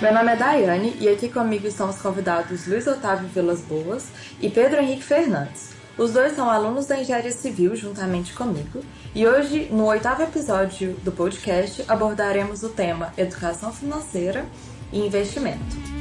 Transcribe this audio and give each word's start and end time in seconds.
Meu 0.00 0.14
nome 0.14 0.30
é 0.30 0.36
Daiane 0.36 0.96
e 1.00 1.08
aqui 1.08 1.28
comigo 1.28 1.66
estão 1.66 1.90
os 1.90 2.00
convidados 2.00 2.68
Luiz 2.68 2.86
Otávio 2.86 3.28
Vilas 3.28 3.60
Boas 3.62 4.06
e 4.40 4.48
Pedro 4.48 4.80
Henrique 4.80 5.02
Fernandes. 5.02 5.70
Os 5.98 6.12
dois 6.12 6.36
são 6.36 6.48
alunos 6.48 6.86
da 6.86 7.00
Engenharia 7.00 7.32
Civil 7.32 7.74
juntamente 7.74 8.32
comigo 8.32 8.80
e 9.12 9.26
hoje, 9.26 9.66
no 9.72 9.86
oitavo 9.86 10.22
episódio 10.22 10.92
do 11.02 11.10
podcast, 11.10 11.84
abordaremos 11.88 12.62
o 12.62 12.68
tema 12.68 13.12
Educação 13.18 13.72
Financeira 13.72 14.46
e 14.92 15.04
Investimento. 15.04 15.97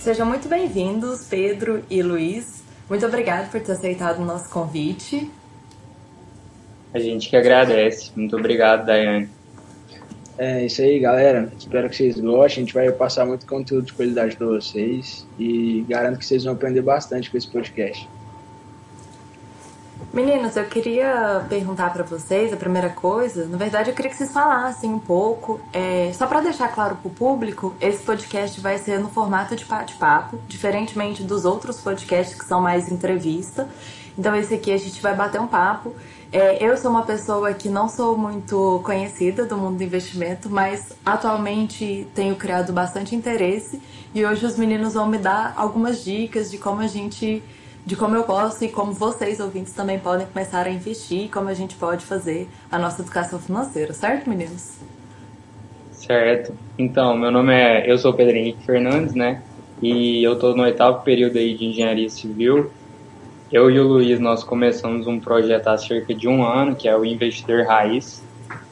Sejam 0.00 0.24
muito 0.24 0.48
bem-vindos, 0.48 1.26
Pedro 1.28 1.84
e 1.90 2.02
Luiz. 2.02 2.62
Muito 2.88 3.04
obrigada 3.04 3.48
por 3.48 3.60
ter 3.60 3.72
aceitado 3.72 4.20
o 4.20 4.24
nosso 4.24 4.48
convite. 4.48 5.28
A 6.94 7.00
gente 7.00 7.28
que 7.28 7.36
agradece. 7.36 8.12
Muito 8.14 8.36
obrigado, 8.36 8.86
Daiane. 8.86 9.28
É 10.38 10.64
isso 10.64 10.80
aí, 10.82 11.00
galera. 11.00 11.52
Espero 11.58 11.90
que 11.90 11.96
vocês 11.96 12.18
gostem. 12.18 12.62
A 12.62 12.64
gente 12.64 12.74
vai 12.74 12.90
passar 12.92 13.26
muito 13.26 13.44
conteúdo 13.44 13.86
de 13.86 13.92
qualidade 13.92 14.36
para 14.36 14.46
vocês 14.46 15.26
e 15.36 15.84
garanto 15.88 16.20
que 16.20 16.24
vocês 16.24 16.44
vão 16.44 16.54
aprender 16.54 16.80
bastante 16.80 17.28
com 17.28 17.36
esse 17.36 17.48
podcast. 17.48 18.08
Meninos, 20.12 20.56
eu 20.56 20.64
queria 20.64 21.44
perguntar 21.48 21.92
para 21.92 22.02
vocês 22.02 22.52
a 22.52 22.56
primeira 22.56 22.88
coisa. 22.88 23.46
Na 23.46 23.58
verdade, 23.58 23.90
eu 23.90 23.94
queria 23.94 24.10
que 24.10 24.16
vocês 24.16 24.32
falassem 24.32 24.92
um 24.92 24.98
pouco, 24.98 25.60
é, 25.72 26.10
só 26.14 26.26
para 26.26 26.40
deixar 26.40 26.68
claro 26.68 26.96
para 26.96 27.08
o 27.08 27.10
público, 27.10 27.74
esse 27.80 28.02
podcast 28.02 28.58
vai 28.60 28.78
ser 28.78 28.98
no 29.00 29.08
formato 29.08 29.54
de 29.54 29.64
bate-papo, 29.64 30.38
diferentemente 30.48 31.22
dos 31.22 31.44
outros 31.44 31.80
podcasts 31.80 32.38
que 32.38 32.44
são 32.46 32.60
mais 32.60 32.90
entrevista. 32.90 33.68
Então, 34.16 34.34
esse 34.34 34.54
aqui 34.54 34.72
a 34.72 34.78
gente 34.78 35.00
vai 35.02 35.14
bater 35.14 35.40
um 35.40 35.46
papo. 35.46 35.94
É, 36.32 36.62
eu 36.62 36.76
sou 36.76 36.90
uma 36.90 37.04
pessoa 37.04 37.52
que 37.54 37.68
não 37.68 37.88
sou 37.88 38.16
muito 38.16 38.80
conhecida 38.84 39.46
do 39.46 39.56
mundo 39.56 39.78
do 39.78 39.84
investimento, 39.84 40.50
mas 40.50 40.92
atualmente 41.04 42.06
tenho 42.14 42.34
criado 42.36 42.72
bastante 42.72 43.14
interesse 43.14 43.80
e 44.14 44.24
hoje 44.24 44.44
os 44.44 44.56
meninos 44.56 44.94
vão 44.94 45.06
me 45.06 45.18
dar 45.18 45.54
algumas 45.56 46.04
dicas 46.04 46.50
de 46.50 46.58
como 46.58 46.80
a 46.80 46.86
gente 46.86 47.42
de 47.88 47.96
como 47.96 48.14
eu 48.14 48.22
posso 48.22 48.62
e 48.66 48.68
como 48.68 48.92
vocês, 48.92 49.40
ouvintes, 49.40 49.72
também 49.72 49.98
podem 49.98 50.26
começar 50.26 50.66
a 50.66 50.70
investir 50.70 51.24
e 51.24 51.28
como 51.28 51.48
a 51.48 51.54
gente 51.54 51.74
pode 51.74 52.04
fazer 52.04 52.46
a 52.70 52.78
nossa 52.78 53.00
educação 53.00 53.38
financeira, 53.38 53.94
certo, 53.94 54.28
meninos? 54.28 54.76
Certo. 55.92 56.52
Então, 56.78 57.16
meu 57.16 57.30
nome 57.30 57.54
é. 57.54 57.90
Eu 57.90 57.96
sou 57.96 58.12
Pedro 58.12 58.36
Henrique 58.36 58.62
Fernandes, 58.62 59.14
né? 59.14 59.42
E 59.80 60.22
eu 60.22 60.34
estou 60.34 60.54
no 60.54 60.64
oitavo 60.64 61.02
período 61.02 61.38
aí 61.38 61.54
de 61.54 61.64
engenharia 61.64 62.10
civil. 62.10 62.70
Eu 63.50 63.70
e 63.70 63.80
o 63.80 63.88
Luiz, 63.88 64.20
nós 64.20 64.44
começamos 64.44 65.06
um 65.06 65.18
projeto 65.18 65.68
há 65.68 65.78
cerca 65.78 66.14
de 66.14 66.28
um 66.28 66.44
ano, 66.44 66.76
que 66.76 66.86
é 66.86 66.94
o 66.94 67.06
Investidor 67.06 67.64
Raiz. 67.64 68.22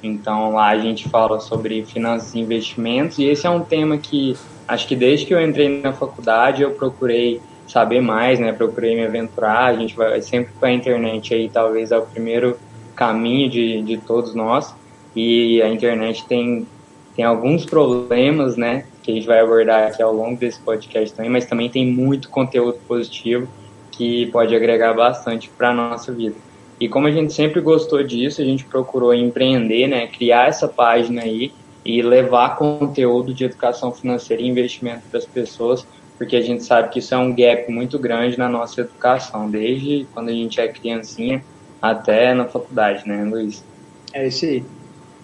Então, 0.03 0.53
lá 0.53 0.69
a 0.69 0.78
gente 0.78 1.09
fala 1.09 1.41
sobre 1.41 1.83
finanças 1.87 2.34
e 2.34 2.41
investimentos. 2.41 3.19
E 3.19 3.25
esse 3.25 3.47
é 3.47 3.50
um 3.50 3.61
tema 3.61 3.97
que, 3.97 4.37
acho 4.69 4.87
que 4.87 4.94
desde 4.94 5.25
que 5.25 5.33
eu 5.33 5.41
entrei 5.41 5.81
na 5.81 5.94
faculdade, 5.94 6.61
eu 6.61 6.72
procurei 6.72 7.41
saber 7.67 8.00
mais, 8.00 8.39
né? 8.39 8.53
Procurei 8.53 8.95
me 8.95 9.05
aventurar. 9.05 9.67
A 9.67 9.77
gente 9.77 9.97
vai 9.97 10.20
sempre 10.22 10.53
para 10.59 10.69
a 10.69 10.72
internet 10.72 11.34
aí, 11.34 11.48
talvez 11.48 11.91
é 11.91 11.98
o 11.98 12.03
primeiro 12.03 12.59
caminho 12.95 13.50
de, 13.50 13.83
de 13.83 13.98
todos 13.98 14.34
nós. 14.34 14.75
E 15.14 15.61
a 15.62 15.69
internet 15.69 16.27
tem, 16.27 16.67
tem 17.14 17.25
alguns 17.25 17.64
problemas, 17.64 18.56
né? 18.56 18.84
Que 19.03 19.11
a 19.11 19.14
gente 19.14 19.27
vai 19.27 19.41
abordar 19.41 19.89
aqui 19.89 20.03
ao 20.03 20.12
longo 20.12 20.39
desse 20.39 20.61
podcast 20.61 21.14
também, 21.14 21.31
mas 21.31 21.47
também 21.47 21.70
tem 21.70 21.87
muito 21.87 22.28
conteúdo 22.28 22.78
positivo 22.87 23.48
que 23.91 24.27
pode 24.27 24.54
agregar 24.54 24.93
bastante 24.93 25.48
para 25.48 25.71
a 25.71 25.75
nossa 25.75 26.12
vida. 26.12 26.37
E 26.78 26.88
como 26.88 27.06
a 27.06 27.10
gente 27.10 27.33
sempre 27.33 27.60
gostou 27.60 28.03
disso, 28.03 28.43
a 28.43 28.44
gente 28.44 28.65
procurou 28.65 29.15
empreender, 29.15 29.87
né? 29.87 30.06
Criar 30.06 30.48
essa 30.48 30.69
página 30.69 31.22
aí 31.22 31.53
e 31.84 32.03
levar 32.03 32.56
conteúdo 32.56 33.33
de 33.33 33.44
educação 33.44 33.93
financeira 33.93 34.43
e 34.43 34.47
investimento 34.47 35.03
para 35.09 35.19
as 35.19 35.25
pessoas 35.25 35.87
porque 36.19 36.37
a 36.37 36.41
gente 36.41 36.65
sabe 36.65 36.91
que 36.91 36.99
isso 36.99 37.15
é 37.15 37.19
um 37.19 37.34
gap 37.34 37.71
muito 37.71 37.99
grande 37.99 38.38
na 38.38 38.49
nossa 38.49 38.81
educação, 38.81 39.50
desde 39.50 40.06
quando 40.12 40.28
a 40.28 40.32
gente 40.32 40.60
é 40.60 40.69
criancinha 40.69 41.44
até 41.81 42.32
na 42.34 42.47
faculdade, 42.47 43.06
né, 43.06 43.22
Luiz? 43.25 43.62
É 44.12 44.27
isso 44.27 44.44
aí. 44.44 44.65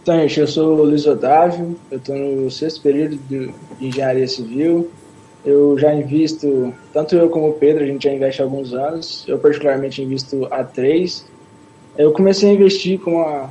Então, 0.02 0.18
gente, 0.20 0.40
eu 0.40 0.46
sou 0.46 0.76
o 0.76 0.82
Luiz 0.82 1.06
Otávio, 1.06 1.76
eu 1.90 1.98
estou 1.98 2.16
no 2.16 2.50
sexto 2.50 2.82
período 2.82 3.16
de 3.28 3.54
Engenharia 3.80 4.26
Civil. 4.26 4.90
Eu 5.44 5.78
já 5.78 5.94
invisto, 5.94 6.72
tanto 6.92 7.14
eu 7.16 7.28
como 7.28 7.48
o 7.48 7.52
Pedro, 7.54 7.82
a 7.82 7.86
gente 7.86 8.04
já 8.04 8.12
investe 8.12 8.42
há 8.42 8.44
alguns 8.44 8.74
anos. 8.74 9.24
Eu, 9.26 9.38
particularmente, 9.38 10.02
invisto 10.02 10.46
há 10.50 10.62
três. 10.64 11.26
Eu 11.96 12.12
comecei 12.12 12.50
a 12.50 12.52
investir 12.52 13.00
com 13.00 13.12
uma, 13.12 13.50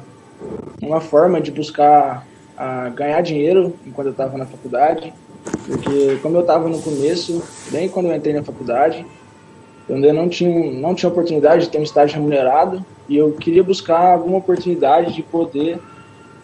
uma 0.81 1.01
forma 1.01 1.39
de 1.39 1.51
buscar 1.51 2.25
a 2.57 2.89
ganhar 2.89 3.21
dinheiro 3.21 3.73
enquanto 3.85 4.07
eu 4.07 4.11
estava 4.11 4.37
na 4.37 4.45
faculdade. 4.45 5.13
Porque 5.65 6.17
como 6.21 6.37
eu 6.37 6.41
estava 6.41 6.67
no 6.67 6.81
começo, 6.81 7.41
bem 7.71 7.89
quando 7.89 8.07
eu 8.07 8.15
entrei 8.15 8.33
na 8.33 8.43
faculdade, 8.43 9.05
eu 9.87 9.95
ainda 9.95 10.13
não 10.13 10.29
tinha, 10.29 10.71
não 10.79 10.95
tinha 10.95 11.09
oportunidade 11.09 11.65
de 11.65 11.69
ter 11.69 11.79
um 11.79 11.83
estágio 11.83 12.15
remunerado 12.15 12.85
e 13.09 13.17
eu 13.17 13.31
queria 13.33 13.63
buscar 13.63 14.13
alguma 14.13 14.37
oportunidade 14.37 15.13
de 15.13 15.23
poder 15.23 15.79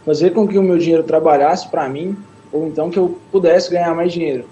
fazer 0.05 0.31
com 0.31 0.47
que 0.47 0.57
o 0.57 0.63
meu 0.63 0.77
dinheiro 0.77 1.03
trabalhasse 1.03 1.67
para 1.69 1.87
mim 1.87 2.17
ou 2.51 2.67
então 2.67 2.89
que 2.89 2.97
eu 2.97 3.17
pudesse 3.31 3.71
ganhar 3.71 3.93
mais 3.95 4.11
dinheiro. 4.11 4.45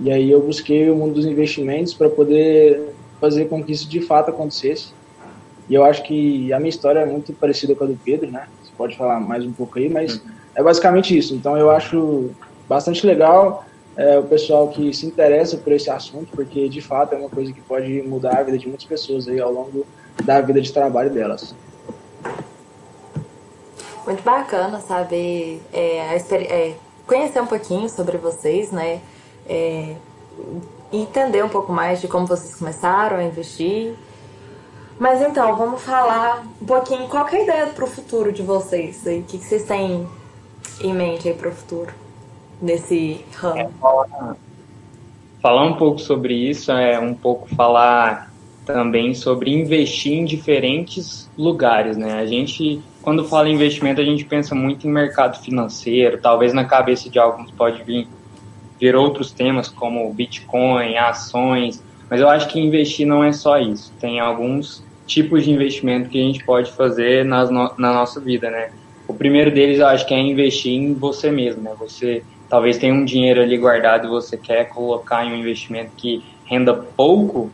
E 0.00 0.10
aí 0.10 0.30
eu 0.30 0.40
busquei 0.40 0.88
o 0.90 0.94
mundo 0.94 1.14
dos 1.14 1.26
investimentos 1.26 1.92
para 1.92 2.08
poder 2.08 2.94
fazer 3.20 3.46
com 3.46 3.62
que 3.62 3.72
isso 3.72 3.88
de 3.88 4.00
fato 4.00 4.30
acontecesse. 4.30 4.92
E 5.68 5.74
eu 5.74 5.84
acho 5.84 6.02
que 6.04 6.52
a 6.52 6.58
minha 6.58 6.70
história 6.70 7.00
é 7.00 7.06
muito 7.06 7.32
parecida 7.32 7.74
com 7.74 7.84
a 7.84 7.86
do 7.88 7.98
Pedro, 8.02 8.30
né? 8.30 8.46
Você 8.62 8.70
pode 8.78 8.96
falar 8.96 9.20
mais 9.20 9.44
um 9.44 9.52
pouco 9.52 9.78
aí, 9.78 9.88
mas 9.88 10.14
uhum. 10.14 10.30
é 10.54 10.62
basicamente 10.62 11.16
isso. 11.16 11.34
Então 11.34 11.58
eu 11.58 11.70
acho 11.70 12.30
bastante 12.68 13.06
legal 13.06 13.64
é, 13.98 14.16
o 14.16 14.22
pessoal 14.22 14.68
que 14.68 14.94
se 14.94 15.04
interessa 15.04 15.56
por 15.56 15.72
esse 15.72 15.90
assunto, 15.90 16.28
porque 16.30 16.68
de 16.68 16.80
fato 16.80 17.14
é 17.14 17.18
uma 17.18 17.28
coisa 17.28 17.52
que 17.52 17.60
pode 17.60 18.00
mudar 18.02 18.38
a 18.38 18.42
vida 18.44 18.56
de 18.56 18.68
muitas 18.68 18.86
pessoas 18.86 19.26
aí 19.26 19.40
ao 19.40 19.52
longo 19.52 19.84
da 20.24 20.40
vida 20.40 20.60
de 20.60 20.72
trabalho 20.72 21.10
delas. 21.10 21.52
Muito 24.06 24.22
bacana 24.22 24.80
saber, 24.80 25.60
é, 25.72 26.16
é, 26.16 26.74
conhecer 27.08 27.42
um 27.42 27.46
pouquinho 27.46 27.88
sobre 27.88 28.16
vocês, 28.18 28.70
né? 28.70 29.00
É, 29.48 29.96
entender 30.92 31.44
um 31.44 31.48
pouco 31.48 31.72
mais 31.72 32.00
de 32.00 32.06
como 32.06 32.24
vocês 32.24 32.54
começaram 32.54 33.16
a 33.16 33.24
investir. 33.24 33.96
Mas 34.96 35.20
então, 35.20 35.56
vamos 35.56 35.82
falar 35.82 36.46
um 36.62 36.66
pouquinho 36.66 37.08
qual 37.08 37.26
é 37.26 37.36
a 37.36 37.42
ideia 37.42 37.66
para 37.66 37.84
o 37.84 37.88
futuro 37.88 38.32
de 38.32 38.42
vocês? 38.42 39.00
O 39.00 39.22
que, 39.22 39.38
que 39.38 39.44
vocês 39.44 39.64
têm 39.64 40.08
em 40.80 40.94
mente 40.94 41.28
aí 41.28 41.34
para 41.34 41.48
o 41.48 41.52
futuro? 41.52 42.07
Nesse 42.60 43.24
ramo? 43.34 43.58
É, 43.58 43.68
falar, 43.80 44.36
falar 45.40 45.64
um 45.64 45.74
pouco 45.74 46.00
sobre 46.00 46.34
isso 46.34 46.70
é 46.72 46.98
um 46.98 47.14
pouco 47.14 47.48
falar 47.54 48.28
também 48.64 49.14
sobre 49.14 49.50
investir 49.50 50.12
em 50.12 50.24
diferentes 50.26 51.30
lugares, 51.38 51.96
né? 51.96 52.20
A 52.20 52.26
gente, 52.26 52.82
quando 53.00 53.24
fala 53.24 53.48
em 53.48 53.54
investimento, 53.54 54.00
a 54.00 54.04
gente 54.04 54.26
pensa 54.26 54.54
muito 54.54 54.86
em 54.86 54.90
mercado 54.90 55.42
financeiro, 55.42 56.18
talvez 56.18 56.52
na 56.52 56.66
cabeça 56.66 57.08
de 57.08 57.18
alguns 57.18 57.50
pode 57.50 57.82
vir, 57.82 58.06
vir 58.78 58.94
outros 58.94 59.32
temas 59.32 59.68
como 59.68 60.12
Bitcoin, 60.12 60.98
ações, 60.98 61.82
mas 62.10 62.20
eu 62.20 62.28
acho 62.28 62.48
que 62.48 62.60
investir 62.60 63.06
não 63.06 63.24
é 63.24 63.32
só 63.32 63.58
isso. 63.58 63.92
Tem 63.98 64.20
alguns 64.20 64.84
tipos 65.06 65.44
de 65.44 65.50
investimento 65.50 66.10
que 66.10 66.20
a 66.20 66.24
gente 66.24 66.44
pode 66.44 66.70
fazer 66.72 67.24
nas 67.24 67.48
no, 67.48 67.72
na 67.78 67.92
nossa 67.94 68.20
vida, 68.20 68.50
né? 68.50 68.70
O 69.06 69.14
primeiro 69.14 69.50
deles 69.50 69.78
eu 69.78 69.86
acho 69.86 70.06
que 70.06 70.12
é 70.12 70.20
investir 70.20 70.72
em 70.72 70.92
você 70.92 71.30
mesmo, 71.30 71.62
né? 71.62 71.72
Você 71.78 72.22
talvez 72.48 72.78
tenha 72.78 72.94
um 72.94 73.04
dinheiro 73.04 73.40
ali 73.40 73.56
guardado 73.56 74.06
e 74.06 74.10
você 74.10 74.36
quer 74.36 74.68
colocar 74.68 75.24
em 75.24 75.32
um 75.32 75.36
investimento 75.36 75.92
que 75.96 76.24
renda 76.44 76.74
pouco, 76.74 77.50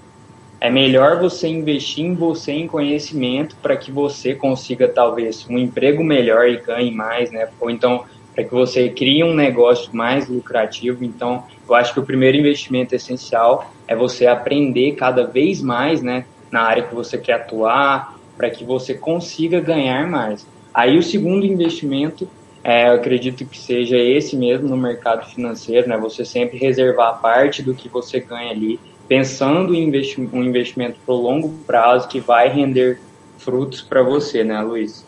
é 0.61 0.70
melhor 0.70 1.20
você 1.20 1.49
investir 1.49 2.05
em 2.05 2.14
você 2.14 2.52
em 2.52 2.67
conhecimento 2.67 3.56
para 3.56 3.76
que 3.76 3.91
você 3.91 4.35
consiga 4.35 4.88
talvez 4.88 5.46
um 5.50 5.58
emprego 5.58 6.02
melhor 6.02 6.49
e 6.49 6.56
ganhe 6.56 6.91
mais, 6.91 7.31
né? 7.31 7.49
Ou 7.61 7.69
então 7.69 8.05
para 8.35 8.44
que 8.44 8.50
você 8.50 8.88
crie 8.88 9.23
um 9.23 9.35
negócio 9.35 9.94
mais 9.94 10.29
lucrativo. 10.29 11.05
Então, 11.05 11.44
eu 11.69 11.75
acho 11.75 11.94
que 11.94 12.00
o 12.00 12.05
primeiro 12.05 12.37
investimento 12.37 12.94
essencial 12.94 13.70
é 13.87 13.94
você 13.94 14.26
aprender 14.26 14.93
cada 14.93 15.25
vez 15.25 15.62
mais, 15.62 16.02
né, 16.02 16.25
na 16.50 16.62
área 16.62 16.82
que 16.82 16.94
você 16.94 17.17
quer 17.17 17.35
atuar, 17.35 18.19
para 18.37 18.50
que 18.50 18.64
você 18.64 18.94
consiga 18.94 19.61
ganhar 19.61 20.08
mais. 20.08 20.46
Aí 20.73 20.99
o 20.99 21.02
segundo 21.02 21.46
investimento 21.46 22.29
é, 22.64 22.88
eu 22.88 22.94
acredito 22.94 23.44
que 23.44 23.58
seja 23.58 23.99
esse 23.99 24.34
mesmo 24.34 24.66
no 24.66 24.76
mercado 24.76 25.26
financeiro, 25.26 25.87
né? 25.87 25.99
Você 25.99 26.25
sempre 26.25 26.56
reservar 26.56 27.20
parte 27.20 27.62
do 27.62 27.75
que 27.75 27.90
você 27.90 28.20
ganha 28.20 28.50
ali, 28.50 28.81
pensando 29.06 29.75
em 29.75 29.84
investi 29.84 30.19
um 30.19 30.43
investimento 30.43 30.99
para 31.05 31.14
o 31.14 31.19
longo 31.19 31.50
prazo 31.66 32.08
que 32.08 32.20
vai 32.20 32.49
render 32.49 32.99
frutos 33.37 33.82
para 33.82 34.02
você, 34.02 34.43
né, 34.43 34.62
Luiz? 34.62 35.05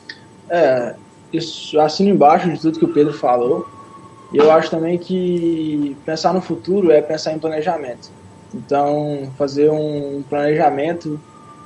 É, 0.50 0.94
isso 1.32 1.80
assino 1.80 2.10
embaixo 2.10 2.52
de 2.52 2.60
tudo 2.60 2.78
que 2.78 2.84
o 2.84 2.92
Pedro 2.92 3.14
falou. 3.14 3.66
E 4.34 4.36
eu 4.36 4.50
acho 4.50 4.70
também 4.70 4.98
que 4.98 5.96
pensar 6.04 6.34
no 6.34 6.42
futuro 6.42 6.90
é 6.90 7.00
pensar 7.00 7.32
em 7.32 7.38
planejamento. 7.38 8.10
Então, 8.54 9.32
fazer 9.38 9.70
um 9.70 10.22
planejamento 10.28 11.18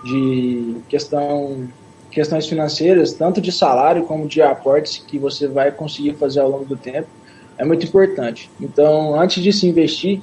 de 0.04 0.76
questão, 0.88 1.68
questões 2.10 2.46
financeiras, 2.46 3.12
tanto 3.12 3.40
de 3.40 3.52
salário 3.52 4.04
como 4.04 4.26
de 4.26 4.42
aportes 4.42 4.98
que 4.98 5.18
você 5.18 5.46
vai 5.46 5.70
conseguir 5.70 6.14
fazer 6.14 6.40
ao 6.40 6.50
longo 6.50 6.64
do 6.64 6.76
tempo, 6.76 7.08
é 7.56 7.64
muito 7.64 7.86
importante. 7.86 8.50
Então, 8.60 9.18
antes 9.20 9.42
de 9.42 9.52
se 9.52 9.66
investir, 9.66 10.20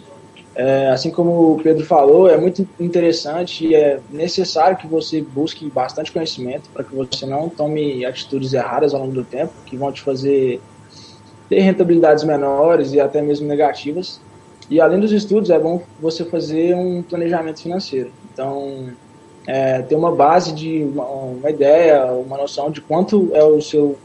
é, 0.56 0.90
assim 0.90 1.12
como 1.12 1.54
o 1.54 1.60
Pedro 1.62 1.86
falou, 1.86 2.28
é 2.28 2.36
muito 2.36 2.68
interessante 2.80 3.68
e 3.68 3.76
é 3.76 4.00
necessário 4.10 4.76
que 4.76 4.88
você 4.88 5.22
busque 5.22 5.70
bastante 5.70 6.12
conhecimento 6.12 6.68
para 6.74 6.84
que 6.84 6.96
você 6.96 7.28
não 7.28 7.48
tome 7.48 8.04
atitudes 8.04 8.54
erradas 8.54 8.94
ao 8.94 9.02
longo 9.02 9.14
do 9.14 9.24
tempo, 9.24 9.54
que 9.68 9.78
vão 9.78 9.92
te 9.92 10.02
fazer 10.02 10.60
ter 11.48 11.60
rentabilidades 11.60 12.24
menores 12.24 12.92
e 12.92 13.00
até 13.00 13.22
mesmo 13.22 13.48
negativas. 13.48 14.20
E 14.70 14.82
além 14.82 15.00
dos 15.00 15.12
estudos, 15.12 15.50
é 15.50 15.60
bom 15.60 15.82
você 16.00 16.26
fazer 16.26 16.76
um 16.76 17.02
planejamento 17.02 17.62
financeiro. 17.62 18.12
Então, 18.34 18.90
é, 19.48 19.82
ter 19.82 19.96
uma 19.96 20.12
base 20.12 20.54
de 20.54 20.84
uma, 20.84 21.06
uma, 21.06 21.50
ideia, 21.50 22.06
uma 22.12 22.38
noção 22.38 22.70
de 22.70 22.82
quanto 22.82 23.32
é 23.34 23.44
o 23.44 23.60
seu 23.62 23.98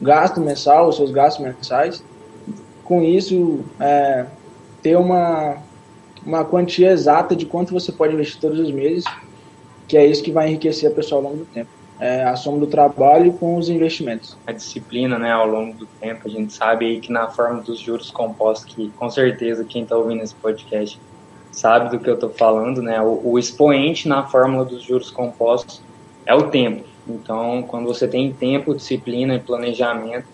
gasto 0.00 0.40
mensal, 0.40 0.88
os 0.88 0.96
seus 0.96 1.10
gastos 1.10 1.44
mensais. 1.44 2.04
Com 2.84 3.02
isso, 3.02 3.60
é, 3.80 4.26
ter 4.82 4.96
uma 4.96 5.56
uma 6.24 6.44
quantia 6.44 6.90
exata 6.90 7.34
de 7.34 7.44
quanto 7.44 7.72
você 7.72 7.90
pode 7.92 8.14
investir 8.14 8.40
todos 8.40 8.58
os 8.58 8.70
meses, 8.70 9.04
que 9.88 9.96
é 9.96 10.06
isso 10.06 10.22
que 10.22 10.30
vai 10.30 10.48
enriquecer 10.48 10.90
a 10.90 10.94
pessoa 10.94 11.18
ao 11.18 11.24
longo 11.24 11.38
do 11.38 11.44
tempo. 11.46 11.68
É 11.98 12.24
a 12.24 12.34
soma 12.34 12.58
do 12.58 12.66
trabalho 12.66 13.32
com 13.34 13.56
os 13.56 13.68
investimentos. 13.68 14.36
A 14.46 14.52
disciplina, 14.52 15.18
né, 15.18 15.30
ao 15.30 15.46
longo 15.46 15.76
do 15.76 15.86
tempo, 15.86 16.26
a 16.26 16.30
gente 16.30 16.52
sabe 16.52 16.86
aí 16.86 17.00
que 17.00 17.12
na 17.12 17.28
forma 17.28 17.60
dos 17.60 17.78
juros 17.78 18.10
compostos, 18.10 18.74
que 18.74 18.90
com 18.96 19.08
certeza 19.08 19.64
quem 19.64 19.84
está 19.84 19.96
ouvindo 19.96 20.22
esse 20.22 20.34
podcast 20.34 20.98
sabe 21.52 21.90
do 21.90 22.02
que 22.02 22.10
eu 22.10 22.14
estou 22.14 22.30
falando, 22.30 22.82
né, 22.82 23.00
o, 23.00 23.20
o 23.22 23.38
expoente 23.38 24.08
na 24.08 24.24
fórmula 24.24 24.64
dos 24.64 24.82
juros 24.82 25.10
compostos 25.10 25.80
é 26.26 26.34
o 26.34 26.48
tempo. 26.48 26.84
Então, 27.06 27.62
quando 27.62 27.86
você 27.86 28.08
tem 28.08 28.32
tempo, 28.32 28.74
disciplina 28.74 29.34
e 29.34 29.38
planejamento, 29.38 30.26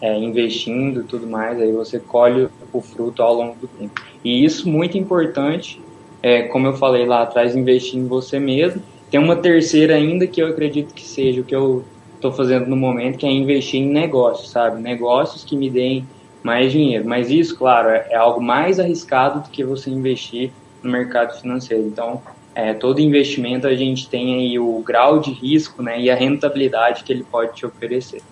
é, 0.00 0.18
investindo 0.18 1.04
tudo 1.04 1.26
mais, 1.26 1.60
aí 1.60 1.72
você 1.72 1.98
colhe 1.98 2.48
o 2.72 2.80
fruto 2.80 3.22
ao 3.22 3.34
longo 3.34 3.54
do 3.56 3.68
tempo. 3.68 4.00
E 4.24 4.44
isso 4.44 4.68
muito 4.68 4.98
importante, 4.98 5.80
é, 6.22 6.42
como 6.42 6.66
eu 6.66 6.74
falei 6.74 7.06
lá 7.06 7.22
atrás, 7.22 7.56
investir 7.56 7.98
em 7.98 8.06
você 8.06 8.38
mesmo. 8.38 8.82
Tem 9.10 9.20
uma 9.20 9.36
terceira 9.36 9.94
ainda 9.94 10.26
que 10.26 10.42
eu 10.42 10.48
acredito 10.48 10.92
que 10.92 11.04
seja 11.04 11.40
o 11.40 11.44
que 11.44 11.54
eu 11.54 11.84
estou 12.14 12.32
fazendo 12.32 12.66
no 12.66 12.76
momento, 12.76 13.18
que 13.18 13.26
é 13.26 13.30
investir 13.30 13.80
em 13.80 13.88
negócios, 13.88 14.50
sabe? 14.50 14.82
Negócios 14.82 15.44
que 15.44 15.56
me 15.56 15.70
deem 15.70 16.06
mais 16.46 16.70
dinheiro. 16.70 17.06
Mas 17.06 17.28
isso, 17.28 17.56
claro, 17.56 17.88
é, 17.88 18.06
é 18.10 18.16
algo 18.16 18.40
mais 18.40 18.78
arriscado 18.78 19.40
do 19.40 19.50
que 19.50 19.64
você 19.64 19.90
investir 19.90 20.52
no 20.82 20.90
mercado 20.90 21.38
financeiro. 21.40 21.84
Então, 21.84 22.22
é, 22.54 22.72
todo 22.72 23.00
investimento 23.00 23.66
a 23.66 23.74
gente 23.74 24.08
tem 24.08 24.34
aí 24.36 24.58
o 24.58 24.80
grau 24.80 25.18
de 25.18 25.32
risco 25.32 25.82
né, 25.82 26.00
e 26.00 26.10
a 26.10 26.14
rentabilidade 26.14 27.04
que 27.04 27.12
ele 27.12 27.24
pode 27.24 27.54
te 27.54 27.66
oferecer. 27.66 28.22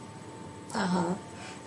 Uhum. 0.75 1.15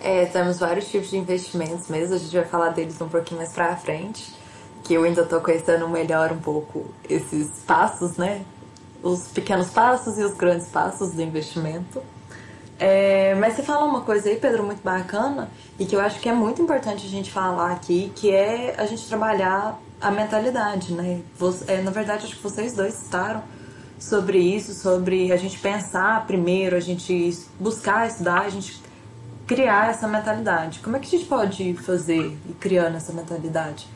É, 0.00 0.26
temos 0.26 0.58
vários 0.58 0.90
tipos 0.90 1.10
de 1.10 1.18
investimentos 1.18 1.88
mesmo, 1.88 2.14
a 2.14 2.18
gente 2.18 2.34
vai 2.34 2.44
falar 2.44 2.70
deles 2.70 3.00
um 3.00 3.08
pouquinho 3.08 3.40
mais 3.40 3.52
pra 3.52 3.76
frente, 3.76 4.32
que 4.84 4.94
eu 4.94 5.04
ainda 5.04 5.24
tô 5.24 5.40
conhecendo 5.40 5.88
melhor 5.88 6.32
um 6.32 6.38
pouco 6.38 6.86
esses 7.08 7.48
passos, 7.66 8.16
né? 8.16 8.42
Os 9.02 9.28
pequenos 9.28 9.70
passos 9.70 10.18
e 10.18 10.22
os 10.22 10.34
grandes 10.34 10.68
passos 10.68 11.12
do 11.12 11.22
investimento. 11.22 12.02
É, 12.78 13.34
mas 13.34 13.54
você 13.54 13.62
falou 13.62 13.88
uma 13.88 14.02
coisa 14.02 14.28
aí, 14.28 14.36
Pedro, 14.36 14.62
muito 14.62 14.82
bacana, 14.82 15.50
e 15.78 15.84
que 15.84 15.96
eu 15.96 16.00
acho 16.00 16.20
que 16.20 16.28
é 16.28 16.32
muito 16.32 16.62
importante 16.62 17.04
a 17.04 17.10
gente 17.10 17.30
falar 17.30 17.72
aqui, 17.72 18.12
que 18.14 18.30
é 18.30 18.74
a 18.78 18.86
gente 18.86 19.06
trabalhar 19.08 19.78
a 20.00 20.10
mentalidade, 20.10 20.92
né? 20.92 21.20
Você, 21.36 21.72
é, 21.72 21.82
na 21.82 21.90
verdade, 21.90 22.24
acho 22.24 22.36
que 22.36 22.42
vocês 22.42 22.74
dois 22.74 22.94
citaram 22.94 23.42
sobre 23.98 24.38
isso, 24.38 24.74
sobre 24.74 25.32
a 25.32 25.36
gente 25.36 25.58
pensar 25.58 26.24
primeiro, 26.26 26.76
a 26.76 26.80
gente 26.80 27.36
buscar 27.58 28.06
estudar, 28.06 28.42
a 28.42 28.48
gente 28.48 28.80
criar 29.44 29.90
essa 29.90 30.06
mentalidade. 30.06 30.78
Como 30.78 30.96
é 30.96 31.00
que 31.00 31.06
a 31.06 31.18
gente 31.18 31.28
pode 31.28 31.74
fazer 31.74 32.38
e 32.48 32.52
criando 32.52 32.96
essa 32.96 33.12
mentalidade? 33.12 33.88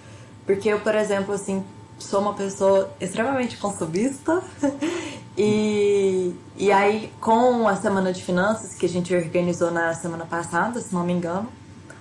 Porque 0.45 0.69
eu, 0.69 0.81
por 0.81 0.95
exemplo, 0.97 1.35
assim, 1.35 1.63
sou 2.03 2.21
uma 2.21 2.35
pessoa 2.35 2.91
extremamente 3.01 3.57
consumista 3.57 4.43
e, 5.37 6.35
e 6.57 6.73
aí 6.73 7.13
com 7.21 7.67
a 7.67 7.77
semana 7.77 8.13
de 8.13 8.23
finanças 8.23 8.75
que 8.75 8.87
a 8.87 8.89
gente 8.89 9.15
organizou 9.15 9.71
na 9.71 9.95
semana 9.95 10.27
passada, 10.27 10.81
se 10.81 10.95
não 10.95 11.05
me 11.05 11.13
engano, 11.13 11.49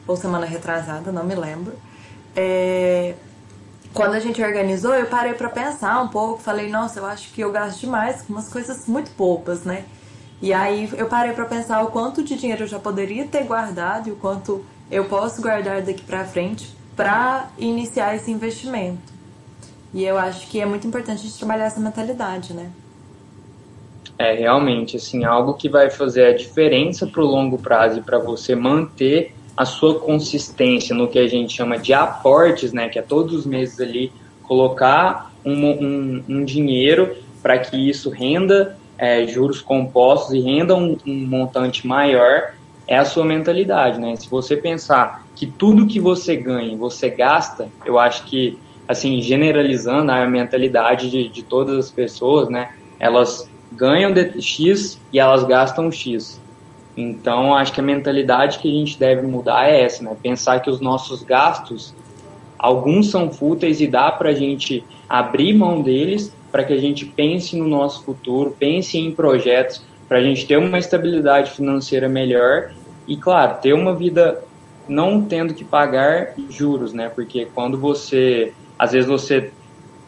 ou 0.07 0.15
semana 0.15 0.45
retrasada, 0.45 1.12
não 1.12 1.24
me 1.24 1.36
lembro. 1.36 1.74
É, 2.36 3.15
quando 3.94 4.13
a 4.13 4.19
gente 4.19 4.42
organizou, 4.42 4.94
eu 4.94 5.07
parei 5.07 5.33
para 5.33 5.50
pensar 5.50 6.01
um 6.01 6.07
pouco, 6.07 6.42
falei, 6.42 6.69
nossa, 6.69 7.00
eu 7.00 7.06
acho 7.06 7.31
que 7.33 7.42
eu 7.42 7.51
gasto 7.51 7.80
demais 7.81 8.21
com 8.21 8.33
umas 8.33 8.48
coisas 8.48 8.88
muito 8.88 9.12
poucas, 9.12 9.63
né? 9.63 9.86
E 10.42 10.53
aí 10.53 10.89
eu 10.98 11.07
parei 11.07 11.33
para 11.33 11.45
pensar 11.45 11.83
o 11.83 11.88
quanto 11.88 12.24
de 12.24 12.36
dinheiro 12.36 12.63
eu 12.63 12.68
já 12.68 12.80
poderia 12.80 13.27
ter 13.27 13.44
guardado 13.44 14.09
e 14.09 14.12
o 14.12 14.15
quanto 14.15 14.65
eu 14.89 15.06
posso 15.06 15.42
guardar 15.42 15.81
daqui 15.81 16.03
para 16.03 16.25
frente 16.25 16.75
para 16.95 17.50
iniciar 17.57 18.15
esse 18.15 18.31
investimento. 18.31 19.11
E 19.94 20.04
eu 20.04 20.18
acho 20.18 20.48
que 20.48 20.60
é 20.60 20.66
muito 20.66 20.88
importante 20.88 21.20
a 21.20 21.24
gente 21.24 21.38
trabalhar 21.38 21.66
essa 21.66 21.80
mentalidade, 21.80 22.54
né? 22.54 22.72
É 24.18 24.34
realmente 24.34 24.98
assim 24.98 25.24
algo 25.24 25.54
que 25.56 25.68
vai 25.68 25.90
fazer 25.90 26.26
a 26.26 26.36
diferença 26.36 27.08
para 27.08 27.22
o 27.22 27.26
longo 27.26 27.58
prazo 27.58 28.00
e 28.00 28.02
para 28.02 28.20
você 28.20 28.56
manter 28.56 29.34
a 29.56 29.66
sua 29.66 30.00
consistência 30.00 30.96
no 30.96 31.08
que 31.08 31.20
a 31.20 31.28
gente 31.28 31.54
chama 31.54 31.78
de 31.78 31.94
aportes, 31.94 32.72
né? 32.72 32.88
Que 32.88 33.00
é 33.00 33.02
todos 33.02 33.34
os 33.34 33.46
meses 33.46 33.80
ali 33.80 34.12
colocar 34.44 35.32
um, 35.46 35.54
um, 35.54 36.24
um 36.28 36.46
dinheiro 36.46 37.16
para 37.42 37.58
que 37.58 37.90
isso 37.90 38.10
renda 38.10 38.78
é, 38.98 39.26
juros 39.26 39.62
compostos 39.62 40.34
e 40.34 40.40
renda 40.40 40.76
um, 40.76 40.96
um, 41.06 41.26
montante 41.26 41.88
maior 41.88 42.54
é 42.88 42.98
a 42.98 43.06
sua 43.06 43.26
mentalidade, 43.26 44.00
né? 44.00 44.16
Se 44.16 44.30
você 44.30 44.56
pensar 44.56 45.26
que 45.36 45.48
tudo 45.48 45.88
que 45.88 46.00
você 46.00 46.36
ganha 46.36 46.78
você 46.78 47.10
gasta, 47.10 47.68
eu 47.86 47.98
acho 47.98 48.26
que, 48.26 48.60
assim, 48.92 49.22
generalizando 49.22 50.12
a 50.12 50.28
mentalidade 50.28 51.10
de, 51.10 51.30
de 51.30 51.44
todas 51.44 51.78
as 51.78 51.90
pessoas, 51.90 52.50
né? 52.50 52.74
Elas 53.00 53.50
ganham 53.72 54.12
de 54.12 54.42
X 54.42 55.00
e 55.14 55.20
elas 55.20 55.46
gastam 55.46 55.90
X. 55.92 56.40
Então, 56.96 57.56
acho 57.56 57.72
que 57.72 57.80
a 57.80 57.84
mentalidade 57.84 58.60
que 58.60 58.70
a 58.70 58.72
gente 58.72 59.00
deve 59.00 59.26
mudar 59.26 59.70
é 59.70 59.84
essa, 59.84 60.04
né? 60.04 60.16
Pensar 60.22 60.60
que 60.60 60.70
os 60.70 60.82
nossos 60.82 61.24
gastos, 61.24 61.96
alguns 62.60 63.10
são 63.10 63.32
fúteis 63.32 63.80
e 63.80 63.88
dá 63.88 64.12
para 64.12 64.32
a 64.32 64.34
gente 64.34 64.84
abrir 65.08 65.54
mão 65.54 65.82
deles 65.82 66.36
para 66.51 66.65
que 66.65 66.74
a 66.74 66.77
gente 66.77 67.06
pense 67.06 67.56
no 67.56 67.68
nosso 67.68 68.04
futuro, 68.04 68.54
pense 68.60 68.98
em 68.98 69.12
projetos 69.12 69.82
para 70.08 70.18
a 70.18 70.22
gente 70.22 70.46
ter 70.46 70.58
uma 70.58 70.77
estabilidade 70.77 71.51
financeira 71.51 72.10
melhor 72.10 72.74
e, 73.08 73.15
claro, 73.15 73.62
ter 73.62 73.72
uma 73.72 73.96
vida 73.96 74.44
não 74.86 75.22
tendo 75.22 75.54
que 75.54 75.63
pagar 75.63 76.34
juros, 76.50 76.92
né? 76.92 77.08
Porque 77.08 77.48
quando 77.56 77.77
você, 77.77 78.51
às 78.82 78.94
vezes 78.94 79.08
você 79.08 79.52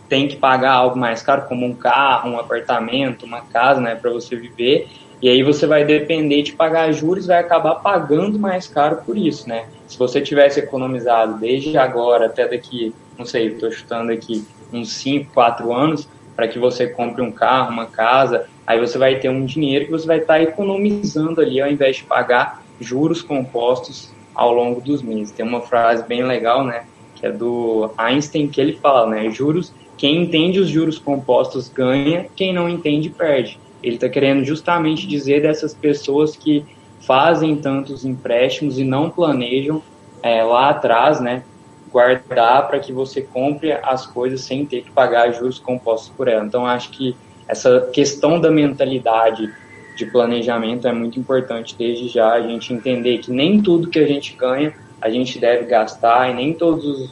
tem 0.10 0.28
que 0.28 0.36
pagar 0.36 0.72
algo 0.72 0.98
mais 0.98 1.22
caro, 1.22 1.44
como 1.48 1.64
um 1.64 1.76
carro, 1.76 2.32
um 2.32 2.40
apartamento, 2.40 3.24
uma 3.24 3.42
casa, 3.42 3.80
né, 3.80 3.94
para 3.94 4.10
você 4.10 4.36
viver, 4.36 4.88
e 5.22 5.30
aí 5.30 5.44
você 5.44 5.68
vai 5.68 5.86
depender 5.86 6.42
de 6.42 6.54
pagar 6.54 6.92
juros, 6.92 7.28
vai 7.28 7.38
acabar 7.38 7.76
pagando 7.76 8.40
mais 8.40 8.68
caro 8.68 8.98
por 9.06 9.16
isso, 9.16 9.48
né? 9.48 9.68
Se 9.88 9.98
você 9.98 10.20
tivesse 10.22 10.60
economizado 10.60 11.38
desde 11.38 11.78
agora 11.78 12.26
até 12.26 12.48
daqui, 12.48 12.96
não 13.16 13.26
sei, 13.26 13.50
estou 13.50 13.72
chutando 13.72 14.12
aqui 14.12 14.44
uns 14.74 14.92
5, 14.94 15.32
4 15.32 15.72
anos, 15.72 16.10
para 16.36 16.48
que 16.48 16.58
você 16.58 16.88
compre 16.88 17.22
um 17.22 17.32
carro, 17.32 17.72
uma 17.72 17.86
casa, 17.86 18.48
aí 18.66 18.80
você 18.80 18.98
vai 18.98 19.20
ter 19.20 19.30
um 19.30 19.46
dinheiro 19.46 19.86
que 19.86 19.92
você 19.92 20.08
vai 20.08 20.18
estar 20.18 20.34
tá 20.34 20.42
economizando 20.42 21.42
ali 21.42 21.62
ao 21.62 21.70
invés 21.70 21.98
de 21.98 22.06
pagar 22.06 22.64
juros 22.82 23.22
compostos 23.22 24.12
ao 24.34 24.52
longo 24.52 24.82
dos 24.82 25.04
meses. 25.04 25.32
Tem 25.32 25.46
uma 25.46 25.62
frase 25.62 26.04
bem 26.08 26.24
legal, 26.24 26.66
né, 26.66 26.86
que 27.24 27.28
é 27.28 27.32
do 27.32 27.90
Einstein 27.98 28.50
que 28.50 28.60
ele 28.60 28.74
fala, 28.74 29.10
né, 29.10 29.30
juros, 29.30 29.74
quem 29.96 30.24
entende 30.24 30.60
os 30.60 30.68
juros 30.68 31.00
compostos 31.00 31.70
ganha, 31.70 32.26
quem 32.36 32.52
não 32.52 32.68
entende 32.68 33.10
perde. 33.10 33.58
Ele 33.82 33.96
está 33.96 34.10
querendo 34.10 34.44
justamente 34.44 35.08
dizer 35.08 35.42
dessas 35.42 35.74
pessoas 35.74 36.36
que 36.36 36.66
fazem 37.00 37.56
tantos 37.56 38.04
empréstimos 38.04 38.78
e 38.78 38.84
não 38.84 39.10
planejam 39.10 39.82
é, 40.22 40.44
lá 40.44 40.72
atrás, 40.72 41.22
né, 41.22 41.44
guardar 41.90 42.68
para 42.68 42.80
que 42.80 42.92
você 42.92 43.22
compre 43.22 43.72
as 43.72 44.06
coisas 44.06 44.42
sem 44.42 44.66
ter 44.66 44.82
que 44.82 44.92
pagar 44.92 45.32
juros 45.32 45.60
compostos 45.60 46.10
por 46.10 46.28
ela. 46.28 46.44
Então, 46.44 46.66
acho 46.66 46.90
que 46.90 47.16
essa 47.48 47.90
questão 47.94 48.38
da 48.42 48.52
mentalidade 48.52 49.50
de 49.96 50.06
planejamento 50.08 50.90
é 50.90 50.92
muito 50.92 51.18
importante 51.18 51.74
desde 51.78 52.10
já 52.10 52.34
a 52.34 52.42
gente 52.42 52.74
entender 52.74 53.20
que 53.20 53.32
nem 53.32 53.62
tudo 53.62 53.90
que 53.90 54.00
a 54.00 54.08
gente 54.08 54.36
ganha 54.36 54.74
a 55.04 55.10
gente 55.10 55.38
deve 55.38 55.66
gastar 55.66 56.32
e 56.32 56.34
nem 56.34 56.54
todos 56.54 56.86
os, 56.86 57.12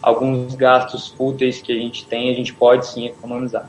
alguns 0.00 0.54
gastos 0.54 1.08
fúteis 1.08 1.60
que 1.60 1.72
a 1.72 1.74
gente 1.74 2.06
tem 2.06 2.30
a 2.30 2.34
gente 2.34 2.54
pode 2.54 2.86
sim 2.86 3.06
economizar. 3.06 3.68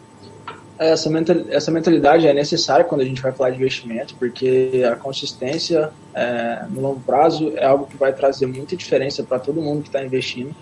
Essa, 0.78 1.10
essa 1.50 1.72
mentalidade 1.72 2.28
é 2.28 2.34
necessária 2.34 2.86
quando 2.86 3.02
a 3.02 3.06
gente 3.06 3.22
vai 3.22 3.32
falar 3.32 3.50
de 3.50 3.58
investimento, 3.58 4.16
porque 4.16 4.84
a 4.92 4.96
consistência 4.96 5.90
é, 6.14 6.66
no 6.70 6.82
longo 6.82 7.00
prazo 7.00 7.54
é 7.56 7.66
algo 7.66 7.88
que 7.88 7.98
vai 7.98 8.14
trazer 8.14 8.46
muita 8.46 8.76
diferença 8.76 9.24
para 9.24 9.40
todo 9.40 9.60
mundo 9.60 9.82
que 9.82 9.90
está 9.90 10.04
investindo. 10.04 10.54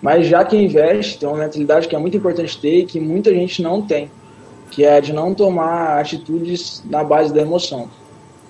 Mas 0.00 0.26
já 0.26 0.44
quem 0.44 0.64
investe 0.64 1.18
tem 1.18 1.28
uma 1.28 1.38
mentalidade 1.38 1.88
que 1.88 1.96
é 1.96 1.98
muito 1.98 2.16
importante 2.16 2.60
ter 2.60 2.80
e 2.80 2.86
que 2.86 3.00
muita 3.00 3.32
gente 3.32 3.62
não 3.62 3.80
tem, 3.80 4.10
que 4.70 4.84
é 4.84 5.00
de 5.00 5.12
não 5.12 5.34
tomar 5.34 6.00
atitudes 6.00 6.82
na 6.84 7.02
base 7.02 7.32
da 7.32 7.40
emoção. 7.40 7.88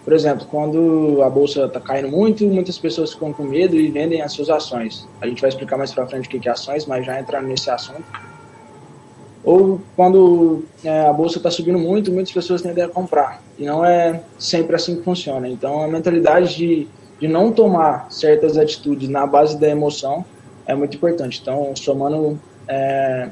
Por 0.04 0.12
exemplo, 0.12 0.46
quando 0.50 1.22
a 1.22 1.30
bolsa 1.30 1.66
está 1.66 1.78
caindo 1.78 2.08
muito, 2.08 2.44
muitas 2.46 2.76
pessoas 2.76 3.12
ficam 3.12 3.32
com 3.32 3.44
medo 3.44 3.76
e 3.76 3.88
vendem 3.88 4.20
as 4.20 4.32
suas 4.32 4.50
ações. 4.50 5.08
A 5.20 5.26
gente 5.26 5.40
vai 5.40 5.48
explicar 5.48 5.76
mais 5.76 5.92
para 5.92 6.06
frente 6.06 6.26
o 6.26 6.40
que 6.40 6.48
é 6.48 6.52
ações, 6.52 6.86
mas 6.86 7.06
já 7.06 7.20
entrar 7.20 7.40
nesse 7.40 7.70
assunto. 7.70 8.02
Ou 9.44 9.80
quando 9.94 10.64
é, 10.84 11.06
a 11.06 11.12
bolsa 11.12 11.38
está 11.38 11.50
subindo 11.50 11.78
muito, 11.78 12.12
muitas 12.12 12.32
pessoas 12.32 12.62
tendem 12.62 12.82
a 12.82 12.88
comprar. 12.88 13.42
E 13.56 13.64
não 13.64 13.84
é 13.84 14.22
sempre 14.38 14.74
assim 14.74 14.96
que 14.96 15.02
funciona. 15.02 15.48
Então, 15.48 15.82
a 15.82 15.88
mentalidade 15.88 16.56
de, 16.56 16.88
de 17.20 17.28
não 17.28 17.52
tomar 17.52 18.10
certas 18.10 18.56
atitudes 18.56 19.08
na 19.08 19.24
base 19.24 19.56
da 19.56 19.68
emoção 19.68 20.24
é 20.66 20.74
muito 20.74 20.96
importante. 20.96 21.38
Então, 21.40 21.74
somando 21.76 22.40
é, 22.66 23.28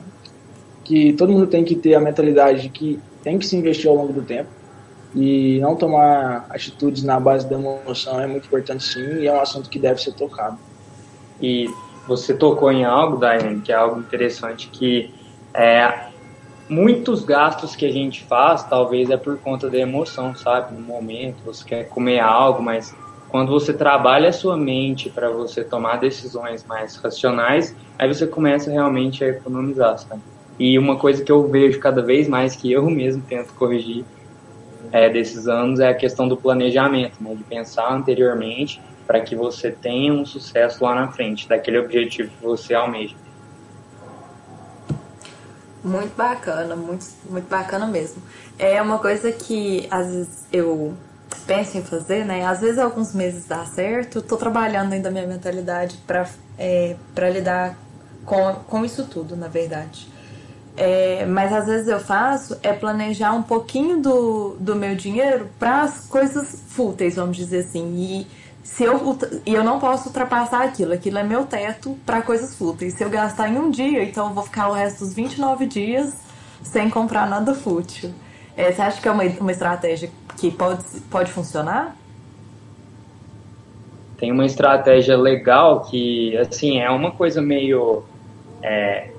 que 0.85 1.13
todo 1.15 1.33
mundo 1.33 1.49
tem 1.49 1.65
que 1.65 1.75
ter 1.75 1.95
a 1.95 2.01
mentalidade 2.01 2.63
de 2.63 2.69
que 2.69 3.01
tem 3.25 3.39
que 3.39 3.47
se 3.47 3.57
investir 3.57 3.89
ao 3.89 3.97
longo 3.97 4.13
do 4.13 4.23
tempo 4.23 4.60
e 5.15 5.59
não 5.61 5.75
tomar 5.75 6.47
atitudes 6.51 7.03
na 7.03 7.19
base 7.19 7.49
da 7.49 7.57
emoção 7.57 8.21
é 8.21 8.27
muito 8.27 8.47
importante 8.47 8.85
sim 8.85 9.21
e 9.21 9.27
é 9.27 9.33
um 9.33 9.41
assunto 9.41 9.69
que 9.69 9.79
deve 9.79 10.01
ser 10.01 10.13
tocado. 10.13 10.59
E 11.41 11.69
você 12.07 12.35
tocou 12.35 12.71
em 12.71 12.85
algo, 12.85 13.17
Daiane, 13.17 13.61
que 13.61 13.73
é 13.73 13.75
algo 13.75 13.99
interessante, 13.99 14.69
que 14.69 15.13
é, 15.55 16.11
muitos 16.69 17.25
gastos 17.25 17.75
que 17.75 17.85
a 17.85 17.93
gente 17.93 18.25
faz, 18.25 18.63
talvez 18.63 19.11
é 19.11 19.17
por 19.17 19.39
conta 19.39 19.69
da 19.69 19.79
emoção, 19.79 20.35
sabe? 20.35 20.75
No 20.75 20.81
momento, 20.81 21.39
você 21.45 21.65
quer 21.65 21.89
comer 21.89 22.21
algo, 22.21 22.63
mas 22.63 22.95
quando 23.29 23.51
você 23.51 23.73
trabalha 23.73 24.29
a 24.29 24.33
sua 24.33 24.57
mente 24.57 25.09
para 25.09 25.31
você 25.31 25.65
tomar 25.65 25.97
decisões 25.97 26.65
mais 26.65 26.97
racionais, 26.97 27.75
aí 27.99 28.07
você 28.07 28.27
começa 28.27 28.71
realmente 28.71 29.25
a 29.25 29.29
economizar, 29.29 29.99
sabe? 29.99 30.21
E 30.59 30.79
uma 30.79 30.97
coisa 30.97 31.25
que 31.25 31.33
eu 31.33 31.49
vejo 31.49 31.81
cada 31.81 32.03
vez 32.03 32.29
mais, 32.29 32.55
que 32.55 32.71
eu 32.71 32.89
mesmo 32.91 33.23
tento 33.23 33.53
corrigir, 33.55 34.05
é, 34.93 35.09
desses 35.09 35.47
anos 35.47 35.81
é 35.81 35.89
a 35.89 35.95
questão 35.95 36.29
do 36.29 36.37
planejamento, 36.37 37.23
né, 37.23 37.35
de 37.35 37.45
pensar 37.45 37.93
anteriormente 37.93 38.81
para 39.07 39.21
que 39.21 39.35
você 39.35 39.71
tenha 39.71 40.13
um 40.13 40.25
sucesso 40.25 40.85
lá 40.85 40.95
na 40.95 41.09
frente, 41.11 41.49
daquele 41.49 41.79
objetivo 41.79 42.31
que 42.31 42.45
você 42.45 42.75
almeja. 42.75 43.17
Muito 45.83 46.15
bacana, 46.15 46.77
muito, 46.77 47.07
muito 47.29 47.49
bacana 47.49 47.87
mesmo. 47.87 48.23
É 48.59 48.81
uma 48.81 48.99
coisa 48.99 49.33
que 49.33 49.89
às 49.91 50.07
vezes 50.07 50.47
eu 50.53 50.95
penso 51.47 51.79
em 51.79 51.83
fazer, 51.83 52.25
né? 52.25 52.45
Às 52.47 52.61
vezes 52.61 52.79
alguns 52.79 53.15
meses 53.15 53.47
dá 53.47 53.65
certo, 53.65 54.21
tô 54.21 54.37
trabalhando 54.37 54.93
ainda 54.93 55.09
a 55.09 55.13
minha 55.13 55.27
mentalidade 55.27 55.97
para 56.07 56.29
é, 56.59 56.95
lidar 57.33 57.77
com, 58.25 58.55
com 58.69 58.85
isso 58.85 59.07
tudo, 59.07 59.35
na 59.37 59.49
verdade. 59.49 60.07
É, 60.83 61.27
mas 61.27 61.53
às 61.53 61.67
vezes 61.67 61.89
eu 61.89 62.01
faço 62.01 62.57
é 62.63 62.73
planejar 62.73 63.33
um 63.33 63.43
pouquinho 63.43 64.01
do, 64.01 64.57
do 64.59 64.75
meu 64.75 64.95
dinheiro 64.95 65.47
para 65.59 65.83
as 65.83 66.07
coisas 66.07 66.65
fúteis, 66.69 67.17
vamos 67.17 67.37
dizer 67.37 67.67
assim. 67.67 67.95
E 67.99 68.27
se 68.63 68.85
eu, 68.85 69.19
e 69.45 69.53
eu 69.53 69.63
não 69.63 69.79
posso 69.79 70.09
ultrapassar 70.09 70.63
aquilo, 70.63 70.95
aquilo 70.95 71.19
é 71.19 71.23
meu 71.23 71.45
teto 71.45 71.99
para 72.07 72.23
coisas 72.23 72.55
fúteis. 72.55 72.95
Se 72.95 73.05
eu 73.05 73.11
gastar 73.11 73.51
em 73.51 73.59
um 73.59 73.71
dia, 73.71 74.03
então 74.03 74.29
eu 74.29 74.33
vou 74.33 74.43
ficar 74.43 74.69
o 74.69 74.73
resto 74.73 75.05
dos 75.05 75.13
29 75.13 75.67
dias 75.67 76.15
sem 76.63 76.89
comprar 76.89 77.29
nada 77.29 77.53
fútil. 77.55 78.11
É, 78.57 78.73
você 78.73 78.81
acha 78.81 79.03
que 79.03 79.07
é 79.07 79.11
uma, 79.11 79.25
uma 79.39 79.53
estratégia 79.53 80.11
que 80.39 80.51
pode, 80.51 80.83
pode 81.11 81.31
funcionar? 81.31 81.95
Tem 84.17 84.33
uma 84.33 84.47
estratégia 84.47 85.15
legal 85.15 85.83
que, 85.83 86.39
assim, 86.39 86.81
é 86.81 86.89
uma 86.89 87.11
coisa 87.11 87.43
meio. 87.43 88.03
É, 88.63 89.11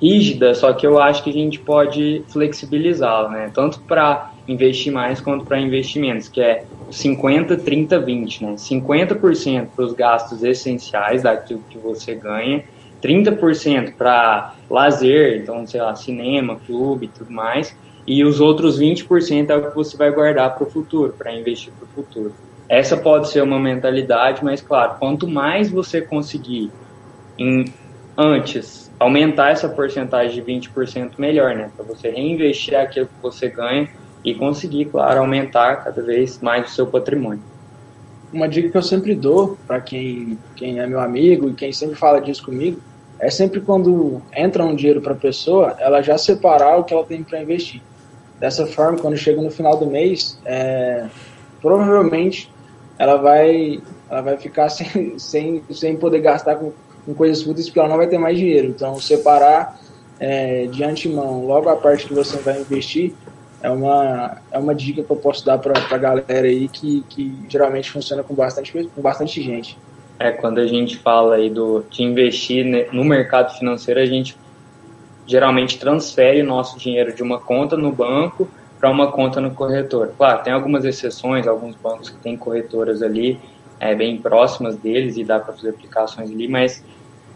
rígida, 0.00 0.54
só 0.54 0.72
que 0.72 0.86
eu 0.86 0.98
acho 0.98 1.22
que 1.22 1.30
a 1.30 1.32
gente 1.32 1.58
pode 1.58 2.22
flexibilizá-la, 2.28 3.28
né? 3.28 3.50
Tanto 3.52 3.80
para 3.80 4.32
investir 4.48 4.92
mais 4.92 5.20
quanto 5.20 5.44
para 5.44 5.60
investimentos, 5.60 6.28
que 6.28 6.40
é 6.40 6.64
50, 6.90 7.58
30, 7.58 7.98
20, 7.98 8.44
né? 8.44 8.54
50% 8.54 9.68
para 9.76 9.84
os 9.84 9.92
gastos 9.92 10.42
essenciais 10.42 11.22
daquilo 11.22 11.62
que 11.68 11.76
você 11.76 12.14
ganha, 12.14 12.64
30% 13.02 13.94
para 13.94 14.54
lazer, 14.70 15.42
então, 15.42 15.66
sei 15.66 15.80
lá, 15.80 15.94
cinema, 15.94 16.58
clube 16.66 17.06
e 17.06 17.08
tudo 17.08 17.30
mais, 17.30 17.76
e 18.06 18.24
os 18.24 18.40
outros 18.40 18.80
20% 18.80 19.50
é 19.50 19.56
o 19.56 19.68
que 19.68 19.74
você 19.74 19.96
vai 19.96 20.10
guardar 20.10 20.54
para 20.54 20.66
o 20.66 20.70
futuro, 20.70 21.14
para 21.16 21.32
investir 21.32 21.72
para 21.72 21.84
o 21.84 21.88
futuro. 21.88 22.34
Essa 22.68 22.96
pode 22.96 23.28
ser 23.28 23.42
uma 23.42 23.58
mentalidade, 23.58 24.44
mas 24.44 24.60
claro, 24.60 24.94
quanto 24.98 25.28
mais 25.28 25.70
você 25.70 26.00
conseguir 26.00 26.70
em, 27.38 27.72
antes 28.16 28.89
aumentar 29.00 29.50
essa 29.50 29.66
porcentagem 29.66 30.44
de 30.44 30.52
20% 30.52 31.12
melhor, 31.16 31.56
né? 31.56 31.70
Para 31.74 31.86
você 31.86 32.10
reinvestir 32.10 32.78
aquilo 32.78 33.06
que 33.06 33.22
você 33.22 33.48
ganha 33.48 33.88
e 34.22 34.34
conseguir, 34.34 34.84
claro, 34.84 35.20
aumentar 35.20 35.82
cada 35.82 36.02
vez 36.02 36.38
mais 36.40 36.70
o 36.70 36.74
seu 36.74 36.86
patrimônio. 36.86 37.42
Uma 38.30 38.46
dica 38.46 38.68
que 38.68 38.76
eu 38.76 38.82
sempre 38.82 39.14
dou 39.14 39.58
para 39.66 39.80
quem, 39.80 40.38
quem 40.54 40.78
é 40.78 40.86
meu 40.86 41.00
amigo 41.00 41.48
e 41.48 41.54
quem 41.54 41.72
sempre 41.72 41.96
fala 41.96 42.20
disso 42.20 42.44
comigo 42.44 42.78
é 43.18 43.30
sempre 43.30 43.60
quando 43.60 44.20
entra 44.36 44.64
um 44.64 44.74
dinheiro 44.74 45.00
para 45.00 45.12
a 45.12 45.16
pessoa, 45.16 45.76
ela 45.78 46.02
já 46.02 46.16
separar 46.16 46.76
o 46.76 46.84
que 46.84 46.92
ela 46.92 47.04
tem 47.04 47.22
para 47.22 47.40
investir. 47.40 47.82
Dessa 48.38 48.66
forma, 48.66 48.98
quando 48.98 49.16
chega 49.16 49.40
no 49.40 49.50
final 49.50 49.76
do 49.76 49.86
mês, 49.86 50.38
é, 50.44 51.06
provavelmente 51.60 52.50
ela 52.98 53.16
vai, 53.16 53.80
ela 54.08 54.20
vai 54.20 54.36
ficar 54.36 54.68
sem, 54.70 55.18
sem, 55.18 55.62
sem 55.70 55.96
poder 55.96 56.20
gastar 56.20 56.56
com 56.56 56.72
com 57.04 57.14
coisas 57.14 57.42
fúteis 57.42 57.66
porque 57.66 57.78
ela 57.78 57.88
não 57.88 57.96
vai 57.96 58.06
ter 58.06 58.18
mais 58.18 58.36
dinheiro. 58.36 58.68
Então, 58.68 59.00
separar 59.00 59.78
é, 60.18 60.66
de 60.66 60.84
antemão 60.84 61.46
logo 61.46 61.68
a 61.68 61.76
parte 61.76 62.06
que 62.06 62.14
você 62.14 62.36
vai 62.38 62.60
investir 62.60 63.14
é 63.62 63.70
uma, 63.70 64.38
é 64.50 64.58
uma 64.58 64.74
dica 64.74 65.02
que 65.02 65.10
eu 65.10 65.16
posso 65.16 65.44
dar 65.44 65.58
para 65.58 65.74
a 65.90 65.98
galera 65.98 66.46
aí 66.46 66.68
que, 66.68 67.04
que 67.08 67.34
geralmente 67.48 67.90
funciona 67.90 68.22
com 68.22 68.34
bastante, 68.34 68.72
com 68.72 69.02
bastante 69.02 69.42
gente. 69.42 69.76
É, 70.18 70.30
quando 70.30 70.58
a 70.58 70.66
gente 70.66 70.98
fala 70.98 71.36
aí 71.36 71.48
do, 71.48 71.84
de 71.90 72.02
investir 72.02 72.90
no 72.92 73.04
mercado 73.04 73.56
financeiro, 73.58 74.00
a 74.00 74.06
gente 74.06 74.36
geralmente 75.26 75.78
transfere 75.78 76.42
nosso 76.42 76.78
dinheiro 76.78 77.14
de 77.14 77.22
uma 77.22 77.38
conta 77.38 77.76
no 77.76 77.92
banco 77.92 78.48
para 78.78 78.90
uma 78.90 79.12
conta 79.12 79.40
no 79.40 79.50
corretor. 79.50 80.12
Claro, 80.16 80.42
tem 80.42 80.52
algumas 80.52 80.84
exceções, 80.84 81.46
alguns 81.46 81.76
bancos 81.76 82.08
que 82.08 82.16
têm 82.16 82.36
corretoras 82.36 83.02
ali 83.02 83.38
é, 83.80 83.94
bem 83.94 84.18
próximas 84.18 84.76
deles 84.76 85.16
e 85.16 85.24
dá 85.24 85.40
para 85.40 85.54
fazer 85.54 85.70
aplicações 85.70 86.30
ali, 86.30 86.46
mas 86.46 86.84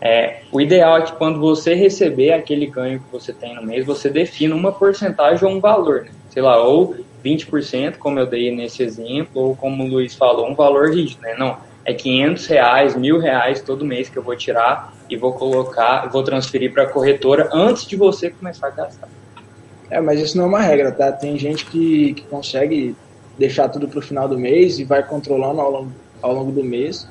é, 0.00 0.42
o 0.52 0.60
ideal 0.60 0.98
é 0.98 1.02
que 1.02 1.12
quando 1.12 1.40
você 1.40 1.74
receber 1.74 2.32
aquele 2.32 2.66
ganho 2.66 3.00
que 3.00 3.10
você 3.10 3.32
tem 3.32 3.54
no 3.54 3.62
mês, 3.62 3.86
você 3.86 4.10
defina 4.10 4.54
uma 4.54 4.70
porcentagem 4.70 5.48
ou 5.48 5.54
um 5.54 5.60
valor, 5.60 6.02
né? 6.02 6.10
sei 6.28 6.42
lá, 6.42 6.62
ou 6.62 6.94
20%, 7.24 7.96
como 7.96 8.18
eu 8.18 8.26
dei 8.26 8.54
nesse 8.54 8.82
exemplo, 8.82 9.40
ou 9.40 9.56
como 9.56 9.82
o 9.82 9.86
Luiz 9.86 10.14
falou, 10.14 10.46
um 10.46 10.54
valor 10.54 10.90
rígido, 10.90 11.22
né? 11.22 11.34
Não, 11.38 11.56
é 11.84 11.94
500 11.94 12.46
reais, 12.46 12.96
mil 12.96 13.18
reais 13.18 13.62
todo 13.62 13.84
mês 13.84 14.10
que 14.10 14.18
eu 14.18 14.22
vou 14.22 14.36
tirar 14.36 14.92
e 15.08 15.16
vou 15.16 15.32
colocar, 15.32 16.06
vou 16.10 16.22
transferir 16.22 16.72
para 16.72 16.82
a 16.82 16.86
corretora 16.86 17.48
antes 17.52 17.86
de 17.86 17.96
você 17.96 18.30
começar 18.30 18.66
a 18.66 18.70
gastar. 18.70 19.08
É, 19.90 20.00
mas 20.00 20.20
isso 20.20 20.36
não 20.36 20.44
é 20.44 20.48
uma 20.48 20.60
regra, 20.60 20.92
tá? 20.92 21.12
Tem 21.12 21.38
gente 21.38 21.64
que, 21.66 22.14
que 22.14 22.22
consegue 22.22 22.96
deixar 23.38 23.68
tudo 23.68 23.88
para 23.88 23.98
o 23.98 24.02
final 24.02 24.28
do 24.28 24.38
mês 24.38 24.78
e 24.78 24.84
vai 24.84 25.02
controlando 25.02 25.60
ao 25.60 25.70
longo 25.70 25.92
ao 26.24 26.34
longo 26.34 26.50
do 26.50 26.64
mês. 26.64 27.06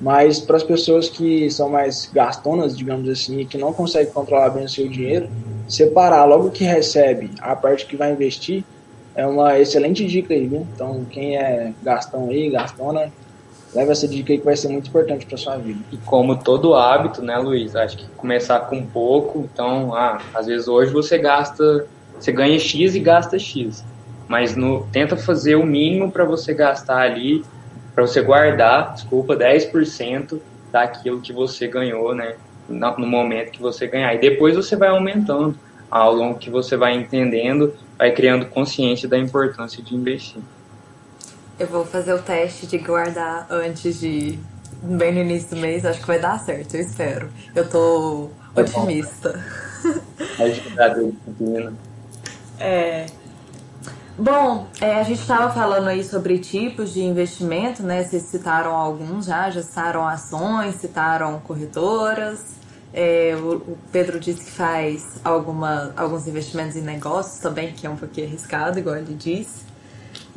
Mas 0.00 0.38
para 0.38 0.56
as 0.56 0.62
pessoas 0.62 1.08
que 1.08 1.50
são 1.50 1.68
mais 1.68 2.10
gastonas, 2.12 2.76
digamos 2.76 3.08
assim, 3.08 3.40
e 3.40 3.46
que 3.46 3.58
não 3.58 3.72
conseguem 3.72 4.12
controlar 4.12 4.50
bem 4.50 4.64
o 4.64 4.68
seu 4.68 4.88
dinheiro, 4.88 5.28
separar 5.68 6.24
logo 6.24 6.50
que 6.50 6.64
recebe 6.64 7.30
a 7.40 7.56
parte 7.56 7.86
que 7.86 7.96
vai 7.96 8.12
investir 8.12 8.64
é 9.14 9.24
uma 9.26 9.58
excelente 9.58 10.04
dica 10.06 10.34
aí, 10.34 10.46
viu? 10.46 10.66
Então, 10.74 11.04
quem 11.08 11.36
é 11.36 11.72
gastão 11.82 12.28
aí, 12.28 12.50
gastona, 12.50 13.12
leva 13.72 13.92
essa 13.92 14.08
dica 14.08 14.32
aí 14.32 14.38
que 14.38 14.44
vai 14.44 14.56
ser 14.56 14.68
muito 14.68 14.88
importante 14.88 15.24
para 15.24 15.38
sua 15.38 15.56
vida. 15.56 15.78
E 15.92 15.96
como 15.98 16.36
todo 16.36 16.74
hábito, 16.74 17.22
né, 17.22 17.36
Luiz? 17.38 17.76
Acho 17.76 17.96
que 17.96 18.06
começar 18.16 18.60
com 18.60 18.84
pouco, 18.84 19.48
então, 19.52 19.94
ah, 19.94 20.20
às 20.34 20.46
vezes 20.46 20.66
hoje 20.66 20.92
você 20.92 21.16
gasta, 21.16 21.86
você 22.18 22.32
ganha 22.32 22.58
X 22.58 22.96
e 22.96 23.00
gasta 23.00 23.38
X. 23.38 23.84
Mas 24.26 24.56
no, 24.56 24.84
tenta 24.90 25.16
fazer 25.16 25.54
o 25.54 25.64
mínimo 25.64 26.10
para 26.10 26.24
você 26.24 26.52
gastar 26.52 26.98
ali 26.98 27.44
para 27.94 28.06
você 28.06 28.20
guardar, 28.20 28.94
desculpa, 28.94 29.36
10% 29.36 30.40
daquilo 30.72 31.20
que 31.20 31.32
você 31.32 31.68
ganhou, 31.68 32.14
né, 32.14 32.34
no 32.68 33.06
momento 33.06 33.52
que 33.52 33.62
você 33.62 33.86
ganhar. 33.86 34.14
E 34.14 34.18
depois 34.18 34.56
você 34.56 34.74
vai 34.74 34.88
aumentando 34.88 35.56
ao 35.90 36.12
longo 36.12 36.38
que 36.38 36.50
você 36.50 36.76
vai 36.76 36.94
entendendo, 36.94 37.72
vai 37.96 38.10
criando 38.10 38.46
consciência 38.46 39.08
da 39.08 39.16
importância 39.16 39.82
de 39.82 39.94
investir. 39.94 40.42
Eu 41.58 41.68
vou 41.68 41.84
fazer 41.84 42.12
o 42.14 42.18
teste 42.20 42.66
de 42.66 42.78
guardar 42.78 43.46
antes 43.48 44.00
de 44.00 44.38
bem 44.82 45.12
no 45.12 45.20
início 45.20 45.50
do 45.50 45.56
mês, 45.56 45.86
acho 45.86 46.00
que 46.00 46.06
vai 46.06 46.18
dar 46.18 46.38
certo, 46.38 46.74
eu 46.74 46.80
espero. 46.80 47.28
Eu 47.54 47.68
tô 47.68 48.30
é 48.56 48.60
otimista. 48.60 49.40
Ajudado, 50.40 51.14
É, 52.58 53.06
Bom, 54.16 54.68
é, 54.80 54.94
a 54.94 55.02
gente 55.02 55.20
estava 55.20 55.52
falando 55.52 55.88
aí 55.88 56.04
sobre 56.04 56.38
tipos 56.38 56.92
de 56.92 57.02
investimento, 57.02 57.82
né? 57.82 58.04
Vocês 58.04 58.22
citaram 58.22 58.72
alguns 58.76 59.26
já, 59.26 59.50
já 59.50 59.60
citaram 59.60 60.06
ações, 60.06 60.76
citaram 60.76 61.40
corretoras. 61.40 62.54
É, 62.92 63.34
o, 63.36 63.76
Pedro 63.90 64.20
disse 64.20 64.44
que 64.44 64.52
faz 64.52 65.18
alguma, 65.24 65.92
alguns 65.96 66.28
investimentos 66.28 66.76
em 66.76 66.80
negócios 66.80 67.40
também, 67.40 67.72
que 67.72 67.88
é 67.88 67.90
um 67.90 67.96
pouquinho 67.96 68.28
arriscado, 68.28 68.78
igual 68.78 68.96
ele 68.96 69.14
disse. 69.14 69.64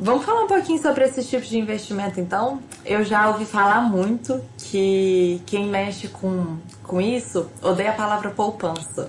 Vamos 0.00 0.24
falar 0.24 0.42
um 0.42 0.48
pouquinho 0.48 0.82
sobre 0.82 1.04
esses 1.04 1.30
tipos 1.30 1.48
de 1.48 1.56
investimento, 1.56 2.18
então? 2.18 2.60
Eu 2.84 3.04
já 3.04 3.28
ouvi 3.28 3.44
falar 3.44 3.82
muito 3.82 4.40
que 4.56 5.40
quem 5.46 5.68
mexe 5.68 6.08
com, 6.08 6.56
com 6.82 7.00
isso 7.00 7.48
odeia 7.62 7.90
a 7.90 7.94
palavra 7.94 8.30
poupança. 8.30 9.08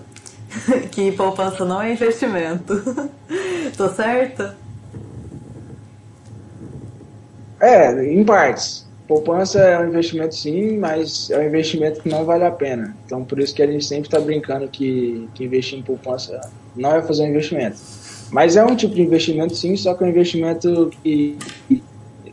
que 0.91 1.11
poupança 1.11 1.65
não 1.65 1.81
é 1.81 1.93
investimento. 1.93 2.81
Tô 3.77 3.89
certa? 3.89 4.57
É, 7.59 8.05
em 8.05 8.23
partes. 8.23 8.87
Poupança 9.07 9.59
é 9.59 9.79
um 9.79 9.87
investimento 9.87 10.35
sim, 10.35 10.77
mas 10.77 11.29
é 11.31 11.39
um 11.39 11.47
investimento 11.47 12.01
que 12.01 12.09
não 12.09 12.25
vale 12.25 12.43
a 12.43 12.51
pena. 12.51 12.95
Então 13.05 13.23
por 13.23 13.39
isso 13.39 13.53
que 13.53 13.61
a 13.61 13.67
gente 13.67 13.83
sempre 13.83 14.07
está 14.07 14.19
brincando 14.19 14.67
que, 14.67 15.27
que 15.33 15.43
investir 15.43 15.79
em 15.79 15.81
poupança 15.81 16.39
não 16.75 16.95
é 16.95 17.01
fazer 17.01 17.23
um 17.23 17.27
investimento. 17.27 17.77
Mas 18.31 18.55
é 18.55 18.63
um 18.63 18.75
tipo 18.75 18.93
de 18.93 19.01
investimento 19.01 19.55
sim, 19.55 19.75
só 19.75 19.95
que 19.95 20.03
é 20.03 20.07
um 20.07 20.09
investimento 20.09 20.91
que, 21.01 21.37
que 21.67 21.83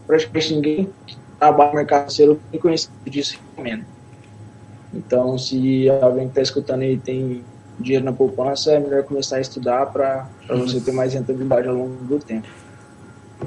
praticamente 0.07 0.55
ninguém 0.55 0.89
que 1.07 1.17
trabalha 1.39 1.71
no 1.71 1.77
mercado 1.77 2.01
financeiro 2.01 2.41
tem 2.51 2.61
conhecimento 2.61 3.11
disso 3.11 3.39
recomenda. 3.51 3.87
Então 4.93 5.39
se 5.39 5.89
alguém 5.89 6.25
que 6.25 6.33
está 6.33 6.43
escutando 6.43 6.83
aí 6.83 6.99
tem 6.99 7.43
dinheiro 7.79 8.05
na 8.05 8.13
poupança, 8.13 8.73
é 8.73 8.81
melhor 8.81 9.03
começar 9.05 9.37
a 9.37 9.41
estudar 9.41 9.87
para 9.87 10.29
uhum. 10.49 10.61
você 10.61 10.81
ter 10.81 10.93
mais 10.93 11.15
rentabilidade 11.15 11.69
ao 11.69 11.75
longo 11.75 12.05
do 12.05 12.19
tempo. 12.19 12.47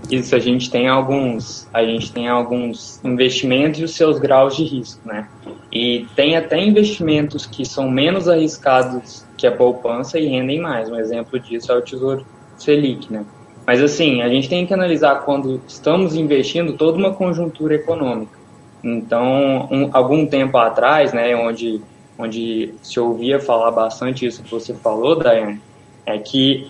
Isso, 0.10 0.36
a 0.36 0.40
gente 0.40 0.70
tem 0.70 0.88
alguns, 0.88 1.68
a 1.74 1.84
gente 1.84 2.12
tem 2.12 2.28
alguns 2.28 3.04
investimentos 3.04 3.80
e 3.80 3.84
os 3.84 3.96
seus 3.96 4.20
graus 4.20 4.56
de 4.56 4.64
risco, 4.64 5.02
né? 5.08 5.28
E 5.72 6.06
tem 6.16 6.38
até 6.38 6.62
investimentos 6.64 7.46
que 7.46 7.66
são 7.66 7.90
menos 7.90 8.28
arriscados 8.28 9.26
que 9.36 9.48
a 9.48 9.52
poupança 9.52 10.20
e 10.20 10.28
rendem 10.28 10.60
mais. 10.60 10.90
Um 10.90 10.96
exemplo 10.96 11.40
disso 11.40 11.72
é 11.72 11.76
o 11.76 11.82
Tesouro 11.82 12.26
Selic, 12.58 13.12
né? 13.12 13.26
Mas 13.66 13.82
assim, 13.82 14.22
a 14.22 14.30
gente 14.30 14.48
tem 14.48 14.66
que 14.66 14.74
analisar 14.74 15.24
quando 15.26 15.62
estamos 15.68 16.16
investindo 16.16 16.74
toda 16.74 16.98
uma 16.98 17.14
conjuntura 17.14 17.76
econômica. 17.76 18.38
Então, 18.84 19.68
um, 19.72 19.90
algum 19.92 20.26
tempo 20.26 20.58
atrás, 20.58 21.14
né, 21.14 21.36
onde 21.36 21.82
onde 22.20 22.74
se 22.84 23.00
ouvia 23.00 23.40
falar 23.40 23.72
bastante 23.72 24.26
isso 24.26 24.44
que 24.44 24.52
você 24.52 24.74
falou, 24.74 25.18
Daiane, 25.18 25.62
é 26.06 26.18
que 26.18 26.70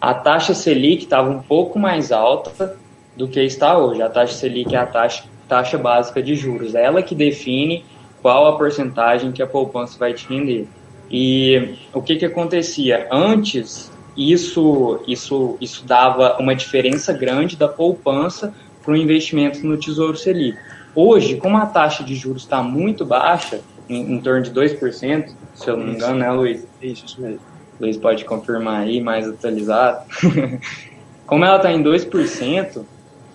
a 0.00 0.14
taxa 0.14 0.54
Selic 0.54 1.02
estava 1.02 1.28
um 1.28 1.42
pouco 1.42 1.76
mais 1.76 2.12
alta 2.12 2.78
do 3.16 3.26
que 3.26 3.40
está 3.40 3.76
hoje. 3.76 4.00
A 4.00 4.08
taxa 4.08 4.34
Selic 4.34 4.76
é 4.76 4.78
a 4.78 4.86
taxa, 4.86 5.24
taxa 5.48 5.76
básica 5.76 6.22
de 6.22 6.36
juros. 6.36 6.76
É 6.76 6.84
ela 6.84 7.02
que 7.02 7.16
define 7.16 7.84
qual 8.22 8.46
a 8.46 8.56
porcentagem 8.56 9.32
que 9.32 9.42
a 9.42 9.46
poupança 9.46 9.98
vai 9.98 10.14
te 10.14 10.28
render. 10.28 10.68
E 11.10 11.74
o 11.92 12.00
que, 12.00 12.14
que 12.14 12.24
acontecia? 12.24 13.08
Antes, 13.10 13.90
isso, 14.16 15.00
isso, 15.08 15.56
isso 15.60 15.84
dava 15.84 16.36
uma 16.38 16.54
diferença 16.54 17.12
grande 17.12 17.56
da 17.56 17.66
poupança 17.66 18.54
para 18.84 18.92
o 18.92 18.96
investimento 18.96 19.66
no 19.66 19.76
Tesouro 19.76 20.16
Selic. 20.16 20.56
Hoje, 20.94 21.36
como 21.36 21.56
a 21.56 21.66
taxa 21.66 22.04
de 22.04 22.14
juros 22.14 22.42
está 22.42 22.62
muito 22.62 23.04
baixa, 23.04 23.60
em, 23.88 24.14
em 24.14 24.20
torno 24.20 24.42
de 24.42 24.50
2%, 24.50 25.32
se 25.54 25.68
eu 25.68 25.76
não 25.76 25.86
me 25.86 25.92
engano, 25.92 26.18
né, 26.18 26.30
Luiz? 26.30 26.66
Isso, 26.82 27.06
isso 27.06 27.20
mesmo. 27.20 27.40
Luiz 27.80 27.96
pode 27.96 28.24
confirmar 28.24 28.82
aí, 28.82 29.00
mais 29.00 29.28
atualizado. 29.28 30.06
Como 31.26 31.44
ela 31.44 31.56
está 31.56 31.72
em 31.72 31.82
2%, 31.82 32.84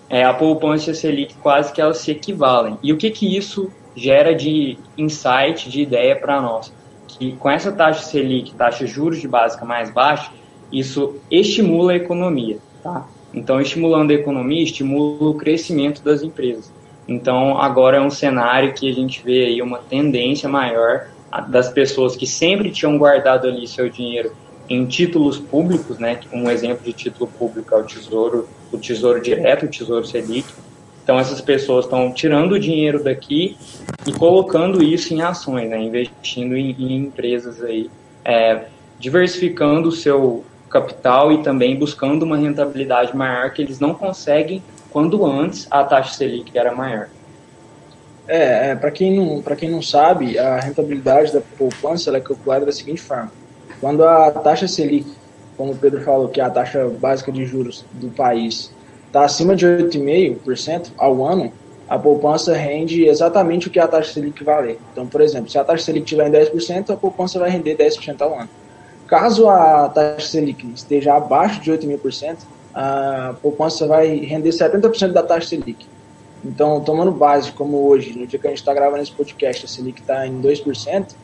é, 0.08 0.24
a 0.24 0.34
poupança 0.34 0.92
Selic 0.94 1.34
quase 1.36 1.72
que 1.72 1.80
elas 1.80 1.98
se 1.98 2.10
equivalem. 2.10 2.78
E 2.82 2.92
o 2.92 2.96
que, 2.96 3.10
que 3.10 3.36
isso 3.36 3.70
gera 3.94 4.34
de 4.34 4.78
insight, 4.96 5.70
de 5.70 5.82
ideia 5.82 6.16
para 6.16 6.40
nós? 6.40 6.72
Que 7.06 7.32
com 7.36 7.50
essa 7.50 7.70
taxa 7.70 8.02
Selic, 8.02 8.54
taxa 8.54 8.84
de 8.84 8.90
juros 8.90 9.20
de 9.20 9.28
básica 9.28 9.64
mais 9.64 9.90
baixa, 9.90 10.30
isso 10.72 11.16
estimula 11.30 11.92
a 11.92 11.96
economia. 11.96 12.58
Tá? 12.82 13.06
Então, 13.32 13.60
estimulando 13.60 14.10
a 14.10 14.14
economia, 14.14 14.62
estimula 14.62 15.30
o 15.30 15.34
crescimento 15.34 16.02
das 16.02 16.22
empresas. 16.22 16.72
Então, 17.06 17.58
agora 17.58 17.96
é 17.96 18.00
um 18.00 18.10
cenário 18.10 18.72
que 18.72 18.88
a 18.88 18.94
gente 18.94 19.22
vê 19.24 19.46
aí 19.46 19.62
uma 19.62 19.78
tendência 19.78 20.48
maior 20.48 21.06
das 21.48 21.68
pessoas 21.68 22.14
que 22.14 22.26
sempre 22.26 22.70
tinham 22.70 22.98
guardado 22.98 23.48
ali 23.48 23.66
seu 23.66 23.88
dinheiro 23.88 24.32
em 24.68 24.86
títulos 24.86 25.38
públicos, 25.38 25.98
né? 25.98 26.20
Um 26.32 26.50
exemplo 26.50 26.84
de 26.84 26.92
título 26.92 27.26
público 27.26 27.74
é 27.74 27.78
o 27.78 27.84
Tesouro, 27.84 28.48
o 28.70 28.78
Tesouro 28.78 29.20
Direto, 29.20 29.66
o 29.66 29.68
Tesouro 29.68 30.06
Selic. 30.06 30.46
Então 31.02 31.18
essas 31.18 31.40
pessoas 31.40 31.84
estão 31.84 32.12
tirando 32.12 32.52
o 32.52 32.60
dinheiro 32.60 33.02
daqui 33.02 33.56
e 34.06 34.12
colocando 34.12 34.82
isso 34.82 35.12
em 35.12 35.20
ações, 35.20 35.68
né? 35.68 35.82
Investindo 35.82 36.56
em, 36.56 36.70
em 36.78 36.96
empresas 36.96 37.62
aí, 37.62 37.90
é, 38.24 38.66
diversificando 38.98 39.88
o 39.88 39.92
seu 39.92 40.44
capital 40.70 41.32
e 41.32 41.42
também 41.42 41.76
buscando 41.76 42.22
uma 42.22 42.36
rentabilidade 42.36 43.14
maior 43.14 43.50
que 43.50 43.60
eles 43.60 43.78
não 43.78 43.92
conseguem 43.92 44.62
quando 44.92 45.24
antes 45.24 45.66
a 45.70 45.82
taxa 45.84 46.14
Selic 46.14 46.56
era 46.56 46.74
maior. 46.74 47.08
É, 48.28 48.70
é 48.70 48.74
para 48.76 48.90
quem, 48.90 49.16
não, 49.16 49.42
quem 49.42 49.70
não 49.70 49.82
sabe, 49.82 50.38
a 50.38 50.60
rentabilidade 50.60 51.32
da 51.32 51.40
poupança 51.40 52.16
é 52.16 52.20
calculada 52.20 52.66
da 52.66 52.72
seguinte 52.72 53.00
forma. 53.00 53.32
Quando 53.80 54.04
a 54.04 54.30
taxa 54.30 54.68
Selic, 54.68 55.10
como 55.56 55.72
o 55.72 55.76
Pedro 55.76 56.02
falou, 56.02 56.28
que 56.28 56.40
é 56.40 56.44
a 56.44 56.50
taxa 56.50 56.88
básica 57.00 57.32
de 57.32 57.44
juros 57.44 57.84
do 57.94 58.08
país, 58.10 58.72
está 59.06 59.24
acima 59.24 59.56
de 59.56 59.66
8,5% 59.66 60.92
ao 60.96 61.24
ano, 61.24 61.52
a 61.88 61.98
poupança 61.98 62.54
rende 62.54 63.04
exatamente 63.04 63.68
o 63.68 63.70
que 63.70 63.78
a 63.78 63.88
taxa 63.88 64.12
Selic 64.12 64.42
vale. 64.44 64.78
Então, 64.92 65.06
por 65.06 65.20
exemplo, 65.20 65.50
se 65.50 65.58
a 65.58 65.64
taxa 65.64 65.84
Selic 65.84 66.04
estiver 66.04 66.28
em 66.28 66.32
10%, 66.32 66.90
a 66.90 66.96
poupança 66.96 67.38
vai 67.38 67.50
render 67.50 67.76
10% 67.76 68.20
ao 68.20 68.38
ano. 68.38 68.48
Caso 69.06 69.48
a 69.48 69.88
taxa 69.88 70.28
Selic 70.28 70.66
esteja 70.74 71.14
abaixo 71.14 71.60
de 71.60 71.70
8,5%, 71.70 72.38
a 72.74 73.34
poupança 73.40 73.86
vai 73.86 74.16
render 74.16 74.50
70% 74.50 75.12
da 75.12 75.22
taxa 75.22 75.48
Selic. 75.48 75.86
Então, 76.44 76.80
tomando 76.80 77.12
base, 77.12 77.52
como 77.52 77.86
hoje, 77.86 78.18
no 78.18 78.26
dia 78.26 78.38
que 78.38 78.46
a 78.46 78.50
gente 78.50 78.58
está 78.58 78.74
gravando 78.74 79.02
esse 79.02 79.12
podcast, 79.12 79.64
a 79.64 79.68
Selic 79.68 80.00
está 80.00 80.26
em 80.26 80.40
2%, 80.40 81.14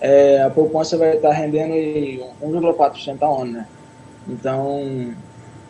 é, 0.00 0.42
a 0.42 0.50
poupança 0.50 0.96
vai 0.96 1.16
estar 1.16 1.28
tá 1.28 1.34
rendendo 1.34 1.74
1,4% 2.42 3.18
ao 3.20 3.42
ano, 3.42 3.52
né? 3.52 3.66
Então, 4.26 5.14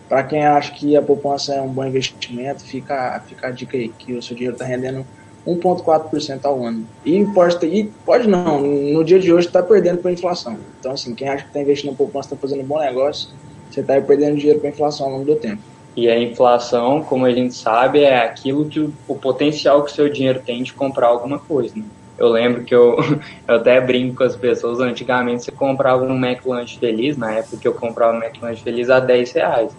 para 0.09 0.23
quem 0.25 0.45
acha 0.45 0.73
que 0.73 0.97
a 0.97 1.03
poupança 1.03 1.55
é 1.55 1.61
um 1.61 1.69
bom 1.69 1.85
investimento, 1.85 2.63
fica, 2.63 3.23
fica 3.27 3.49
a 3.49 3.51
dica 3.51 3.77
aí, 3.77 3.89
que 3.89 4.15
o 4.15 4.23
seu 4.23 4.37
dinheiro 4.37 4.55
está 4.55 4.65
rendendo 4.65 5.05
1,4% 5.47 6.45
ao 6.45 6.65
ano. 6.65 6.87
E 7.05 7.25
pode, 7.27 7.67
e 7.67 7.85
pode 8.05 8.29
não, 8.29 8.61
no 8.61 9.03
dia 9.05 9.19
de 9.19 9.33
hoje 9.33 9.49
está 9.49 9.63
perdendo 9.63 9.99
para 9.99 10.11
a 10.11 10.15
inflação. 10.15 10.57
Então, 10.79 10.93
assim, 10.93 11.15
quem 11.15 11.29
acha 11.29 11.43
que 11.43 11.49
está 11.49 11.61
investindo 11.61 11.91
na 11.91 11.97
poupança 11.97 12.29
está 12.29 12.37
fazendo 12.37 12.63
um 12.63 12.67
bom 12.67 12.79
negócio, 12.79 13.31
você 13.75 13.81
está 13.81 14.01
perdendo 14.01 14.37
dinheiro 14.37 14.61
para 14.61 14.69
a 14.69 14.73
inflação 14.73 15.07
ao 15.07 15.13
longo 15.13 15.25
do 15.25 15.37
tempo. 15.37 15.63
E 15.95 16.09
a 16.09 16.19
inflação, 16.19 17.03
como 17.03 17.27
a 17.27 17.33
gente 17.33 17.55
sabe, 17.55 18.01
é 18.01 18.25
aquilo 18.25 18.65
que 18.67 18.81
o, 18.81 18.93
o 19.07 19.15
potencial 19.15 19.85
que 19.85 19.93
o 19.93 19.95
seu 19.95 20.09
dinheiro 20.09 20.41
tem 20.45 20.63
de 20.63 20.73
comprar 20.73 21.09
alguma 21.09 21.39
coisa. 21.39 21.75
Né? 21.77 21.85
Eu 22.19 22.29
lembro 22.29 22.65
que 22.65 22.75
eu, 22.75 22.97
eu 23.47 23.57
até 23.57 23.81
brinco 23.81 24.17
com 24.17 24.25
as 24.25 24.37
pessoas, 24.37 24.81
antigamente 24.81 25.45
você 25.45 25.53
comprava 25.53 26.05
um 26.05 26.17
McLanche 26.17 26.79
Feliz, 26.79 27.17
na 27.17 27.33
época 27.33 27.59
que 27.59 27.69
eu 27.69 27.75
comprava 27.75 28.17
um 28.17 28.23
McLanche 28.23 28.63
Feliz 28.63 28.89
a 28.89 29.01
10 29.01 29.33
reais. 29.33 29.73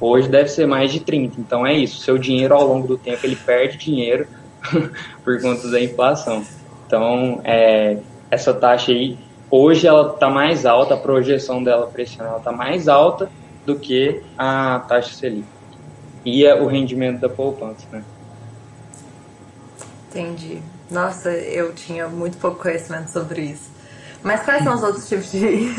Hoje 0.00 0.28
deve 0.28 0.48
ser 0.48 0.66
mais 0.66 0.92
de 0.92 1.00
30. 1.00 1.40
Então 1.40 1.66
é 1.66 1.74
isso, 1.74 2.00
seu 2.00 2.16
dinheiro 2.16 2.54
ao 2.54 2.66
longo 2.66 2.86
do 2.86 2.98
tempo 2.98 3.24
ele 3.24 3.36
perde 3.36 3.76
dinheiro 3.76 4.26
por 5.24 5.40
conta 5.40 5.68
da 5.70 5.80
inflação. 5.80 6.44
Então, 6.86 7.40
é, 7.44 7.98
essa 8.30 8.54
taxa 8.54 8.92
aí 8.92 9.18
Hoje 9.50 9.86
ela 9.86 10.12
está 10.12 10.28
mais 10.28 10.66
alta, 10.66 10.94
a 10.94 10.96
projeção 10.96 11.62
dela 11.62 11.86
para 11.86 12.02
esse 12.02 12.20
ano 12.20 12.36
está 12.36 12.50
mais 12.50 12.88
alta 12.88 13.30
do 13.64 13.78
que 13.78 14.22
a 14.36 14.84
taxa 14.88 15.14
Selic. 15.14 15.46
E 16.24 16.44
é 16.44 16.60
o 16.60 16.66
rendimento 16.66 17.20
da 17.20 17.28
poupança, 17.28 17.86
né? 17.92 18.02
Entendi. 20.10 20.60
Nossa, 20.90 21.30
eu 21.30 21.72
tinha 21.74 22.08
muito 22.08 22.38
pouco 22.38 22.62
conhecimento 22.62 23.08
sobre 23.10 23.42
isso. 23.42 23.70
Mas 24.22 24.42
quais 24.42 24.64
são 24.64 24.74
os 24.74 24.82
outros 24.82 25.08
tipos 25.08 25.30
de, 25.30 25.70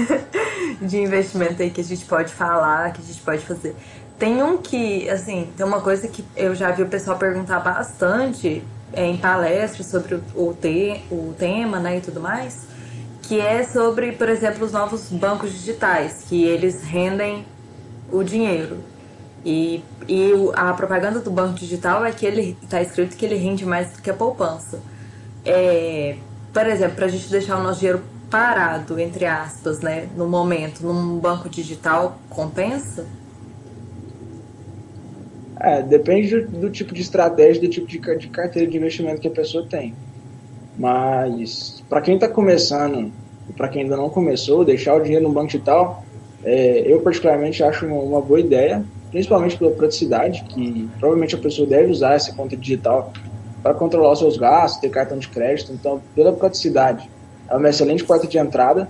de 0.82 1.02
investimento 1.02 1.62
aí 1.62 1.70
que 1.70 1.82
a 1.82 1.84
gente 1.84 2.06
pode 2.06 2.34
falar, 2.34 2.94
que 2.94 3.02
a 3.02 3.04
gente 3.04 3.20
pode 3.22 3.46
fazer? 3.46 3.76
Tem 4.18 4.42
um 4.42 4.58
que, 4.58 5.10
assim, 5.10 5.50
tem 5.56 5.66
uma 5.66 5.82
coisa 5.82 6.08
que 6.08 6.24
eu 6.36 6.56
já 6.56 6.72
vi 6.72 6.84
o 6.84 6.88
pessoal 6.88 7.18
perguntar 7.18 7.60
bastante 7.60 8.64
é, 8.94 9.06
em 9.06 9.18
palestras 9.18 9.88
sobre 9.88 10.16
o, 10.16 10.24
o, 10.36 10.54
te, 10.54 11.04
o 11.12 11.34
tema, 11.38 11.80
né, 11.80 11.98
e 11.98 12.02
tudo 12.02 12.20
mais, 12.20 12.68
que 13.28 13.42
é 13.42 13.62
sobre, 13.64 14.14
por 14.14 14.30
exemplo, 14.30 14.66
os 14.66 14.72
novos 14.72 15.12
bancos 15.12 15.52
digitais, 15.52 16.24
que 16.30 16.46
eles 16.46 16.82
rendem 16.84 17.46
o 18.10 18.24
dinheiro. 18.24 18.78
E, 19.46 19.84
e 20.08 20.32
a 20.54 20.74
propaganda 20.74 21.20
do 21.20 21.30
banco 21.30 21.56
digital 21.56 22.06
é 22.06 22.12
que 22.12 22.26
ele 22.26 22.58
está 22.64 22.82
escrito 22.82 23.18
que 23.18 23.26
ele 23.26 23.36
rende 23.36 23.66
mais 23.66 23.92
do 23.92 24.02
que 24.02 24.10
a 24.10 24.14
poupança. 24.14 24.80
É, 25.46 26.16
por 26.54 26.66
exemplo, 26.68 26.96
para 26.96 27.06
a 27.06 27.10
gente 27.10 27.30
deixar 27.30 27.58
o 27.58 27.64
nosso 27.64 27.80
dinheiro 27.80 28.02
parado, 28.30 28.98
entre 28.98 29.26
aspas, 29.26 29.82
né, 29.82 30.08
no 30.16 30.28
momento, 30.28 30.82
num 30.82 31.18
banco 31.20 31.50
digital, 31.50 32.18
compensa? 32.30 33.06
É, 35.60 35.82
depende 35.82 36.42
do, 36.42 36.60
do 36.60 36.70
tipo 36.70 36.94
de 36.94 37.02
estratégia, 37.02 37.62
do 37.62 37.68
tipo 37.68 37.88
de, 37.88 38.00
de 38.18 38.28
carteira 38.30 38.70
de 38.70 38.78
investimento 38.78 39.20
que 39.20 39.28
a 39.28 39.32
pessoa 39.32 39.66
tem. 39.66 39.94
Mas 40.78 41.84
para 41.90 42.02
quem 42.02 42.16
está 42.16 42.28
começando 42.28 43.12
para 43.56 43.68
quem 43.70 43.84
ainda 43.84 43.96
não 43.96 44.10
começou, 44.10 44.66
deixar 44.66 44.96
o 44.96 45.02
dinheiro 45.02 45.28
no 45.28 45.34
banco 45.34 45.48
digital, 45.48 46.04
é, 46.44 46.84
eu 46.86 47.02
particularmente 47.02 47.64
acho 47.64 47.86
uma, 47.86 47.96
uma, 47.96 48.22
boa 48.22 48.40
ideia, 48.40 48.84
principalmente 49.12 49.58
pela 49.58 49.72
praticidade, 49.72 50.44
que 50.50 50.90
provavelmente 51.00 51.36
a 51.36 51.38
pessoa 51.38 51.68
deve 51.68 51.92
usar 51.92 52.14
essa 52.14 52.34
conta 52.34 52.58
digital 52.58 53.14
para 53.64 53.74
controlar 53.74 54.12
os 54.12 54.20
seus 54.20 54.38
gastos, 54.38 54.82
ter 54.82 54.90
cartão 54.90 55.18
de 55.18 55.28
crédito. 55.30 55.72
Então, 55.72 56.02
pela 56.14 56.34
praticidade, 56.34 57.10
é 57.50 57.56
uma 57.56 57.70
excelente 57.70 58.04
porta 58.04 58.28
de 58.28 58.38
entrada. 58.38 58.90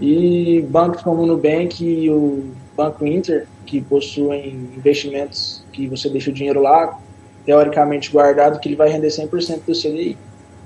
E 0.00 0.64
bancos 0.68 1.02
como 1.02 1.22
o 1.22 1.26
Nubank 1.26 1.84
e 1.84 2.10
o 2.10 2.50
Banco 2.76 3.06
Inter, 3.06 3.46
que 3.64 3.80
possuem 3.80 4.68
investimentos 4.76 5.64
que 5.72 5.86
você 5.86 6.08
deixa 6.08 6.30
o 6.30 6.32
dinheiro 6.32 6.60
lá, 6.60 6.98
teoricamente 7.46 8.10
guardado, 8.10 8.58
que 8.58 8.68
ele 8.68 8.76
vai 8.76 8.88
render 8.88 9.08
100% 9.08 9.60
do 9.64 9.72
CDI, 9.72 10.18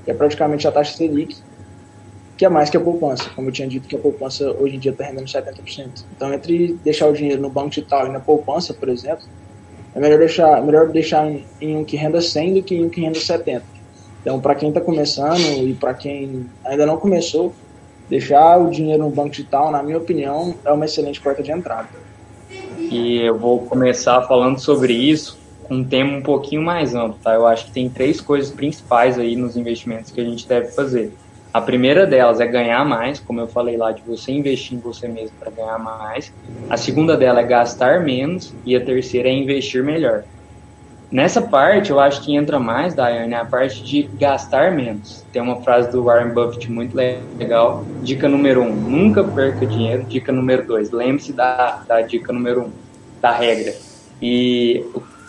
que 0.08 0.12
é 0.12 0.14
praticamente 0.14 0.66
a 0.66 0.72
taxa 0.72 0.96
Selic, 0.96 1.36
que 2.34 2.42
é 2.42 2.48
mais 2.48 2.70
que 2.70 2.78
a 2.78 2.80
poupança. 2.80 3.28
Como 3.36 3.48
eu 3.48 3.52
tinha 3.52 3.68
dito, 3.68 3.86
que 3.86 3.94
a 3.94 3.98
poupança 3.98 4.50
hoje 4.52 4.76
em 4.76 4.78
dia 4.78 4.90
está 4.90 5.04
rendendo 5.04 5.26
70%. 5.26 6.02
Então, 6.16 6.32
entre 6.32 6.78
deixar 6.82 7.08
o 7.08 7.12
dinheiro 7.12 7.42
no 7.42 7.50
banco 7.50 7.68
digital 7.68 8.06
e 8.06 8.08
na 8.08 8.18
poupança, 8.18 8.72
por 8.72 8.88
exemplo, 8.88 9.26
é 9.94 10.00
melhor 10.00 10.18
deixar, 10.18 10.64
melhor 10.64 10.88
deixar 10.88 11.30
em, 11.30 11.44
em 11.60 11.76
um 11.76 11.84
que 11.84 11.94
renda 11.94 12.22
100 12.22 12.54
do 12.54 12.62
que 12.62 12.74
em 12.74 12.86
um 12.86 12.88
que 12.88 13.02
renda 13.02 13.20
70. 13.20 13.62
Então, 14.22 14.40
para 14.40 14.54
quem 14.54 14.70
está 14.70 14.80
começando 14.80 15.68
e 15.68 15.74
para 15.74 15.92
quem 15.92 16.46
ainda 16.64 16.86
não 16.86 16.96
começou, 16.96 17.52
deixar 18.08 18.56
o 18.56 18.70
dinheiro 18.70 19.02
no 19.02 19.10
banco 19.10 19.28
digital, 19.28 19.70
na 19.70 19.82
minha 19.82 19.98
opinião, 19.98 20.54
é 20.64 20.72
uma 20.72 20.86
excelente 20.86 21.20
porta 21.20 21.42
de 21.42 21.52
entrada. 21.52 21.88
E 22.78 23.20
eu 23.20 23.36
vou 23.36 23.60
começar 23.66 24.22
falando 24.22 24.58
sobre 24.58 24.94
isso 24.94 25.38
um 25.70 25.84
tema 25.84 26.16
um 26.16 26.22
pouquinho 26.22 26.62
mais 26.62 26.94
amplo, 26.94 27.18
tá? 27.22 27.34
Eu 27.34 27.46
acho 27.46 27.66
que 27.66 27.72
tem 27.72 27.88
três 27.88 28.20
coisas 28.20 28.50
principais 28.50 29.18
aí 29.18 29.36
nos 29.36 29.56
investimentos 29.56 30.10
que 30.10 30.20
a 30.20 30.24
gente 30.24 30.46
deve 30.46 30.68
fazer. 30.68 31.12
A 31.52 31.60
primeira 31.60 32.06
delas 32.06 32.40
é 32.40 32.46
ganhar 32.46 32.84
mais, 32.84 33.18
como 33.18 33.40
eu 33.40 33.48
falei 33.48 33.76
lá, 33.76 33.90
de 33.90 34.02
você 34.02 34.32
investir 34.32 34.76
em 34.76 34.80
você 34.80 35.08
mesmo 35.08 35.36
para 35.40 35.50
ganhar 35.50 35.78
mais. 35.78 36.32
A 36.68 36.76
segunda 36.76 37.16
dela 37.16 37.40
é 37.40 37.42
gastar 37.44 38.00
menos. 38.00 38.54
E 38.66 38.76
a 38.76 38.80
terceira 38.80 39.28
é 39.28 39.32
investir 39.32 39.82
melhor. 39.82 40.24
Nessa 41.10 41.40
parte, 41.40 41.90
eu 41.90 41.98
acho 41.98 42.22
que 42.22 42.36
entra 42.36 42.60
mais, 42.60 42.94
Daiane, 42.94 43.34
a 43.34 43.44
parte 43.44 43.82
de 43.82 44.02
gastar 44.20 44.72
menos. 44.72 45.24
Tem 45.32 45.40
uma 45.40 45.62
frase 45.62 45.90
do 45.90 46.04
Warren 46.04 46.34
Buffett 46.34 46.70
muito 46.70 46.94
legal. 46.94 47.82
Dica 48.02 48.28
número 48.28 48.62
um, 48.62 48.74
nunca 48.74 49.24
perca 49.24 49.64
dinheiro. 49.64 50.04
Dica 50.04 50.30
número 50.30 50.66
dois, 50.66 50.90
lembre-se 50.90 51.32
da, 51.32 51.82
da 51.88 52.02
dica 52.02 52.30
número 52.30 52.64
um, 52.64 52.70
da 53.22 53.32
regra. 53.32 53.74
E 54.20 54.84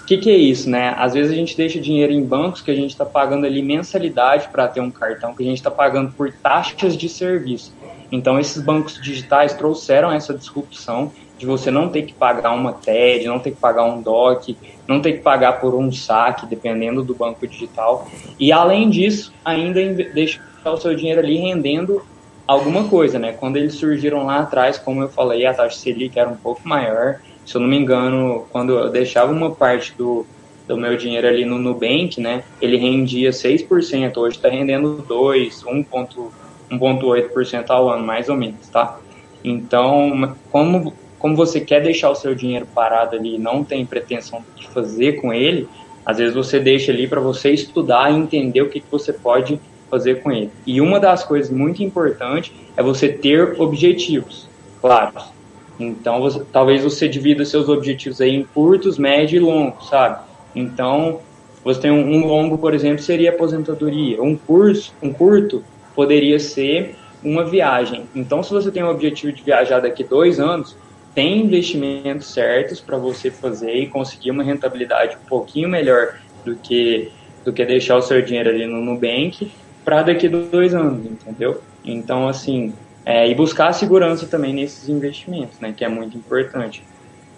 que, 0.09 0.17
que 0.17 0.31
é 0.31 0.35
isso, 0.35 0.67
né? 0.67 0.95
Às 0.97 1.13
vezes 1.13 1.31
a 1.31 1.35
gente 1.35 1.55
deixa 1.55 1.79
dinheiro 1.79 2.11
em 2.11 2.23
bancos 2.23 2.63
que 2.63 2.71
a 2.71 2.75
gente 2.75 2.89
está 2.89 3.05
pagando 3.05 3.45
ali 3.45 3.61
mensalidade 3.61 4.49
para 4.51 4.67
ter 4.67 4.81
um 4.81 4.89
cartão, 4.89 5.35
que 5.35 5.43
a 5.43 5.45
gente 5.45 5.57
está 5.57 5.69
pagando 5.69 6.11
por 6.13 6.33
taxas 6.33 6.97
de 6.97 7.07
serviço. 7.07 7.71
Então, 8.11 8.39
esses 8.39 8.59
bancos 8.59 8.99
digitais 8.99 9.53
trouxeram 9.53 10.11
essa 10.11 10.33
disrupção 10.33 11.11
de 11.37 11.45
você 11.45 11.69
não 11.69 11.89
ter 11.89 12.01
que 12.01 12.13
pagar 12.13 12.53
uma 12.55 12.73
TED, 12.73 13.27
não 13.27 13.37
ter 13.37 13.51
que 13.51 13.57
pagar 13.57 13.83
um 13.83 14.01
DOC, 14.01 14.57
não 14.87 14.99
ter 14.99 15.13
que 15.13 15.19
pagar 15.19 15.61
por 15.61 15.75
um 15.75 15.91
saque, 15.91 16.47
dependendo 16.47 17.03
do 17.03 17.13
banco 17.13 17.45
digital. 17.45 18.07
E, 18.39 18.51
além 18.51 18.89
disso, 18.89 19.31
ainda 19.45 19.79
deixar 20.11 20.41
o 20.65 20.77
seu 20.77 20.95
dinheiro 20.95 21.19
ali 21.19 21.37
rendendo 21.37 22.01
alguma 22.47 22.85
coisa, 22.85 23.19
né? 23.19 23.33
Quando 23.33 23.57
eles 23.57 23.75
surgiram 23.75 24.25
lá 24.25 24.39
atrás, 24.39 24.79
como 24.79 25.03
eu 25.03 25.09
falei, 25.09 25.45
a 25.45 25.53
taxa 25.53 25.77
Selic 25.77 26.17
era 26.17 26.27
um 26.27 26.35
pouco 26.35 26.67
maior, 26.67 27.19
se 27.49 27.55
eu 27.55 27.61
não 27.61 27.67
me 27.67 27.79
engano, 27.79 28.45
quando 28.51 28.77
eu 28.77 28.91
deixava 28.91 29.31
uma 29.31 29.49
parte 29.49 29.95
do, 29.97 30.23
do 30.67 30.77
meu 30.77 30.95
dinheiro 30.95 31.27
ali 31.27 31.45
no 31.45 31.57
Nubank, 31.57 32.21
né, 32.21 32.43
ele 32.61 32.77
rendia 32.77 33.31
6%, 33.31 34.17
hoje 34.17 34.35
está 34.35 34.49
rendendo 34.49 35.03
2%, 35.09 36.27
1,8% 36.71 37.65
ao 37.69 37.89
ano, 37.89 38.05
mais 38.05 38.29
ou 38.29 38.37
menos, 38.37 38.67
tá? 38.67 38.99
Então, 39.43 40.35
como, 40.51 40.93
como 41.17 41.35
você 41.35 41.59
quer 41.59 41.81
deixar 41.81 42.11
o 42.11 42.15
seu 42.15 42.35
dinheiro 42.35 42.67
parado 42.67 43.15
ali 43.15 43.33
e 43.33 43.39
não 43.39 43.63
tem 43.63 43.83
pretensão 43.83 44.45
de 44.55 44.67
fazer 44.67 45.13
com 45.13 45.33
ele, 45.33 45.67
às 46.05 46.19
vezes 46.19 46.35
você 46.35 46.59
deixa 46.59 46.91
ali 46.91 47.07
para 47.07 47.19
você 47.19 47.49
estudar 47.49 48.13
e 48.13 48.15
entender 48.15 48.61
o 48.61 48.69
que, 48.69 48.79
que 48.79 48.91
você 48.91 49.11
pode 49.11 49.59
fazer 49.89 50.21
com 50.21 50.31
ele. 50.31 50.51
E 50.67 50.79
uma 50.79 50.99
das 50.99 51.23
coisas 51.23 51.49
muito 51.49 51.81
importantes 51.81 52.53
é 52.77 52.83
você 52.83 53.09
ter 53.09 53.59
objetivos 53.59 54.47
claros. 54.79 55.38
Então, 55.79 56.19
você, 56.19 56.43
talvez 56.51 56.83
você 56.83 57.07
divida 57.07 57.45
seus 57.45 57.69
objetivos 57.69 58.19
aí 58.19 58.35
em 58.35 58.43
curtos, 58.43 58.97
médio 58.97 59.37
e 59.37 59.39
longos, 59.39 59.87
sabe? 59.87 60.19
Então, 60.53 61.21
você 61.63 61.81
tem 61.81 61.91
um, 61.91 62.15
um, 62.15 62.25
longo, 62.25 62.57
por 62.57 62.73
exemplo, 62.73 63.01
seria 63.01 63.29
aposentadoria. 63.29 64.21
Um 64.21 64.35
curso, 64.35 64.93
um 65.01 65.13
curto 65.13 65.63
poderia 65.95 66.39
ser 66.39 66.95
uma 67.23 67.45
viagem. 67.45 68.07
Então, 68.15 68.43
se 68.43 68.51
você 68.51 68.71
tem 68.71 68.83
o 68.83 68.89
objetivo 68.89 69.31
de 69.31 69.41
viajar 69.41 69.79
daqui 69.79 70.03
dois 70.03 70.39
anos, 70.39 70.75
tem 71.15 71.41
investimentos 71.41 72.27
certos 72.27 72.79
para 72.79 72.97
você 72.97 73.31
fazer 73.31 73.73
e 73.73 73.87
conseguir 73.87 74.31
uma 74.31 74.43
rentabilidade 74.43 75.17
um 75.17 75.27
pouquinho 75.27 75.69
melhor 75.69 76.15
do 76.45 76.55
que 76.55 77.11
do 77.43 77.53
que 77.53 77.65
deixar 77.65 77.95
o 77.95 78.01
seu 78.01 78.21
dinheiro 78.21 78.49
ali 78.49 78.65
no 78.65 78.81
Nubank 78.81 79.51
para 79.83 80.03
daqui 80.03 80.27
dois 80.27 80.75
anos, 80.75 81.05
entendeu? 81.05 81.61
Então, 81.83 82.27
assim, 82.27 82.73
é, 83.09 83.27
e 83.27 83.33
buscar 83.33 83.73
segurança 83.73 84.27
também 84.27 84.53
nesses 84.53 84.87
investimentos, 84.87 85.59
né, 85.59 85.73
que 85.75 85.83
é 85.83 85.89
muito 85.89 86.15
importante. 86.15 86.83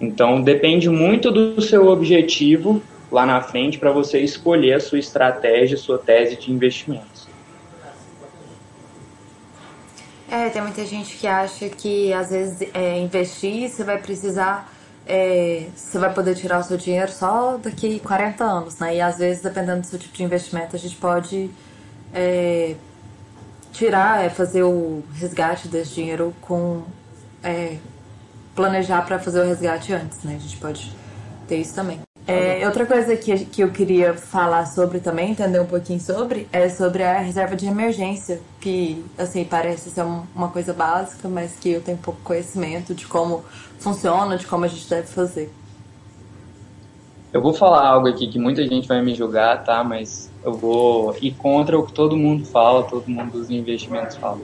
Então, 0.02 0.42
depende 0.42 0.90
muito 0.90 1.32
do 1.32 1.62
seu 1.62 1.88
objetivo 1.88 2.84
lá 3.10 3.26
na 3.26 3.40
frente 3.40 3.80
para 3.80 3.90
você 3.90 4.20
escolher 4.20 4.74
a 4.74 4.80
sua 4.82 5.00
estratégia, 5.00 5.78
sua 5.78 5.98
tese 5.98 6.36
de 6.36 6.52
investimentos. 6.52 7.26
É, 10.30 10.50
tem 10.50 10.62
muita 10.62 10.86
gente 10.86 11.16
que 11.16 11.26
acha 11.26 11.70
que 11.70 12.12
às 12.12 12.32
vezes 12.32 12.68
é, 12.74 13.00
investir 13.00 13.70
você 13.70 13.86
vai 13.86 13.98
precisar, 13.98 14.70
é, 15.08 15.68
você 15.74 15.98
vai 15.98 16.14
poder 16.14 16.36
tirar 16.36 16.60
o 16.60 16.64
seu 16.64 16.76
dinheiro 16.76 17.12
só 17.14 17.56
daqui 17.56 17.98
40 18.02 18.44
anos, 18.44 18.78
né? 18.78 18.98
E 18.98 19.02
às 19.02 19.20
vezes, 19.20 19.42
dependendo 19.42 19.82
do 19.82 19.88
seu 19.88 20.00
tipo 20.00 20.14
de 20.14 20.24
investimento, 20.24 20.76
a 20.76 20.80
gente 20.80 20.98
pode 20.98 21.50
é, 22.14 22.76
tirar, 23.72 24.24
é 24.24 24.30
fazer 24.30 24.64
o 24.64 25.04
resgate 25.14 25.68
desse 25.68 25.96
dinheiro 25.96 26.34
com. 26.42 26.84
É, 27.44 27.78
planejar 28.56 29.02
para 29.06 29.18
fazer 29.18 29.42
o 29.42 29.46
resgate 29.46 29.94
antes, 29.94 30.24
né? 30.24 30.36
A 30.36 30.40
gente 30.40 30.58
pode 30.58 30.92
ter 31.48 31.58
isso 31.58 31.74
também. 31.74 32.02
É, 32.28 32.66
outra 32.66 32.86
coisa 32.86 33.16
que, 33.18 33.46
que 33.46 33.62
eu 33.62 33.72
queria 33.72 34.14
falar 34.14 34.66
sobre 34.66 35.00
também, 35.00 35.32
entender 35.32 35.60
um 35.60 35.66
pouquinho 35.66 36.00
sobre, 36.00 36.48
é 36.54 36.70
sobre 36.70 37.04
a 37.04 37.20
reserva 37.20 37.56
de 37.56 37.66
emergência, 37.66 38.40
que, 38.62 39.04
assim, 39.18 39.44
parece 39.44 39.90
ser 39.90 40.04
uma 40.04 40.50
coisa 40.50 40.72
básica, 40.72 41.28
mas 41.28 41.56
que 41.60 41.72
eu 41.72 41.82
tenho 41.82 41.98
pouco 41.98 42.22
conhecimento 42.24 42.94
de 42.94 43.06
como 43.06 43.44
funciona, 43.80 44.38
de 44.38 44.46
como 44.46 44.64
a 44.66 44.68
gente 44.68 44.88
deve 44.88 45.08
fazer. 45.08 45.52
Eu 47.34 47.42
vou 47.42 47.54
falar 47.54 47.88
algo 47.88 48.08
aqui 48.08 48.28
que 48.28 48.38
muita 48.38 48.66
gente 48.68 48.88
vai 48.88 49.02
me 49.02 49.16
julgar, 49.16 49.64
tá? 49.64 49.84
Mas 49.84 50.31
eu 50.44 50.54
vou 50.54 51.16
ir 51.22 51.32
contra 51.32 51.78
o 51.78 51.86
que 51.86 51.94
todo 51.94 52.18
mundo 52.18 52.46
fala, 52.46 52.84
todo 52.84 53.08
mundo 53.08 53.32
dos 53.32 53.50
investimentos 53.50 54.18
fala. 54.18 54.40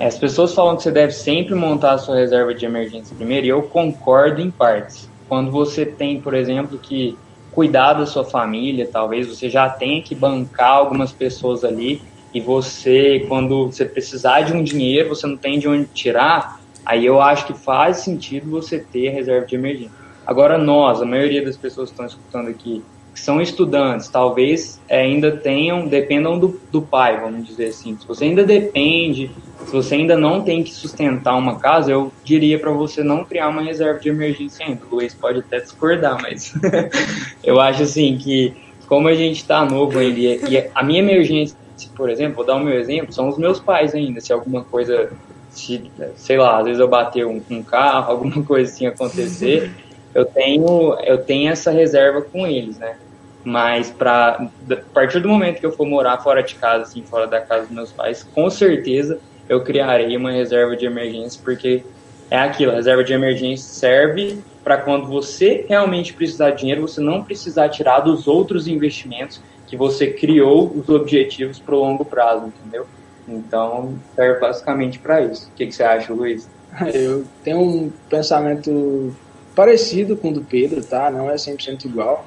As 0.00 0.18
pessoas 0.18 0.54
falam 0.54 0.76
que 0.76 0.82
você 0.82 0.90
deve 0.90 1.12
sempre 1.12 1.54
montar 1.54 1.92
a 1.92 1.98
sua 1.98 2.16
reserva 2.16 2.54
de 2.54 2.64
emergência 2.64 3.14
primeiro, 3.14 3.46
e 3.46 3.48
eu 3.48 3.62
concordo 3.62 4.40
em 4.40 4.50
partes. 4.50 5.08
Quando 5.28 5.50
você 5.50 5.86
tem, 5.86 6.20
por 6.20 6.34
exemplo, 6.34 6.78
que 6.78 7.16
cuidar 7.52 7.94
da 7.94 8.06
sua 8.06 8.24
família, 8.24 8.88
talvez 8.90 9.28
você 9.28 9.48
já 9.48 9.68
tenha 9.68 10.02
que 10.02 10.14
bancar 10.14 10.72
algumas 10.72 11.12
pessoas 11.12 11.64
ali, 11.64 12.02
e 12.32 12.40
você, 12.40 13.24
quando 13.28 13.66
você 13.66 13.84
precisar 13.84 14.40
de 14.40 14.52
um 14.52 14.62
dinheiro, 14.62 15.10
você 15.10 15.26
não 15.26 15.36
tem 15.36 15.58
de 15.58 15.68
onde 15.68 15.86
tirar, 15.86 16.60
aí 16.84 17.06
eu 17.06 17.20
acho 17.20 17.46
que 17.46 17.54
faz 17.54 17.98
sentido 17.98 18.50
você 18.50 18.80
ter 18.80 19.10
reserva 19.10 19.46
de 19.46 19.54
emergência. 19.54 20.04
Agora, 20.26 20.58
nós, 20.58 21.00
a 21.00 21.06
maioria 21.06 21.44
das 21.44 21.56
pessoas 21.56 21.90
que 21.90 21.94
estão 21.94 22.06
escutando 22.06 22.48
aqui, 22.48 22.82
que 23.14 23.20
são 23.20 23.40
estudantes, 23.40 24.08
talvez 24.08 24.80
é, 24.88 25.02
ainda 25.02 25.30
tenham, 25.30 25.86
dependam 25.86 26.36
do, 26.36 26.60
do 26.72 26.82
pai, 26.82 27.20
vamos 27.20 27.46
dizer 27.46 27.66
assim. 27.66 27.96
Se 27.96 28.06
você 28.06 28.24
ainda 28.24 28.42
depende, 28.42 29.30
se 29.64 29.72
você 29.72 29.94
ainda 29.94 30.16
não 30.16 30.42
tem 30.42 30.64
que 30.64 30.72
sustentar 30.74 31.36
uma 31.36 31.60
casa, 31.60 31.92
eu 31.92 32.12
diria 32.24 32.58
para 32.58 32.72
você 32.72 33.04
não 33.04 33.24
criar 33.24 33.48
uma 33.48 33.62
reserva 33.62 34.00
de 34.00 34.08
emergência 34.08 34.66
ainda. 34.66 34.82
O 34.90 34.96
Luiz 34.96 35.14
pode 35.14 35.38
até 35.38 35.60
discordar, 35.60 36.20
mas 36.20 36.52
eu 37.44 37.60
acho 37.60 37.84
assim 37.84 38.18
que, 38.18 38.52
como 38.88 39.06
a 39.06 39.14
gente 39.14 39.36
está 39.36 39.64
novo 39.64 39.96
ainda, 39.96 40.18
e 40.18 40.68
a 40.74 40.82
minha 40.82 40.98
emergência, 40.98 41.56
por 41.96 42.10
exemplo, 42.10 42.36
vou 42.36 42.44
dar 42.44 42.56
o 42.56 42.64
meu 42.64 42.74
exemplo, 42.74 43.12
são 43.12 43.28
os 43.28 43.38
meus 43.38 43.60
pais 43.60 43.94
ainda. 43.94 44.20
Se 44.20 44.32
alguma 44.32 44.64
coisa, 44.64 45.12
se, 45.50 45.88
sei 46.16 46.36
lá, 46.36 46.58
às 46.58 46.64
vezes 46.64 46.80
eu 46.80 46.88
bater 46.88 47.24
um, 47.24 47.40
um 47.48 47.62
carro, 47.62 48.10
alguma 48.12 48.42
coisa 48.42 48.72
assim 48.72 48.86
acontecer 48.86 49.70
eu 50.14 50.24
tenho, 50.24 50.96
eu 51.04 51.18
tenho 51.18 51.50
essa 51.50 51.70
reserva 51.72 52.22
com 52.22 52.46
eles, 52.46 52.78
né? 52.78 52.96
Mas 53.44 53.90
para 53.90 54.48
a 54.70 54.76
partir 54.94 55.20
do 55.20 55.28
momento 55.28 55.60
que 55.60 55.66
eu 55.66 55.72
for 55.72 55.86
morar 55.86 56.18
fora 56.18 56.42
de 56.42 56.54
casa, 56.54 56.84
assim, 56.84 57.02
fora 57.02 57.26
da 57.26 57.40
casa 57.40 57.66
dos 57.66 57.74
meus 57.74 57.92
pais, 57.92 58.22
com 58.34 58.48
certeza 58.48 59.20
eu 59.48 59.62
criarei 59.62 60.16
uma 60.16 60.32
reserva 60.32 60.74
de 60.74 60.86
emergência, 60.86 61.40
porque 61.44 61.84
é 62.30 62.38
aquilo, 62.38 62.72
a 62.72 62.76
reserva 62.76 63.04
de 63.04 63.12
emergência 63.12 63.68
serve 63.68 64.38
para 64.62 64.78
quando 64.78 65.06
você 65.06 65.66
realmente 65.68 66.14
precisar 66.14 66.52
de 66.52 66.60
dinheiro, 66.60 66.80
você 66.80 67.00
não 67.00 67.22
precisar 67.22 67.68
tirar 67.68 68.00
dos 68.00 68.26
outros 68.26 68.66
investimentos 68.66 69.42
que 69.66 69.76
você 69.76 70.06
criou 70.06 70.72
os 70.74 70.88
objetivos 70.88 71.58
para 71.58 71.74
o 71.74 71.78
longo 71.78 72.04
prazo, 72.04 72.46
entendeu? 72.46 72.86
Então, 73.28 73.94
serve 74.14 74.40
basicamente 74.40 74.98
para 74.98 75.22
isso. 75.22 75.48
O 75.48 75.52
que, 75.54 75.66
que 75.66 75.72
você 75.72 75.82
acha, 75.82 76.12
Luiz? 76.12 76.48
Eu 76.92 77.24
tenho 77.42 77.60
um 77.60 77.92
pensamento 78.08 79.14
parecido 79.54 80.16
com 80.16 80.30
o 80.30 80.34
do 80.34 80.42
Pedro, 80.42 80.82
tá? 80.82 81.10
Não 81.10 81.30
é 81.30 81.34
100% 81.34 81.84
igual. 81.84 82.26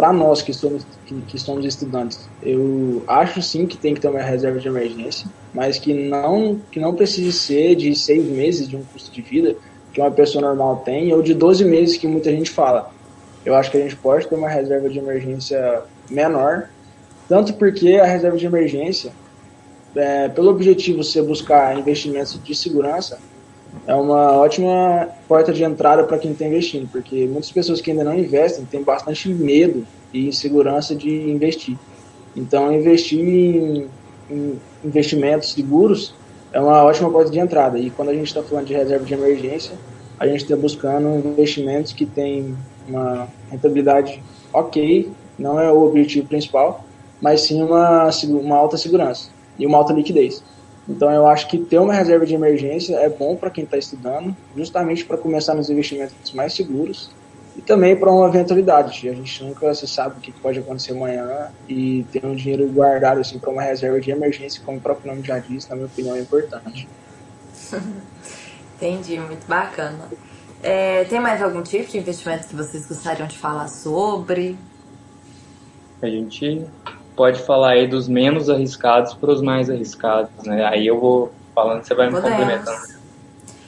Para 0.00 0.14
nós 0.14 0.40
que 0.40 0.54
somos, 0.54 0.82
que, 1.04 1.20
que 1.28 1.38
somos 1.38 1.62
estudantes, 1.66 2.26
eu 2.42 3.04
acho 3.06 3.42
sim 3.42 3.66
que 3.66 3.76
tem 3.76 3.92
que 3.92 4.00
ter 4.00 4.08
uma 4.08 4.22
reserva 4.22 4.58
de 4.58 4.66
emergência, 4.66 5.28
mas 5.52 5.78
que 5.78 5.92
não, 5.92 6.58
que 6.72 6.80
não 6.80 6.94
precise 6.94 7.30
ser 7.32 7.74
de 7.74 7.94
seis 7.94 8.24
meses 8.24 8.66
de 8.66 8.78
um 8.78 8.82
custo 8.82 9.12
de 9.12 9.20
vida 9.20 9.56
que 9.92 10.00
uma 10.00 10.10
pessoa 10.10 10.40
normal 10.40 10.76
tem, 10.86 11.12
ou 11.12 11.20
de 11.20 11.34
12 11.34 11.66
meses 11.66 11.98
que 11.98 12.06
muita 12.06 12.30
gente 12.30 12.50
fala. 12.50 12.90
Eu 13.44 13.54
acho 13.54 13.70
que 13.70 13.76
a 13.76 13.80
gente 13.82 13.94
pode 13.94 14.26
ter 14.26 14.36
uma 14.36 14.48
reserva 14.48 14.88
de 14.88 14.98
emergência 14.98 15.82
menor, 16.08 16.70
tanto 17.28 17.52
porque 17.52 17.96
a 17.96 18.06
reserva 18.06 18.38
de 18.38 18.46
emergência, 18.46 19.12
é, 19.94 20.30
pelo 20.30 20.48
objetivo 20.48 21.04
ser 21.04 21.24
buscar 21.24 21.78
investimentos 21.78 22.42
de 22.42 22.54
segurança, 22.54 23.18
é 23.90 23.94
uma 23.96 24.36
ótima 24.36 25.08
porta 25.26 25.52
de 25.52 25.64
entrada 25.64 26.04
para 26.04 26.16
quem 26.16 26.30
está 26.30 26.46
investindo, 26.46 26.88
porque 26.92 27.26
muitas 27.26 27.50
pessoas 27.50 27.80
que 27.80 27.90
ainda 27.90 28.04
não 28.04 28.16
investem 28.16 28.64
têm 28.64 28.84
bastante 28.84 29.28
medo 29.28 29.84
e 30.12 30.28
insegurança 30.28 30.94
de 30.94 31.10
investir. 31.28 31.76
Então, 32.36 32.72
investir 32.72 33.18
em, 33.18 33.88
em 34.30 34.60
investimentos 34.84 35.52
seguros 35.52 36.14
é 36.52 36.60
uma 36.60 36.84
ótima 36.84 37.10
porta 37.10 37.32
de 37.32 37.40
entrada. 37.40 37.80
E 37.80 37.90
quando 37.90 38.10
a 38.10 38.14
gente 38.14 38.28
está 38.28 38.44
falando 38.44 38.66
de 38.66 38.74
reserva 38.74 39.04
de 39.04 39.12
emergência, 39.12 39.72
a 40.20 40.24
gente 40.24 40.44
está 40.44 40.54
buscando 40.54 41.28
investimentos 41.28 41.92
que 41.92 42.06
têm 42.06 42.56
uma 42.88 43.26
rentabilidade 43.50 44.22
ok, 44.52 45.10
não 45.36 45.58
é 45.58 45.68
o 45.68 45.82
objetivo 45.82 46.28
principal, 46.28 46.84
mas 47.20 47.40
sim 47.40 47.60
uma, 47.60 48.08
uma 48.40 48.56
alta 48.56 48.76
segurança 48.76 49.30
e 49.58 49.66
uma 49.66 49.78
alta 49.78 49.92
liquidez. 49.92 50.44
Então 50.90 51.08
eu 51.10 51.26
acho 51.26 51.48
que 51.48 51.56
ter 51.56 51.78
uma 51.78 51.94
reserva 51.94 52.26
de 52.26 52.34
emergência 52.34 52.96
é 52.96 53.08
bom 53.08 53.36
para 53.36 53.48
quem 53.48 53.62
está 53.62 53.78
estudando, 53.78 54.36
justamente 54.56 55.04
para 55.04 55.16
começar 55.16 55.54
nos 55.54 55.70
investimentos 55.70 56.32
mais 56.32 56.52
seguros 56.52 57.10
e 57.56 57.62
também 57.62 57.94
para 57.94 58.10
uma 58.10 58.28
eventualidade. 58.28 59.08
A 59.08 59.14
gente 59.14 59.44
nunca 59.44 59.72
se 59.72 59.86
sabe 59.86 60.18
o 60.18 60.20
que 60.20 60.32
pode 60.32 60.58
acontecer 60.58 60.92
amanhã 60.92 61.52
e 61.68 62.04
ter 62.10 62.26
um 62.26 62.34
dinheiro 62.34 62.66
guardado 62.68 63.20
assim 63.20 63.38
para 63.38 63.50
uma 63.50 63.62
reserva 63.62 64.00
de 64.00 64.10
emergência, 64.10 64.60
como 64.64 64.78
o 64.78 64.80
próprio 64.80 65.12
nome 65.12 65.24
já 65.24 65.38
diz, 65.38 65.68
na 65.68 65.76
minha 65.76 65.86
opinião 65.86 66.16
é 66.16 66.20
importante. 66.20 66.88
Entendi, 68.76 69.20
muito 69.20 69.46
bacana. 69.46 70.08
É, 70.62 71.04
tem 71.04 71.20
mais 71.20 71.40
algum 71.40 71.62
tipo 71.62 71.88
de 71.88 71.98
investimento 71.98 72.48
que 72.48 72.56
vocês 72.56 72.86
gostariam 72.86 73.28
de 73.28 73.38
falar 73.38 73.68
sobre? 73.68 74.58
A 76.02 76.06
gente 76.06 76.66
pode 77.20 77.42
falar 77.42 77.72
aí 77.72 77.86
dos 77.86 78.08
menos 78.08 78.48
arriscados 78.48 79.12
para 79.12 79.30
os 79.30 79.42
mais 79.42 79.68
arriscados, 79.68 80.30
né? 80.42 80.64
Aí 80.64 80.86
eu 80.86 80.98
vou 80.98 81.30
falando, 81.54 81.84
você 81.84 81.94
vai 81.94 82.06
me 82.06 82.14
Podemos. 82.14 82.38
complementando. 82.38 83.00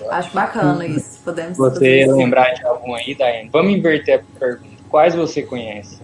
Acho 0.09 0.33
bacana 0.33 0.87
isso. 0.87 1.21
Podemos 1.23 1.59
Você 1.59 2.07
lembrar 2.07 2.55
de 2.55 2.65
algum 2.65 2.95
aí, 2.95 3.15
Daiane? 3.15 3.51
Vamos 3.51 3.75
inverter 3.75 4.21
a 4.21 4.39
pergunta. 4.39 4.83
Quais 4.89 5.15
você 5.15 5.43
conhece? 5.43 5.99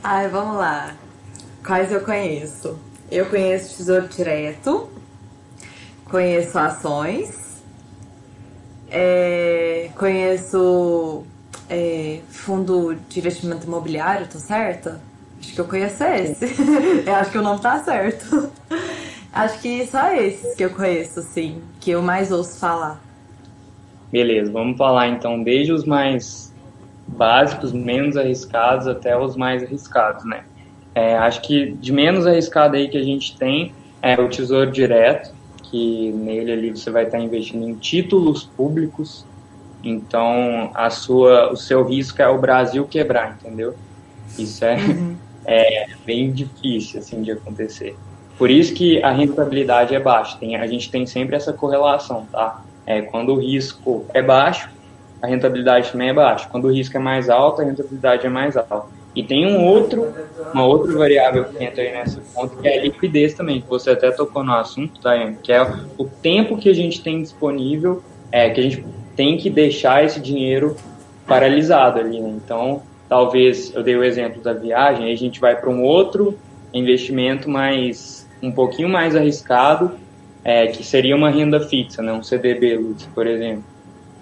Ai, 0.00 0.28
vamos 0.28 0.58
lá. 0.58 0.94
Quais 1.66 1.90
eu 1.90 2.02
conheço? 2.02 2.78
Eu 3.10 3.26
conheço 3.26 3.76
Tesouro 3.76 4.06
Direto, 4.06 4.88
conheço 6.08 6.56
ações, 6.56 7.60
é, 8.88 9.90
conheço 9.98 11.24
é, 11.68 12.20
fundo 12.28 12.94
de 13.08 13.18
investimento 13.18 13.66
imobiliário, 13.66 14.28
tô 14.28 14.38
certa? 14.38 15.09
Acho 15.40 15.54
que 15.54 15.60
eu 15.60 15.64
conheço 15.64 16.04
esse. 16.04 16.44
eu 17.06 17.14
acho 17.14 17.30
que 17.30 17.38
o 17.38 17.42
nome 17.42 17.60
tá 17.60 17.82
certo. 17.82 18.50
acho 19.32 19.60
que 19.60 19.86
só 19.86 20.12
esses 20.14 20.54
que 20.54 20.64
eu 20.64 20.70
conheço, 20.70 21.22
sim, 21.22 21.62
que 21.80 21.90
eu 21.90 22.02
mais 22.02 22.30
ouço 22.30 22.58
falar. 22.58 23.00
Beleza, 24.12 24.52
vamos 24.52 24.76
falar 24.76 25.08
então 25.08 25.42
desde 25.42 25.72
os 25.72 25.84
mais 25.84 26.52
básicos, 27.06 27.72
menos 27.72 28.16
arriscados, 28.16 28.86
até 28.86 29.16
os 29.16 29.36
mais 29.36 29.62
arriscados, 29.62 30.24
né? 30.24 30.44
É, 30.94 31.16
acho 31.16 31.40
que 31.42 31.72
de 31.72 31.92
menos 31.92 32.26
arriscado 32.26 32.76
aí 32.76 32.88
que 32.88 32.98
a 32.98 33.02
gente 33.02 33.36
tem 33.36 33.72
é 34.02 34.20
o 34.20 34.28
Tesouro 34.28 34.70
Direto, 34.70 35.32
que 35.62 36.10
nele 36.10 36.52
ali 36.52 36.70
você 36.70 36.90
vai 36.90 37.04
estar 37.04 37.20
investindo 37.20 37.68
em 37.68 37.74
títulos 37.74 38.44
públicos, 38.44 39.24
então 39.84 40.70
a 40.74 40.90
sua, 40.90 41.52
o 41.52 41.56
seu 41.56 41.84
risco 41.84 42.20
é 42.20 42.28
o 42.28 42.38
Brasil 42.38 42.86
quebrar, 42.86 43.38
entendeu? 43.40 43.74
Isso 44.38 44.64
é, 44.64 44.76
uhum. 44.76 45.16
é 45.52 45.86
bem 46.06 46.30
difícil 46.30 47.00
assim 47.00 47.22
de 47.22 47.32
acontecer. 47.32 47.96
Por 48.38 48.50
isso 48.50 48.72
que 48.72 49.02
a 49.02 49.10
rentabilidade 49.10 49.94
é 49.94 50.00
baixa. 50.00 50.38
Tem, 50.38 50.56
a 50.56 50.66
gente 50.66 50.90
tem 50.90 51.04
sempre 51.04 51.36
essa 51.36 51.52
correlação, 51.52 52.26
tá? 52.32 52.62
É, 52.86 53.02
quando 53.02 53.34
o 53.34 53.38
risco 53.38 54.06
é 54.14 54.22
baixo, 54.22 54.70
a 55.20 55.26
rentabilidade 55.26 55.92
também 55.92 56.08
é 56.08 56.14
baixa. 56.14 56.48
Quando 56.50 56.64
o 56.64 56.72
risco 56.72 56.96
é 56.96 57.00
mais 57.00 57.28
alto, 57.28 57.60
a 57.60 57.64
rentabilidade 57.64 58.26
é 58.26 58.30
mais 58.30 58.56
alta. 58.56 58.86
E 59.14 59.22
tem 59.22 59.44
um 59.44 59.66
outro, 59.66 60.14
uma 60.54 60.64
outra 60.64 60.96
variável 60.96 61.44
que 61.44 61.62
entra 61.62 61.82
aí 61.82 61.92
nesse 61.92 62.20
ponto, 62.32 62.56
que 62.56 62.68
é 62.68 62.78
a 62.78 62.82
liquidez 62.82 63.34
também, 63.34 63.60
que 63.60 63.68
você 63.68 63.90
até 63.90 64.10
tocou 64.12 64.44
no 64.44 64.54
assunto, 64.54 65.00
Daiane, 65.02 65.36
que 65.42 65.52
é 65.52 65.60
o 65.98 66.04
tempo 66.04 66.56
que 66.56 66.68
a 66.68 66.74
gente 66.74 67.02
tem 67.02 67.20
disponível, 67.20 68.02
é, 68.30 68.48
que 68.50 68.60
a 68.60 68.62
gente 68.62 68.84
tem 69.16 69.36
que 69.36 69.50
deixar 69.50 70.04
esse 70.04 70.20
dinheiro 70.20 70.76
paralisado 71.26 71.98
ali, 71.98 72.20
né? 72.20 72.30
Então, 72.30 72.82
talvez, 73.10 73.74
eu 73.74 73.82
dei 73.82 73.96
o 73.96 74.04
exemplo 74.04 74.40
da 74.40 74.52
viagem, 74.52 75.06
aí 75.06 75.12
a 75.12 75.16
gente 75.16 75.40
vai 75.40 75.60
para 75.60 75.68
um 75.68 75.82
outro 75.82 76.38
investimento 76.72 77.50
mais, 77.50 78.24
um 78.40 78.52
pouquinho 78.52 78.88
mais 78.88 79.16
arriscado, 79.16 79.90
é, 80.44 80.68
que 80.68 80.84
seria 80.84 81.16
uma 81.16 81.28
renda 81.28 81.58
fixa, 81.58 82.00
né? 82.00 82.12
um 82.12 82.22
CDB, 82.22 82.76
Lutz, 82.76 83.06
por 83.12 83.26
exemplo. 83.26 83.64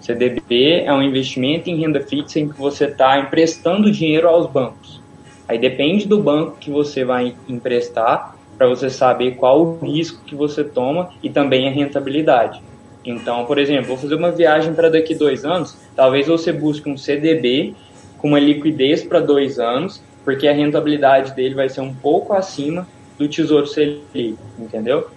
CDB 0.01 0.81
é 0.85 0.91
um 0.91 1.03
investimento 1.03 1.69
em 1.69 1.79
renda 1.79 2.01
fixa 2.01 2.39
em 2.39 2.49
que 2.49 2.59
você 2.59 2.85
está 2.85 3.19
emprestando 3.19 3.91
dinheiro 3.91 4.27
aos 4.27 4.47
bancos. 4.47 4.99
Aí 5.47 5.59
depende 5.59 6.07
do 6.07 6.19
banco 6.19 6.57
que 6.59 6.71
você 6.71 7.05
vai 7.05 7.35
emprestar 7.47 8.35
para 8.57 8.67
você 8.67 8.89
saber 8.89 9.35
qual 9.35 9.61
o 9.61 9.85
risco 9.85 10.23
que 10.25 10.33
você 10.33 10.63
toma 10.63 11.11
e 11.21 11.29
também 11.29 11.67
a 11.67 11.71
rentabilidade. 11.71 12.59
Então, 13.05 13.45
por 13.45 13.59
exemplo, 13.59 13.89
vou 13.89 13.97
fazer 13.97 14.15
uma 14.15 14.31
viagem 14.31 14.73
para 14.73 14.89
daqui 14.89 15.13
dois 15.13 15.45
anos, 15.45 15.77
talvez 15.95 16.27
você 16.27 16.51
busque 16.51 16.89
um 16.89 16.97
CDB 16.97 17.75
com 18.19 18.29
uma 18.29 18.39
liquidez 18.39 19.03
para 19.03 19.19
dois 19.19 19.59
anos, 19.59 20.01
porque 20.23 20.47
a 20.47 20.53
rentabilidade 20.53 21.33
dele 21.33 21.55
vai 21.55 21.69
ser 21.69 21.81
um 21.81 21.93
pouco 21.93 22.33
acima 22.33 22.87
do 23.17 23.27
Tesouro 23.27 23.65
Selic, 23.65 24.37
entendeu? 24.57 25.09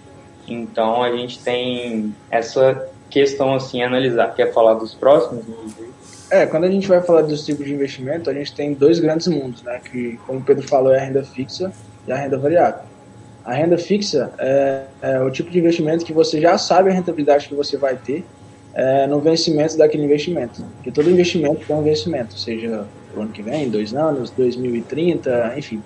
Então 0.47 1.03
a 1.03 1.11
gente 1.11 1.39
tem 1.39 2.13
essa 2.29 2.89
questão 3.09 3.53
assim 3.53 3.81
a 3.83 3.87
analisar. 3.87 4.33
Quer 4.33 4.51
falar 4.51 4.73
dos 4.73 4.93
próximos? 4.93 5.45
É, 6.29 6.45
quando 6.45 6.63
a 6.63 6.71
gente 6.71 6.87
vai 6.87 7.01
falar 7.01 7.21
dos 7.21 7.45
tipos 7.45 7.65
de 7.65 7.73
investimento, 7.73 8.29
a 8.29 8.33
gente 8.33 8.53
tem 8.55 8.73
dois 8.73 8.99
grandes 8.99 9.27
mundos, 9.27 9.61
né? 9.61 9.79
Que, 9.79 10.17
como 10.25 10.39
o 10.39 10.43
Pedro 10.43 10.67
falou, 10.67 10.93
é 10.93 10.99
a 10.99 11.03
renda 11.03 11.23
fixa 11.23 11.71
e 12.07 12.11
a 12.11 12.15
renda 12.15 12.37
variável. 12.37 12.81
A 13.45 13.53
renda 13.53 13.77
fixa 13.77 14.33
é, 14.39 14.83
é 15.01 15.21
o 15.21 15.29
tipo 15.29 15.51
de 15.51 15.59
investimento 15.59 16.03
que 16.03 16.13
você 16.13 16.41
já 16.41 16.57
sabe 16.57 16.89
a 16.89 16.93
rentabilidade 16.93 17.47
que 17.47 17.53
você 17.53 17.77
vai 17.77 17.95
ter 17.95 18.25
é, 18.73 19.07
no 19.07 19.19
vencimento 19.19 19.77
daquele 19.77 20.03
investimento. 20.03 20.63
Porque 20.75 20.91
todo 20.91 21.09
investimento 21.09 21.65
tem 21.65 21.75
um 21.75 21.83
vencimento, 21.83 22.37
seja 22.37 22.85
o 23.15 23.21
ano 23.21 23.31
que 23.31 23.41
vem, 23.41 23.69
dois 23.69 23.93
anos, 23.93 24.31
2030, 24.31 25.53
enfim. 25.57 25.81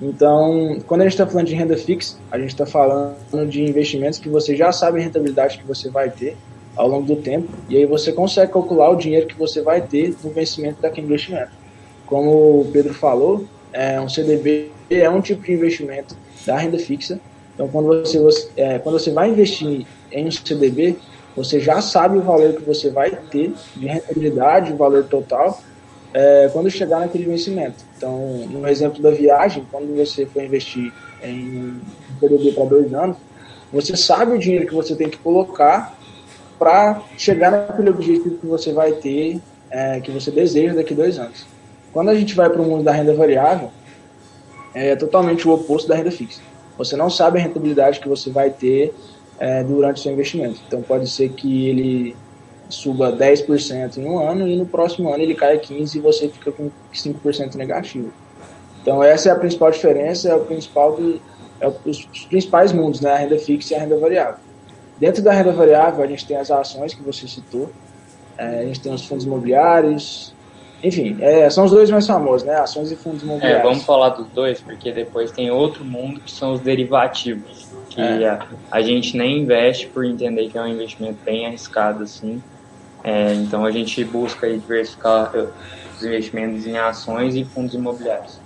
Então, 0.00 0.78
quando 0.86 1.02
a 1.02 1.04
gente 1.04 1.12
está 1.12 1.26
falando 1.26 1.46
de 1.46 1.54
renda 1.54 1.76
fixa, 1.76 2.16
a 2.30 2.38
gente 2.38 2.50
está 2.50 2.66
falando 2.66 3.48
de 3.48 3.62
investimentos 3.62 4.18
que 4.18 4.28
você 4.28 4.56
já 4.56 4.72
sabe 4.72 4.98
a 4.98 5.02
rentabilidade 5.02 5.58
que 5.58 5.64
você 5.64 5.88
vai 5.88 6.10
ter 6.10 6.36
ao 6.74 6.88
longo 6.88 7.06
do 7.06 7.16
tempo, 7.16 7.48
e 7.68 7.76
aí 7.76 7.86
você 7.86 8.12
consegue 8.12 8.50
calcular 8.50 8.90
o 8.90 8.96
dinheiro 8.96 9.26
que 9.26 9.38
você 9.38 9.60
vai 9.60 9.82
ter 9.82 10.16
no 10.24 10.30
vencimento 10.30 10.80
daquele 10.80 11.06
investimento. 11.06 11.50
Como 12.06 12.62
o 12.62 12.70
Pedro 12.72 12.94
falou, 12.94 13.44
é, 13.72 14.00
um 14.00 14.08
CDB 14.08 14.70
é 14.90 15.08
um 15.08 15.20
tipo 15.20 15.42
de 15.42 15.52
investimento 15.52 16.16
da 16.46 16.56
renda 16.56 16.78
fixa. 16.78 17.20
Então, 17.54 17.68
quando 17.68 18.02
você, 18.02 18.48
é, 18.56 18.78
quando 18.78 18.98
você 18.98 19.10
vai 19.10 19.30
investir 19.30 19.86
em 20.10 20.26
um 20.26 20.30
CDB, 20.30 20.96
você 21.36 21.58
já 21.58 21.80
sabe 21.80 22.18
o 22.18 22.22
valor 22.22 22.52
que 22.54 22.62
você 22.62 22.90
vai 22.90 23.10
ter 23.10 23.54
de 23.76 23.86
rentabilidade, 23.86 24.72
o 24.72 24.76
valor 24.76 25.04
total, 25.04 25.60
é, 26.14 26.50
quando 26.52 26.70
chegar 26.70 27.00
naquele 27.00 27.24
vencimento. 27.24 27.84
Então, 27.96 28.18
no 28.50 28.68
exemplo 28.68 29.02
da 29.02 29.10
viagem, 29.10 29.66
quando 29.70 29.96
você 29.96 30.26
for 30.26 30.42
investir 30.42 30.92
em 31.22 31.58
um 31.58 31.80
CDB 32.20 32.52
para 32.52 32.64
dois 32.64 32.92
anos, 32.92 33.16
você 33.72 33.96
sabe 33.96 34.32
o 34.32 34.38
dinheiro 34.38 34.66
que 34.66 34.74
você 34.74 34.94
tem 34.94 35.08
que 35.08 35.16
colocar 35.18 35.96
para 36.58 37.02
chegar 37.16 37.50
naquele 37.50 37.90
objetivo 37.90 38.36
que 38.36 38.46
você 38.46 38.72
vai 38.72 38.92
ter, 38.92 39.40
é, 39.70 40.00
que 40.00 40.10
você 40.10 40.30
deseja 40.30 40.74
daqui 40.74 40.94
dois 40.94 41.18
anos. 41.18 41.46
Quando 41.92 42.10
a 42.10 42.14
gente 42.14 42.34
vai 42.34 42.50
para 42.50 42.60
o 42.60 42.64
mundo 42.64 42.84
da 42.84 42.92
renda 42.92 43.14
variável, 43.14 43.70
é 44.74 44.94
totalmente 44.94 45.48
o 45.48 45.52
oposto 45.52 45.88
da 45.88 45.94
renda 45.94 46.10
fixa. 46.10 46.40
Você 46.78 46.96
não 46.96 47.10
sabe 47.10 47.38
a 47.38 47.42
rentabilidade 47.42 48.00
que 48.00 48.08
você 48.08 48.30
vai 48.30 48.50
ter 48.50 48.94
é, 49.42 49.64
durante 49.64 49.96
o 49.98 50.02
seu 50.04 50.12
investimento. 50.12 50.60
Então 50.68 50.80
pode 50.82 51.10
ser 51.10 51.30
que 51.30 51.68
ele 51.68 52.16
suba 52.68 53.12
10% 53.12 53.98
em 53.98 54.04
um 54.04 54.20
ano 54.20 54.46
e 54.46 54.56
no 54.56 54.64
próximo 54.64 55.12
ano 55.12 55.20
ele 55.20 55.34
caia 55.34 55.58
15% 55.60 55.96
e 55.96 55.98
você 55.98 56.28
fica 56.28 56.52
com 56.52 56.70
5% 56.94 57.56
negativo. 57.56 58.12
Então 58.80 59.02
essa 59.02 59.30
é 59.30 59.32
a 59.32 59.34
principal 59.34 59.72
diferença, 59.72 60.28
é 60.28 60.34
o 60.36 60.44
principal 60.44 60.94
do, 60.94 61.20
é 61.60 61.66
os, 61.66 62.08
os 62.12 62.24
principais 62.26 62.72
mundos, 62.72 63.00
né? 63.00 63.12
A 63.12 63.16
renda 63.16 63.36
fixa 63.36 63.74
e 63.74 63.76
a 63.76 63.80
renda 63.80 63.98
variável. 63.98 64.36
Dentro 65.00 65.24
da 65.24 65.32
renda 65.32 65.50
variável, 65.50 66.04
a 66.04 66.06
gente 66.06 66.24
tem 66.24 66.36
as 66.36 66.48
ações 66.48 66.94
que 66.94 67.02
você 67.02 67.26
citou, 67.26 67.68
é, 68.38 68.60
a 68.60 68.64
gente 68.64 68.80
tem 68.80 68.94
os 68.94 69.04
fundos 69.04 69.24
imobiliários, 69.26 70.32
enfim, 70.84 71.16
é, 71.20 71.50
são 71.50 71.64
os 71.64 71.72
dois 71.72 71.90
mais 71.90 72.06
famosos, 72.06 72.46
né? 72.46 72.54
Ações 72.54 72.92
e 72.92 72.96
fundos 72.96 73.24
imobiliários. 73.24 73.60
É, 73.60 73.62
vamos 73.62 73.82
falar 73.82 74.10
dos 74.10 74.28
dois, 74.28 74.60
porque 74.60 74.92
depois 74.92 75.32
tem 75.32 75.50
outro 75.50 75.84
mundo 75.84 76.20
que 76.20 76.30
são 76.30 76.52
os 76.52 76.60
derivativos, 76.60 77.71
que 77.94 78.00
é. 78.00 78.28
a, 78.28 78.46
a, 78.70 78.82
gente 78.82 79.16
nem 79.16 79.40
investe 79.40 79.86
por 79.86 80.04
entender 80.04 80.48
que 80.48 80.58
é 80.58 80.62
um 80.62 80.68
investimento 80.68 81.18
bem 81.24 81.46
arriscado, 81.46 82.02
assim. 82.02 82.42
É, 83.04 83.34
então 83.34 83.64
a 83.64 83.70
gente 83.70 84.04
busca 84.04 84.48
diversificar 84.48 85.32
os 85.34 86.04
investimentos 86.04 86.66
em 86.66 86.78
ações 86.78 87.34
e 87.34 87.44
fundos 87.44 87.74
imobiliários. 87.74 88.40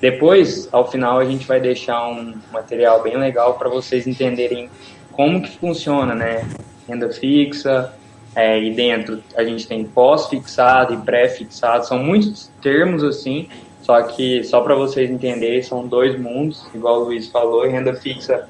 Depois, 0.00 0.68
ao 0.72 0.90
final, 0.90 1.18
a 1.18 1.24
gente 1.24 1.46
vai 1.46 1.60
deixar 1.60 2.06
um 2.08 2.34
material 2.52 3.02
bem 3.02 3.16
legal 3.16 3.54
para 3.54 3.68
vocês 3.68 4.06
entenderem 4.06 4.68
como 5.12 5.42
que 5.42 5.56
funciona, 5.56 6.14
né? 6.14 6.46
Renda 6.86 7.10
fixa, 7.10 7.92
é, 8.36 8.62
e 8.62 8.74
dentro 8.74 9.22
a 9.34 9.42
gente 9.42 9.66
tem 9.66 9.82
pós-fixado 9.82 10.92
e 10.92 10.98
pré-fixado, 10.98 11.86
são 11.86 11.98
muitos 11.98 12.50
termos 12.60 13.02
assim, 13.02 13.48
só 13.86 14.02
que 14.02 14.42
só 14.42 14.62
para 14.62 14.74
vocês 14.74 15.08
entenderem, 15.08 15.62
são 15.62 15.86
dois 15.86 16.18
mundos, 16.18 16.66
igual 16.74 17.02
o 17.02 17.04
Luiz 17.04 17.28
falou, 17.28 17.64
renda 17.68 17.94
fixa 17.94 18.48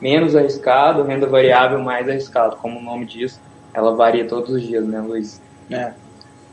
menos 0.00 0.34
arriscado, 0.34 1.02
renda 1.02 1.26
variável 1.26 1.78
mais 1.80 2.08
arriscado, 2.08 2.56
como 2.56 2.78
o 2.78 2.82
nome 2.82 3.04
diz, 3.04 3.38
ela 3.74 3.94
varia 3.94 4.26
todos 4.26 4.48
os 4.48 4.62
dias, 4.62 4.82
né, 4.86 4.98
Luiz? 5.02 5.38
É. 5.70 5.92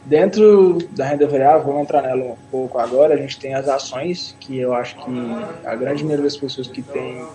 Dentro 0.04 0.78
da 0.92 1.06
renda 1.06 1.26
variável, 1.26 1.68
vamos 1.68 1.84
entrar 1.84 2.02
nela 2.02 2.34
um 2.34 2.36
pouco 2.52 2.78
agora, 2.78 3.13
a 3.13 3.18
gente 3.18 3.40
tem 3.40 3.54
as 3.54 3.70
ações, 3.70 4.36
que 4.42 4.60
eu 4.60 4.74
acho 4.74 4.98
que 4.98 5.12
a 5.66 5.74
grande 5.76 6.04
maioria 6.04 6.26
das 6.26 6.36
pessoas 6.36 6.68
que 6.68 6.82
tem 6.82 7.26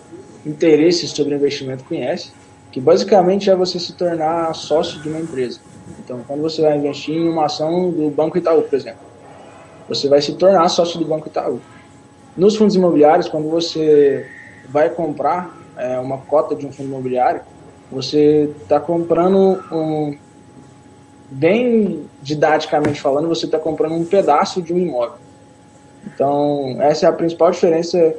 interesse 0.44 1.08
sobre 1.08 1.34
investimento 1.34 1.84
conhece 1.84 2.32
que 2.70 2.80
basicamente 2.80 3.48
é 3.48 3.56
você 3.56 3.78
se 3.78 3.94
tornar 3.94 4.54
sócio 4.54 5.00
de 5.00 5.08
uma 5.08 5.20
empresa. 5.20 5.58
Então, 6.04 6.20
quando 6.26 6.42
você 6.42 6.60
vai 6.60 6.76
investir 6.76 7.14
em 7.14 7.28
uma 7.30 7.46
ação 7.46 7.90
do 7.90 8.10
Banco 8.10 8.36
Itaú, 8.36 8.60
por 8.60 8.76
exemplo, 8.76 9.11
você 9.94 10.08
vai 10.08 10.20
se 10.20 10.34
tornar 10.34 10.68
sócio 10.68 10.98
do 10.98 11.04
Banco 11.04 11.28
Itaú. 11.28 11.60
Nos 12.36 12.56
fundos 12.56 12.74
imobiliários, 12.74 13.28
quando 13.28 13.48
você 13.48 14.26
vai 14.68 14.88
comprar 14.88 15.56
é, 15.76 15.98
uma 15.98 16.18
cota 16.18 16.54
de 16.54 16.66
um 16.66 16.72
fundo 16.72 16.88
imobiliário, 16.88 17.42
você 17.90 18.50
está 18.62 18.80
comprando 18.80 19.62
um. 19.70 20.16
Bem 21.30 22.06
didaticamente 22.20 23.00
falando, 23.00 23.26
você 23.26 23.46
está 23.46 23.58
comprando 23.58 23.94
um 23.94 24.04
pedaço 24.04 24.60
de 24.60 24.74
um 24.74 24.78
imóvel. 24.78 25.16
Então, 26.06 26.76
essa 26.80 27.06
é 27.06 27.08
a 27.08 27.12
principal 27.12 27.50
diferença 27.50 28.14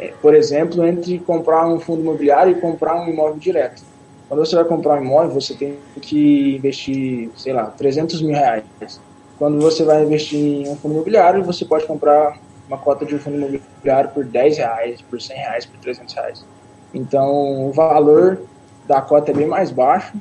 é, 0.00 0.14
por 0.22 0.34
exemplo, 0.34 0.84
entre 0.84 1.18
comprar 1.18 1.68
um 1.68 1.78
fundo 1.78 2.00
imobiliário 2.00 2.56
e 2.56 2.60
comprar 2.60 2.96
um 3.00 3.08
imóvel 3.08 3.38
direto. 3.38 3.82
Quando 4.28 4.44
você 4.44 4.56
vai 4.56 4.64
comprar 4.64 4.98
um 4.98 5.04
imóvel, 5.04 5.40
você 5.40 5.54
tem 5.54 5.76
que 6.00 6.56
investir, 6.56 7.30
sei 7.36 7.52
lá, 7.52 7.66
300 7.66 8.22
mil 8.22 8.34
reais. 8.34 8.64
Quando 9.40 9.58
você 9.58 9.84
vai 9.84 10.04
investir 10.04 10.38
em 10.38 10.68
um 10.68 10.76
fundo 10.76 10.96
imobiliário, 10.96 11.42
você 11.42 11.64
pode 11.64 11.86
comprar 11.86 12.36
uma 12.68 12.76
cota 12.76 13.06
de 13.06 13.14
um 13.14 13.18
fundo 13.18 13.38
imobiliário 13.38 14.10
por 14.10 14.22
10 14.22 14.58
reais, 14.58 15.00
por 15.00 15.18
100 15.18 15.34
reais, 15.34 15.64
por 15.64 15.80
300 15.80 16.14
reais. 16.14 16.44
Então, 16.92 17.66
o 17.66 17.72
valor 17.72 18.42
da 18.86 19.00
cota 19.00 19.30
é 19.30 19.34
bem 19.34 19.46
mais 19.46 19.70
baixo. 19.70 20.12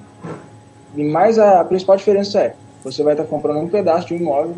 E 0.95 1.03
mais 1.03 1.37
a, 1.37 1.65
principal 1.65 1.97
diferença 1.97 2.39
é, 2.39 2.55
você 2.81 3.03
vai 3.03 3.11
estar 3.11 3.25
comprando 3.25 3.59
um 3.59 3.67
pedaço 3.67 4.07
de 4.07 4.13
um 4.13 4.17
imóvel 4.19 4.55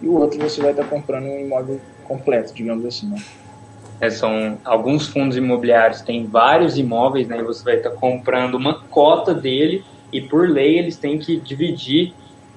e 0.00 0.08
o 0.08 0.14
outro 0.14 0.40
você 0.40 0.62
vai 0.62 0.70
estar 0.70 0.84
comprando 0.84 1.26
um 1.26 1.38
imóvel 1.38 1.78
completo, 2.04 2.54
digamos 2.54 2.86
assim, 2.86 3.10
né? 3.10 3.22
É, 4.00 4.08
são 4.08 4.56
alguns 4.64 5.06
fundos 5.06 5.36
imobiliários 5.36 6.00
têm 6.00 6.24
vários 6.24 6.78
imóveis, 6.78 7.28
né? 7.28 7.40
E 7.40 7.42
você 7.42 7.62
vai 7.62 7.76
estar 7.76 7.90
comprando 7.90 8.54
uma 8.54 8.80
cota 8.84 9.34
dele 9.34 9.84
e 10.10 10.22
por 10.22 10.48
lei 10.48 10.78
eles 10.78 10.96
têm 10.96 11.18
que 11.18 11.36
dividir 11.36 12.14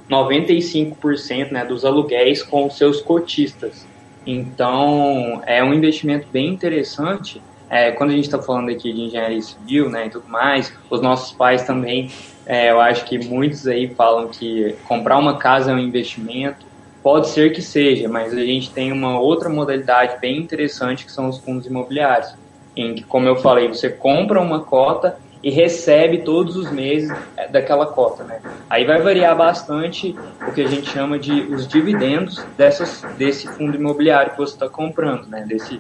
95% 0.10 1.52
né, 1.52 1.65
dos 1.65 1.84
aluguéis 1.84 2.44
com 2.44 2.68
os 2.68 2.78
seus 2.78 3.02
cotistas. 3.02 3.86
Então 4.26 5.41
é 5.46 5.63
um 5.63 5.74
investimento 5.74 6.28
bem 6.32 6.48
interessante. 6.48 7.41
É, 7.70 7.91
quando 7.91 8.12
a 8.12 8.13
gente 8.13 8.26
está 8.26 8.41
falando 8.41 8.70
aqui 8.70 8.94
de 8.94 9.02
engenharia 9.02 9.41
civil, 9.41 9.89
né, 9.89 10.08
e 10.08 10.10
tudo 10.10 10.28
mais, 10.28 10.72
os 10.89 11.02
nossos 11.02 11.36
pais 11.36 11.63
também, 11.63 12.12
é, 12.46 12.72
eu 12.72 12.80
acho 12.80 13.06
que 13.06 13.18
muitos 13.18 13.68
aí 13.68 13.88
falam 13.88 14.28
que 14.28 14.76
comprar 14.88 15.18
uma 15.18 15.38
casa 15.38 15.72
é 15.72 15.74
um 15.74 15.80
investimento. 15.80 16.65
Pode 17.02 17.30
ser 17.30 17.52
que 17.54 17.62
seja, 17.62 18.08
mas 18.08 18.34
a 18.34 18.44
gente 18.44 18.72
tem 18.72 18.91
uma 18.91 19.20
outra 19.20 19.50
modalidade 19.50 20.20
bem 20.20 20.38
interessante 20.38 21.06
que 21.06 21.12
são 21.12 21.30
os 21.30 21.38
fundos 21.39 21.65
imobiliários, 21.65 22.34
em 22.76 22.96
que, 22.96 23.04
como 23.04 23.28
eu 23.28 23.36
falei, 23.36 23.68
você 23.68 23.89
compra 23.89 24.39
uma 24.41 24.62
cota 24.62 25.18
e 25.45 25.51
recebe 25.51 26.23
todos 26.23 26.58
os 26.58 26.71
meses 26.71 27.15
é, 27.38 27.47
daquela 27.47 27.86
cota, 27.86 28.23
né? 28.23 28.39
Aí 28.67 28.84
vai 28.84 28.99
variar 28.99 29.38
bastante 29.38 30.15
o 30.47 30.51
que 30.51 30.60
a 30.60 30.67
gente 30.67 30.89
chama 30.89 31.19
de 31.19 31.41
os 31.41 31.67
dividendos 31.67 32.43
dessas, 32.58 33.05
desse 33.15 33.47
fundo 33.49 33.77
imobiliário 33.77 34.31
que 34.31 34.38
você 34.39 34.53
está 34.53 34.67
comprando, 34.67 35.27
né? 35.27 35.45
Desse 35.47 35.79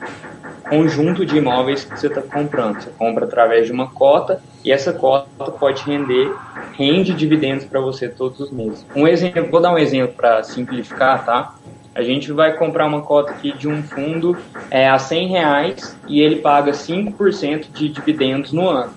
conjunto 0.69 1.25
de 1.25 1.37
imóveis 1.37 1.83
que 1.83 1.99
você 1.99 2.05
está 2.05 2.21
comprando. 2.21 2.79
Você 2.79 2.91
compra 2.91 3.25
através 3.25 3.65
de 3.65 3.71
uma 3.71 3.89
cota 3.89 4.39
e 4.63 4.71
essa 4.71 4.93
cota 4.93 5.51
pode 5.51 5.81
render, 5.83 6.31
rende 6.73 7.15
dividendos 7.15 7.65
para 7.65 7.79
você 7.79 8.07
todos 8.07 8.39
os 8.39 8.51
meses. 8.51 8.85
Um 8.95 9.07
exemplo, 9.07 9.49
vou 9.49 9.59
dar 9.59 9.73
um 9.73 9.79
exemplo 9.79 10.13
para 10.13 10.43
simplificar, 10.43 11.25
tá? 11.25 11.55
A 11.95 12.03
gente 12.03 12.31
vai 12.31 12.55
comprar 12.55 12.85
uma 12.85 13.01
cota 13.01 13.31
aqui 13.31 13.51
de 13.57 13.67
um 13.67 13.81
fundo 13.81 14.37
é, 14.69 14.87
a 14.87 14.99
100 14.99 15.27
reais 15.29 15.97
e 16.07 16.21
ele 16.21 16.35
paga 16.35 16.71
5% 16.71 17.71
de 17.71 17.89
dividendos 17.89 18.51
no 18.51 18.69
ano. 18.69 18.93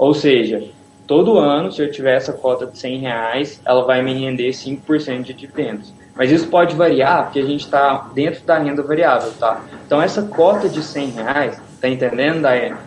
Ou 0.00 0.14
seja, 0.14 0.64
todo 1.06 1.38
ano, 1.38 1.70
se 1.70 1.82
eu 1.82 1.92
tiver 1.92 2.16
essa 2.16 2.32
cota 2.32 2.66
de 2.66 2.78
100 2.78 3.00
reais, 3.00 3.60
ela 3.66 3.84
vai 3.84 4.00
me 4.00 4.14
render 4.14 4.48
5% 4.48 5.24
de 5.24 5.34
dividendos. 5.34 5.92
Mas 6.16 6.30
isso 6.30 6.46
pode 6.46 6.74
variar, 6.74 7.24
porque 7.24 7.38
a 7.38 7.44
gente 7.44 7.66
está 7.66 8.08
dentro 8.14 8.42
da 8.46 8.56
renda 8.56 8.82
variável, 8.82 9.30
tá? 9.38 9.60
Então, 9.84 10.00
essa 10.00 10.22
cota 10.22 10.70
de 10.70 10.82
100 10.82 11.10
reais, 11.10 11.60
tá 11.82 11.86
entendendo, 11.86 12.40
Daiane? 12.40 12.78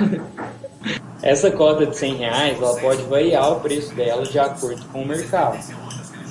essa 1.20 1.50
cota 1.50 1.84
de 1.84 1.98
100 1.98 2.14
reais, 2.14 2.58
ela 2.58 2.80
pode 2.80 3.02
variar 3.02 3.52
o 3.52 3.60
preço 3.60 3.94
dela 3.94 4.22
de 4.22 4.38
acordo 4.38 4.82
com 4.86 5.02
o 5.02 5.06
mercado. 5.06 5.58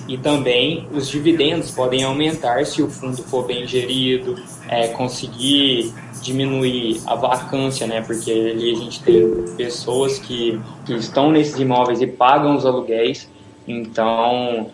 E 0.08 0.18
também 0.18 0.88
os 0.92 1.08
dividendos 1.10 1.72
podem 1.72 2.04
aumentar 2.04 2.66
se 2.66 2.82
o 2.82 2.90
fundo 2.90 3.24
for 3.24 3.46
bem 3.46 3.66
gerido, 3.66 4.36
é, 4.68 4.90
conseguir 4.90 5.94
diminuir 6.22 7.02
a 7.06 7.16
vacância, 7.16 7.88
né? 7.88 8.02
Porque 8.02 8.32
ali 8.32 8.72
a 8.72 8.76
gente 8.76 9.02
tem 9.04 9.46
pessoas 9.56 10.20
que, 10.20 10.60
que 10.86 10.94
estão 10.94 11.32
nesses 11.32 11.60
imóveis 11.60 12.02
e 12.02 12.08
pagam 12.08 12.56
os 12.56 12.66
aluguéis, 12.66 13.30
então 13.68 14.68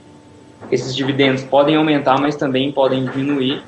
esses 0.71 0.95
dividendos 0.95 1.43
podem 1.43 1.75
aumentar, 1.75 2.19
mas 2.19 2.35
também 2.35 2.71
podem 2.71 3.05
diminuir. 3.05 3.63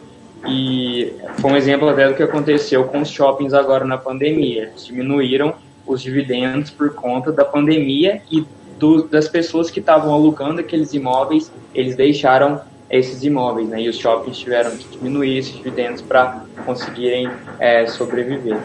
E 0.47 1.13
foi 1.39 1.51
um 1.51 1.55
exemplo 1.55 1.87
até 1.89 2.07
do 2.07 2.15
que 2.15 2.23
aconteceu 2.23 2.85
com 2.85 3.01
os 3.01 3.09
shoppings 3.09 3.53
agora 3.53 3.85
na 3.85 3.97
pandemia. 3.97 4.63
Eles 4.63 4.85
diminuíram 4.85 5.53
os 5.85 6.01
dividendos 6.01 6.71
por 6.71 6.93
conta 6.93 7.31
da 7.31 7.45
pandemia 7.45 8.21
e 8.31 8.45
do, 8.81 9.03
das 9.03 9.27
pessoas 9.27 9.69
que 9.69 9.79
estavam 9.79 10.11
alugando 10.11 10.59
aqueles 10.59 10.91
imóveis, 10.91 11.51
eles 11.73 11.95
deixaram 11.95 12.59
esses 12.89 13.23
imóveis, 13.23 13.69
né? 13.69 13.79
E 13.79 13.87
os 13.87 13.97
shoppings 13.97 14.39
tiveram 14.39 14.71
que 14.71 14.87
diminuir 14.89 15.37
esses 15.37 15.53
dividendos 15.53 16.01
para 16.01 16.43
conseguirem 16.65 17.29
é, 17.59 17.85
sobreviver. 17.85 18.57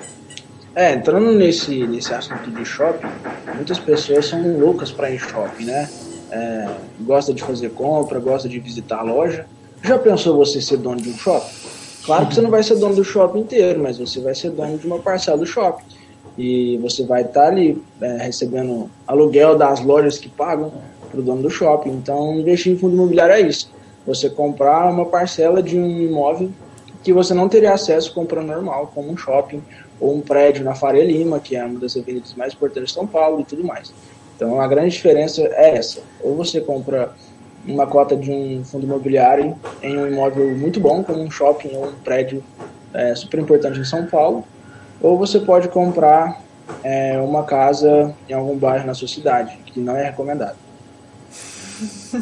É, 0.74 0.94
entrando 0.94 1.32
nesse, 1.32 1.86
nesse 1.86 2.14
assunto 2.14 2.50
de 2.50 2.64
shopping, 2.64 3.06
muitas 3.54 3.78
pessoas 3.78 4.24
são 4.24 4.58
loucas 4.58 4.90
para 4.90 5.10
ir 5.10 5.18
shopping, 5.18 5.66
né? 5.66 5.88
É, 6.30 6.68
gosta 7.00 7.34
de 7.34 7.42
fazer 7.42 7.70
compra, 7.70 8.18
gosta 8.18 8.48
de 8.48 8.58
visitar 8.58 9.00
a 9.00 9.02
loja. 9.02 9.46
Já 9.84 9.98
pensou 9.98 10.34
você 10.34 10.62
ser 10.62 10.78
dono 10.78 10.96
de 10.96 11.10
um 11.10 11.16
shopping? 11.16 11.54
Claro 12.04 12.26
que 12.26 12.34
você 12.34 12.40
não 12.40 12.50
vai 12.50 12.62
ser 12.62 12.76
dono 12.76 12.94
do 12.94 13.04
shopping 13.04 13.40
inteiro, 13.40 13.82
mas 13.82 13.98
você 13.98 14.18
vai 14.20 14.34
ser 14.34 14.50
dono 14.50 14.78
de 14.78 14.86
uma 14.86 14.98
parcela 14.98 15.36
do 15.36 15.46
shopping. 15.46 15.84
E 16.36 16.76
você 16.78 17.04
vai 17.04 17.22
estar 17.22 17.42
tá 17.42 17.48
ali 17.48 17.82
é, 18.00 18.18
recebendo 18.18 18.90
aluguel 19.06 19.56
das 19.56 19.80
lojas 19.80 20.18
que 20.18 20.28
pagam 20.28 20.72
para 21.10 21.20
o 21.20 21.22
dono 21.22 21.42
do 21.42 21.50
shopping. 21.50 21.90
Então, 21.90 22.34
investir 22.34 22.72
em 22.72 22.76
fundo 22.76 22.94
imobiliário 22.94 23.34
é 23.34 23.40
isso 23.40 23.70
você 24.06 24.30
comprar 24.30 24.88
uma 24.88 25.04
parcela 25.04 25.62
de 25.62 25.76
um 25.76 26.00
imóvel 26.00 26.50
que 27.02 27.12
você 27.12 27.34
não 27.34 27.48
teria 27.48 27.72
acesso 27.72 28.14
comprando 28.14 28.46
normal, 28.46 28.90
como 28.94 29.10
um 29.10 29.16
shopping 29.16 29.62
ou 30.00 30.14
um 30.14 30.20
prédio 30.20 30.64
na 30.64 30.74
Faria 30.74 31.04
Lima, 31.04 31.40
que 31.40 31.56
é 31.56 31.64
uma 31.64 31.80
das 31.80 31.96
avenidas 31.96 32.34
mais 32.34 32.52
importantes 32.52 32.90
de 32.90 32.94
São 32.94 33.06
Paulo 33.06 33.40
e 33.40 33.44
tudo 33.44 33.64
mais. 33.64 33.92
Então 34.36 34.60
a 34.60 34.68
grande 34.68 34.90
diferença 34.90 35.42
é 35.42 35.76
essa: 35.76 36.00
ou 36.22 36.36
você 36.36 36.60
compra 36.60 37.12
uma 37.66 37.86
cota 37.86 38.16
de 38.16 38.30
um 38.30 38.64
fundo 38.64 38.86
imobiliário 38.86 39.56
em 39.82 39.98
um 39.98 40.06
imóvel 40.06 40.56
muito 40.56 40.78
bom, 40.78 41.02
como 41.02 41.20
um 41.20 41.30
shopping 41.30 41.74
ou 41.74 41.88
um 41.88 41.94
prédio 42.04 42.42
é, 42.94 43.14
super 43.14 43.40
importante 43.40 43.80
em 43.80 43.84
São 43.84 44.06
Paulo, 44.06 44.44
ou 45.00 45.18
você 45.18 45.40
pode 45.40 45.68
comprar 45.68 46.40
é, 46.82 47.18
uma 47.18 47.44
casa 47.44 48.14
em 48.28 48.32
algum 48.32 48.56
bairro 48.56 48.86
na 48.86 48.94
sua 48.94 49.08
cidade, 49.08 49.56
que 49.66 49.80
não 49.80 49.96
é 49.96 50.04
recomendado. 50.04 50.56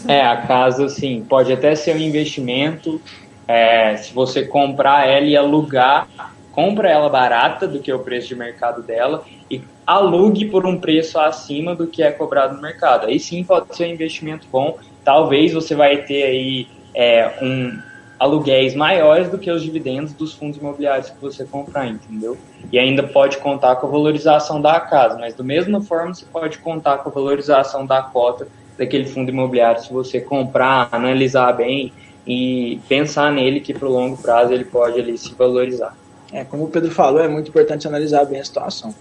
É, 0.09 0.21
a 0.21 0.39
casa, 0.39 0.87
assim, 0.87 1.25
pode 1.29 1.53
até 1.53 1.77
ser 1.77 1.95
um 1.95 2.01
investimento. 2.01 3.01
É, 3.47 3.97
se 3.97 4.13
você 4.13 4.45
comprar 4.45 5.07
ela 5.07 5.25
e 5.25 5.37
alugar, 5.37 6.09
compra 6.51 6.91
ela 6.91 7.09
barata 7.09 7.69
do 7.69 7.79
que 7.79 7.93
o 7.93 8.01
preço 8.01 8.29
de 8.29 8.35
mercado 8.35 8.83
dela 8.83 9.25
e 9.49 9.63
alugue 9.87 10.47
por 10.47 10.67
um 10.67 10.81
preço 10.81 11.19
acima 11.21 11.75
do 11.75 11.87
que 11.87 12.03
é 12.03 12.11
cobrado 12.11 12.57
no 12.57 12.63
mercado. 12.63 13.07
Aí 13.07 13.21
sim 13.21 13.45
pode 13.45 13.77
ser 13.77 13.85
um 13.85 13.93
investimento 13.93 14.47
bom. 14.51 14.79
Talvez 15.05 15.53
você 15.53 15.75
vai 15.75 15.99
ter 15.99 16.25
aí 16.25 16.69
é, 16.95 17.39
um 17.43 17.79
aluguéis 18.19 18.75
maiores 18.75 19.29
do 19.29 19.39
que 19.39 19.51
os 19.51 19.63
dividendos 19.63 20.13
dos 20.13 20.33
fundos 20.35 20.59
imobiliários 20.59 21.11
que 21.11 21.21
você 21.21 21.45
comprar, 21.45 21.89
entendeu? 21.89 22.37
E 22.73 22.79
ainda 22.79 23.03
pode 23.03 23.39
contar 23.39 23.77
com 23.77 23.87
a 23.87 23.91
valorização 23.91 24.61
da 24.61 24.81
casa, 24.81 25.19
mas 25.19 25.35
do 25.35 25.45
mesma 25.45 25.81
forma 25.83 26.15
você 26.15 26.25
pode 26.25 26.59
contar 26.59 26.99
com 26.99 27.09
a 27.09 27.13
valorização 27.13 27.85
da 27.85 28.03
cota 28.03 28.47
daquele 28.79 29.05
fundo 29.05 29.31
imobiliário 29.31 29.83
se 29.83 29.93
você 29.93 30.21
comprar, 30.21 30.89
analisar 30.91 31.53
bem 31.53 31.93
e 32.27 32.81
pensar 32.89 33.31
nele 33.33 33.61
que 33.61 33.75
para 33.75 33.89
o 33.89 33.93
longo 33.93 34.17
prazo 34.17 34.53
ele 34.53 34.65
pode 34.65 34.99
ali 34.99 35.17
se 35.19 35.35
valorizar. 35.35 35.97
É, 36.33 36.45
como 36.45 36.65
o 36.65 36.69
Pedro 36.69 36.91
falou, 36.91 37.21
é 37.21 37.29
muito 37.29 37.49
importante 37.49 37.87
analisar 37.87 38.25
bem 38.25 38.41
a 38.41 38.45
situação, 38.45 38.95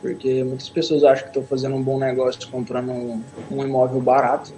porque 0.00 0.44
muitas 0.44 0.68
pessoas 0.68 1.02
acham 1.02 1.24
que 1.24 1.30
estão 1.30 1.42
fazendo 1.42 1.74
um 1.74 1.82
bom 1.82 1.98
negócio 1.98 2.48
comprando 2.48 2.90
um, 2.90 3.22
um 3.50 3.64
imóvel 3.64 4.00
barato, 4.00 4.52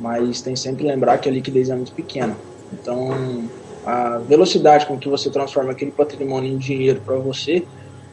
mas 0.00 0.40
tem 0.40 0.56
sempre 0.56 0.84
que 0.84 0.90
lembrar 0.90 1.18
que 1.18 1.28
a 1.28 1.32
liquidez 1.32 1.68
é 1.68 1.74
muito 1.74 1.92
pequena. 1.92 2.36
Então, 2.80 3.48
a 3.84 4.18
velocidade 4.18 4.86
com 4.86 4.98
que 4.98 5.08
você 5.08 5.30
transforma 5.30 5.72
aquele 5.72 5.90
patrimônio 5.90 6.52
em 6.52 6.58
dinheiro 6.58 7.00
para 7.04 7.16
você 7.16 7.64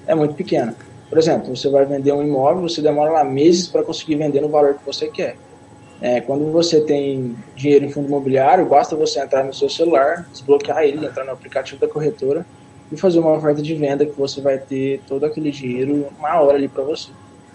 é 0.05 0.13
muito 0.13 0.35
pequena. 0.35 0.75
Por 1.09 1.17
exemplo, 1.17 1.55
você 1.55 1.69
vai 1.69 1.85
vender 1.85 2.13
um 2.13 2.23
imóvel, 2.23 2.67
você 2.67 2.81
demora 2.81 3.11
lá 3.11 3.23
meses 3.23 3.67
para 3.67 3.83
conseguir 3.83 4.15
vender 4.15 4.41
no 4.41 4.49
valor 4.49 4.75
que 4.75 4.85
você 4.85 5.07
quer. 5.07 5.35
É, 6.01 6.19
quando 6.21 6.51
você 6.51 6.81
tem 6.81 7.35
dinheiro 7.55 7.85
em 7.85 7.89
fundo 7.91 8.07
imobiliário, 8.07 8.65
basta 8.65 8.95
você 8.95 9.19
entrar 9.19 9.43
no 9.43 9.53
seu 9.53 9.69
celular, 9.69 10.27
desbloquear 10.31 10.83
ele, 10.83 11.05
entrar 11.05 11.23
no 11.25 11.31
aplicativo 11.31 11.79
da 11.79 11.87
corretora 11.87 12.45
e 12.91 12.97
fazer 12.97 13.19
uma 13.19 13.33
oferta 13.33 13.61
de 13.61 13.75
venda 13.75 14.05
que 14.05 14.17
você 14.17 14.41
vai 14.41 14.57
ter 14.57 15.01
todo 15.07 15.25
aquele 15.25 15.51
dinheiro 15.51 16.07
uma 16.17 16.41
hora 16.41 16.57
ali 16.57 16.67
para 16.67 16.83
você. 16.83 17.09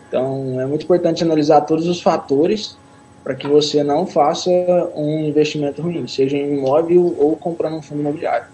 Então, 0.09 0.61
é 0.61 0.67
muito 0.67 0.85
importante 0.85 1.25
analisar 1.25 1.63
todos 1.63 1.89
os 1.89 2.01
fatores 2.01 2.79
para 3.27 3.35
que 3.35 3.49
você 3.49 3.83
não 3.83 4.07
faça 4.07 4.49
um 4.95 5.27
investimento 5.27 5.83
ruim, 5.83 6.07
seja 6.07 6.37
em 6.37 6.59
imóvel 6.59 7.17
ou 7.19 7.35
comprando 7.35 7.75
um 7.75 7.83
fundo 7.83 8.01
imobiliário. 8.01 8.47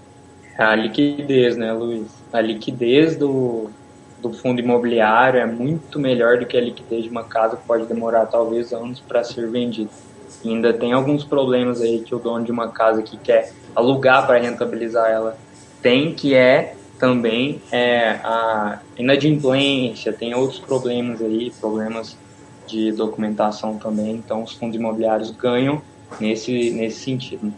A 0.56 0.74
liquidez, 0.74 1.58
né, 1.58 1.74
Luiz? 1.74 2.06
A 2.32 2.40
liquidez 2.40 3.14
do, 3.14 3.68
do 4.22 4.32
fundo 4.32 4.62
imobiliário 4.62 5.38
é 5.38 5.44
muito 5.44 5.98
melhor 5.98 6.38
do 6.38 6.46
que 6.46 6.56
a 6.56 6.60
liquidez 6.62 7.04
de 7.04 7.10
uma 7.10 7.22
casa 7.22 7.58
que 7.58 7.66
pode 7.66 7.84
demorar 7.84 8.24
talvez 8.24 8.72
anos 8.72 8.98
para 8.98 9.22
ser 9.22 9.46
vendida. 9.50 9.90
E 10.42 10.48
ainda 10.48 10.72
tem 10.72 10.94
alguns 10.94 11.22
problemas 11.22 11.82
aí 11.82 12.00
que 12.00 12.14
o 12.14 12.18
dono 12.18 12.42
de 12.42 12.50
uma 12.50 12.68
casa 12.68 13.02
que 13.02 13.18
quer 13.18 13.52
alugar 13.76 14.26
para 14.26 14.38
rentabilizar 14.38 15.10
ela 15.10 15.36
tem, 15.82 16.14
que 16.14 16.34
é 16.34 16.76
também 16.98 17.60
é, 17.70 18.20
a 18.24 18.78
inadimplência, 18.96 20.14
tem 20.14 20.34
outros 20.34 20.60
problemas 20.60 21.20
aí, 21.20 21.52
problemas 21.60 22.16
de 22.66 22.92
documentação 22.92 23.78
também, 23.78 24.16
então 24.16 24.42
os 24.42 24.52
fundos 24.52 24.76
imobiliários 24.76 25.30
ganham 25.30 25.82
nesse, 26.20 26.70
nesse 26.70 27.00
sentido. 27.00 27.52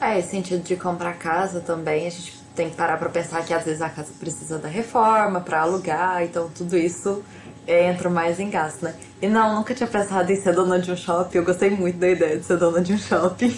É, 0.00 0.18
esse 0.18 0.30
sentido 0.30 0.62
de 0.62 0.76
comprar 0.76 1.14
casa 1.14 1.60
também, 1.60 2.06
a 2.06 2.10
gente 2.10 2.40
tem 2.54 2.70
que 2.70 2.76
parar 2.76 2.96
para 2.96 3.08
pensar 3.08 3.44
que 3.44 3.52
às 3.52 3.64
vezes 3.64 3.82
a 3.82 3.88
casa 3.88 4.12
precisa 4.18 4.58
da 4.58 4.68
reforma 4.68 5.40
para 5.40 5.60
alugar, 5.60 6.22
então 6.24 6.50
tudo 6.54 6.76
isso 6.76 7.22
entra 7.66 8.08
mais 8.08 8.40
em 8.40 8.50
gasto, 8.50 8.82
né? 8.82 8.94
E 9.20 9.28
não, 9.28 9.56
nunca 9.56 9.74
tinha 9.74 9.86
pensado 9.86 10.32
em 10.32 10.36
ser 10.36 10.54
dona 10.54 10.78
de 10.78 10.90
um 10.90 10.96
shopping, 10.96 11.38
eu 11.38 11.44
gostei 11.44 11.70
muito 11.70 11.98
da 11.98 12.08
ideia 12.08 12.38
de 12.38 12.44
ser 12.44 12.56
dona 12.56 12.80
de 12.80 12.94
um 12.94 12.98
shopping. 12.98 13.54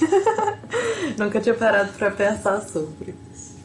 nunca 1.17 1.41
tinha 1.41 1.55
parado 1.55 1.93
para 1.93 2.11
pensar 2.11 2.61
sobre. 2.63 3.15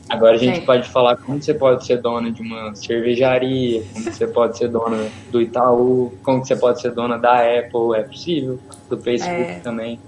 Agora 0.09 0.35
a 0.35 0.37
gente 0.37 0.61
pode 0.61 0.89
falar 0.89 1.17
como 1.17 1.41
você 1.41 1.53
pode 1.53 1.85
ser 1.85 2.01
dona 2.01 2.31
de 2.31 2.41
uma 2.41 2.73
cervejaria, 2.75 3.83
como 3.93 4.05
você 4.05 4.25
pode 4.25 4.57
ser 4.57 4.69
dona 4.69 5.09
do 5.29 5.41
Itaú, 5.41 6.13
como 6.23 6.45
você 6.45 6.55
pode 6.55 6.81
ser 6.81 6.91
dona 6.91 7.17
da 7.17 7.35
Apple, 7.39 7.95
é 7.95 8.03
possível, 8.03 8.57
do 8.89 8.97
Facebook 8.97 9.51
é. 9.51 9.59
também. 9.59 9.99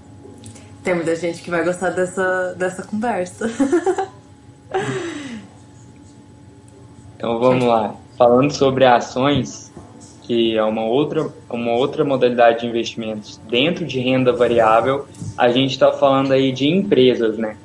Tem 0.82 0.94
muita 0.94 1.14
gente 1.14 1.42
que 1.42 1.50
vai 1.50 1.62
gostar 1.62 1.90
dessa, 1.90 2.54
dessa 2.54 2.82
conversa. 2.82 3.46
então 7.16 7.38
vamos 7.38 7.64
lá. 7.64 7.94
Falando 8.16 8.50
sobre 8.52 8.86
ações, 8.86 9.70
que 10.22 10.56
é 10.56 10.62
uma 10.62 10.84
outra, 10.84 11.28
uma 11.50 11.72
outra 11.72 12.04
modalidade 12.04 12.60
de 12.60 12.66
investimentos 12.66 13.38
dentro 13.48 13.84
de 13.84 14.00
renda 14.00 14.32
variável, 14.32 15.06
a 15.36 15.50
gente 15.50 15.72
está 15.72 15.92
falando 15.92 16.32
aí 16.32 16.52
de 16.52 16.66
empresas, 16.68 17.36
né? 17.36 17.56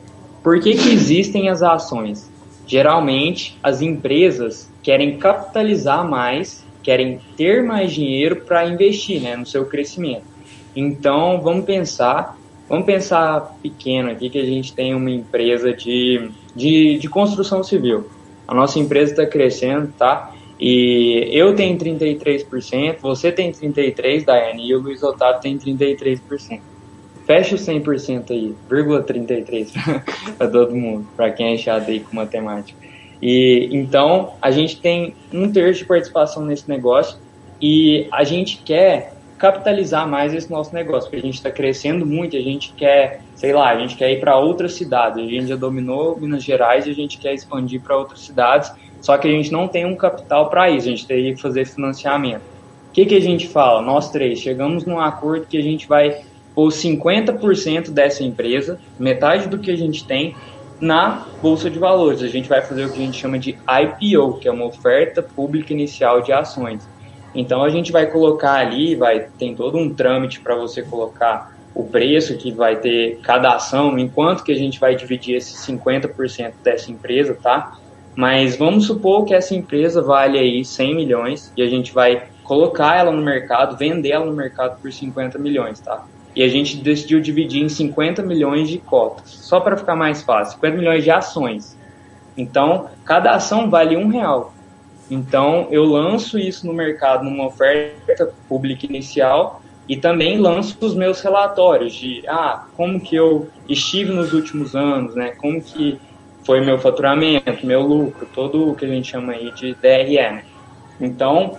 Por 0.45 0.59
que, 0.59 0.75
que 0.75 0.93
existem 0.93 1.49
as 1.49 1.63
ações? 1.63 2.29
Geralmente, 2.67 3.57
as 3.63 3.81
empresas 3.81 4.71
querem 4.83 5.17
capitalizar 5.17 6.07
mais, 6.07 6.63
querem 6.83 7.19
ter 7.35 7.63
mais 7.63 7.91
dinheiro 7.91 8.41
para 8.41 8.63
investir 8.67 9.19
né, 9.23 9.35
no 9.35 9.43
seu 9.47 9.65
crescimento. 9.65 10.21
Então, 10.75 11.41
vamos 11.41 11.65
pensar, 11.65 12.37
vamos 12.69 12.85
pensar 12.85 13.57
pequeno 13.63 14.11
aqui 14.11 14.29
que 14.29 14.37
a 14.37 14.45
gente 14.45 14.71
tem 14.71 14.93
uma 14.93 15.09
empresa 15.09 15.73
de, 15.73 16.29
de, 16.55 16.99
de 16.99 17.09
construção 17.09 17.63
civil. 17.63 18.07
A 18.47 18.53
nossa 18.53 18.77
empresa 18.77 19.13
está 19.13 19.25
crescendo, 19.25 19.91
tá? 19.97 20.31
E 20.59 21.27
eu 21.31 21.55
tenho 21.55 21.75
33%, 21.75 22.97
você 23.01 23.31
tem 23.31 23.51
33%, 23.51 24.25
Daiane, 24.25 24.69
e 24.69 24.75
o 24.75 24.79
Luiz 24.79 25.01
Otávio 25.01 25.41
tem 25.41 25.57
33%. 25.57 26.74
Fecha 27.25 27.55
o 27.55 27.57
100% 27.57 28.29
aí, 28.29 28.55
vírgula 28.69 29.01
33 29.01 29.73
para 30.37 30.47
todo 30.47 30.75
mundo, 30.75 31.07
para 31.15 31.31
quem 31.31 31.53
é 31.53 31.57
chato 31.57 31.89
aí 31.89 31.99
com 31.99 32.15
matemática. 32.15 32.77
E 33.21 33.69
então 33.71 34.33
a 34.41 34.51
gente 34.51 34.79
tem 34.79 35.15
um 35.33 35.51
terço 35.51 35.79
de 35.79 35.85
participação 35.85 36.45
nesse 36.45 36.69
negócio 36.69 37.17
e 37.59 38.07
a 38.11 38.23
gente 38.23 38.57
quer 38.57 39.13
capitalizar 39.37 40.07
mais 40.07 40.33
esse 40.33 40.49
nosso 40.49 40.73
negócio, 40.73 41.09
porque 41.09 41.17
a 41.17 41.27
gente 41.27 41.35
está 41.35 41.51
crescendo 41.51 42.05
muito, 42.05 42.37
a 42.37 42.41
gente 42.41 42.73
quer, 42.73 43.21
sei 43.35 43.53
lá, 43.53 43.69
a 43.69 43.79
gente 43.79 43.95
quer 43.95 44.11
ir 44.11 44.19
para 44.19 44.37
outras 44.37 44.73
cidades, 44.73 45.23
a 45.23 45.27
gente 45.27 45.47
já 45.47 45.55
dominou 45.55 46.17
Minas 46.19 46.43
Gerais 46.43 46.85
e 46.87 46.91
a 46.91 46.93
gente 46.93 47.17
quer 47.17 47.33
expandir 47.33 47.81
para 47.81 47.97
outras 47.97 48.21
cidades, 48.21 48.71
só 49.01 49.17
que 49.17 49.27
a 49.27 49.31
gente 49.31 49.51
não 49.51 49.67
tem 49.67 49.85
um 49.85 49.95
capital 49.95 50.49
para 50.49 50.69
isso, 50.69 50.87
a 50.87 50.91
gente 50.91 51.05
teria 51.05 51.33
que 51.33 51.41
fazer 51.41 51.65
financiamento. 51.65 52.43
O 52.89 52.91
que, 52.93 53.05
que 53.05 53.15
a 53.15 53.21
gente 53.21 53.47
fala? 53.47 53.81
Nós 53.81 54.09
três 54.09 54.39
chegamos 54.39 54.85
num 54.85 54.99
acordo 54.99 55.47
que 55.47 55.57
a 55.57 55.63
gente 55.63 55.85
vai 55.85 56.21
ou 56.55 56.69
50% 56.69 57.91
dessa 57.91 58.23
empresa, 58.23 58.79
metade 58.97 59.49
do 59.49 59.59
que 59.59 59.69
a 59.69 59.75
gente 59.75 60.05
tem, 60.05 60.35
na 60.79 61.25
Bolsa 61.41 61.69
de 61.69 61.79
Valores. 61.79 62.21
A 62.21 62.27
gente 62.27 62.49
vai 62.49 62.61
fazer 62.61 62.85
o 62.85 62.91
que 62.91 63.01
a 63.01 63.05
gente 63.05 63.17
chama 63.17 63.39
de 63.39 63.51
IPO, 63.51 64.39
que 64.39 64.47
é 64.47 64.51
uma 64.51 64.65
oferta 64.65 65.21
pública 65.21 65.73
inicial 65.73 66.21
de 66.21 66.31
ações. 66.31 66.87
Então 67.33 67.63
a 67.63 67.69
gente 67.69 67.91
vai 67.91 68.07
colocar 68.07 68.53
ali, 68.53 68.95
vai 68.95 69.27
tem 69.37 69.55
todo 69.55 69.77
um 69.77 69.93
trâmite 69.93 70.39
para 70.39 70.55
você 70.55 70.81
colocar 70.81 71.53
o 71.73 71.83
preço 71.83 72.37
que 72.37 72.53
vai 72.53 72.77
ter 72.77 73.19
cada 73.21 73.53
ação, 73.53 73.99
enquanto 73.99 74.43
que 74.43 74.51
a 74.51 74.55
gente 74.55 74.79
vai 74.79 74.95
dividir 74.95 75.35
esses 75.35 75.57
50% 75.67 76.53
dessa 76.63 76.89
empresa, 76.89 77.37
tá? 77.41 77.77
Mas 78.15 78.55
vamos 78.55 78.87
supor 78.87 79.25
que 79.25 79.33
essa 79.33 79.53
empresa 79.53 80.01
vale 80.01 80.39
aí 80.39 80.63
100 80.63 80.95
milhões 80.95 81.51
e 81.57 81.61
a 81.61 81.67
gente 81.67 81.93
vai 81.93 82.27
colocar 82.45 82.97
ela 82.97 83.11
no 83.11 83.21
mercado, 83.21 83.75
vender 83.75 84.11
ela 84.11 84.25
no 84.25 84.31
mercado 84.31 84.79
por 84.79 84.89
50 84.89 85.37
milhões, 85.37 85.81
tá? 85.81 86.05
E 86.35 86.43
a 86.43 86.47
gente 86.47 86.77
decidiu 86.77 87.21
dividir 87.21 87.63
em 87.63 87.69
50 87.69 88.21
milhões 88.21 88.67
de 88.69 88.77
cotas, 88.77 89.29
só 89.29 89.59
para 89.59 89.77
ficar 89.77 89.95
mais 89.95 90.21
fácil, 90.21 90.55
50 90.55 90.77
milhões 90.77 91.03
de 91.03 91.11
ações. 91.11 91.77
Então, 92.37 92.89
cada 93.05 93.31
ação 93.31 93.69
vale 93.69 93.95
um 93.95 94.09
real. 94.09 94.53
Então, 95.09 95.67
eu 95.71 95.85
lanço 95.85 96.37
isso 96.37 96.67
no 96.67 96.73
mercado 96.73 97.23
numa 97.23 97.45
oferta 97.45 98.33
pública 98.49 98.85
inicial 98.85 99.61
e 99.87 99.95
também 99.95 100.39
lanço 100.39 100.77
os 100.81 100.95
meus 100.95 101.21
relatórios 101.21 101.93
de 101.93 102.23
ah, 102.27 102.65
como 102.75 102.99
que 102.99 103.15
eu 103.15 103.47
estive 103.69 104.11
nos 104.11 104.33
últimos 104.33 104.75
anos, 104.75 105.15
né? 105.15 105.29
Como 105.37 105.61
que 105.61 105.99
foi 106.43 106.61
meu 106.61 106.77
faturamento, 106.79 107.65
meu 107.65 107.81
lucro, 107.81 108.27
todo 108.33 108.69
o 108.71 108.75
que 108.75 108.85
a 108.85 108.87
gente 108.87 109.11
chama 109.11 109.33
aí 109.33 109.51
de 109.51 109.75
DRE. 109.75 110.15
Né? 110.15 110.43
Então, 110.99 111.57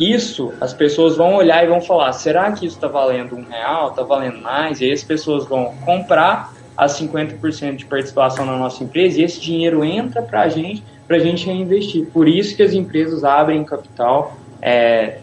isso 0.00 0.54
as 0.60 0.72
pessoas 0.72 1.16
vão 1.16 1.34
olhar 1.34 1.62
e 1.62 1.68
vão 1.68 1.80
falar: 1.80 2.12
será 2.12 2.50
que 2.52 2.64
isso 2.64 2.76
está 2.76 2.88
valendo 2.88 3.36
um 3.36 3.44
real? 3.44 3.90
Está 3.90 4.02
valendo 4.02 4.40
mais? 4.40 4.80
E 4.80 4.84
aí 4.86 4.92
as 4.92 5.04
pessoas 5.04 5.46
vão 5.46 5.74
comprar 5.84 6.54
as 6.76 6.98
50% 6.98 7.76
de 7.76 7.84
participação 7.84 8.46
na 8.46 8.56
nossa 8.56 8.82
empresa 8.82 9.20
e 9.20 9.24
esse 9.24 9.38
dinheiro 9.38 9.84
entra 9.84 10.22
para 10.22 10.40
a 10.40 10.48
gente, 10.48 10.82
para 11.06 11.16
a 11.16 11.20
gente 11.20 11.44
reinvestir. 11.44 12.06
Por 12.06 12.26
isso 12.26 12.56
que 12.56 12.62
as 12.62 12.72
empresas 12.72 13.22
abrem 13.22 13.62
capital, 13.64 14.38
é, 14.62 15.18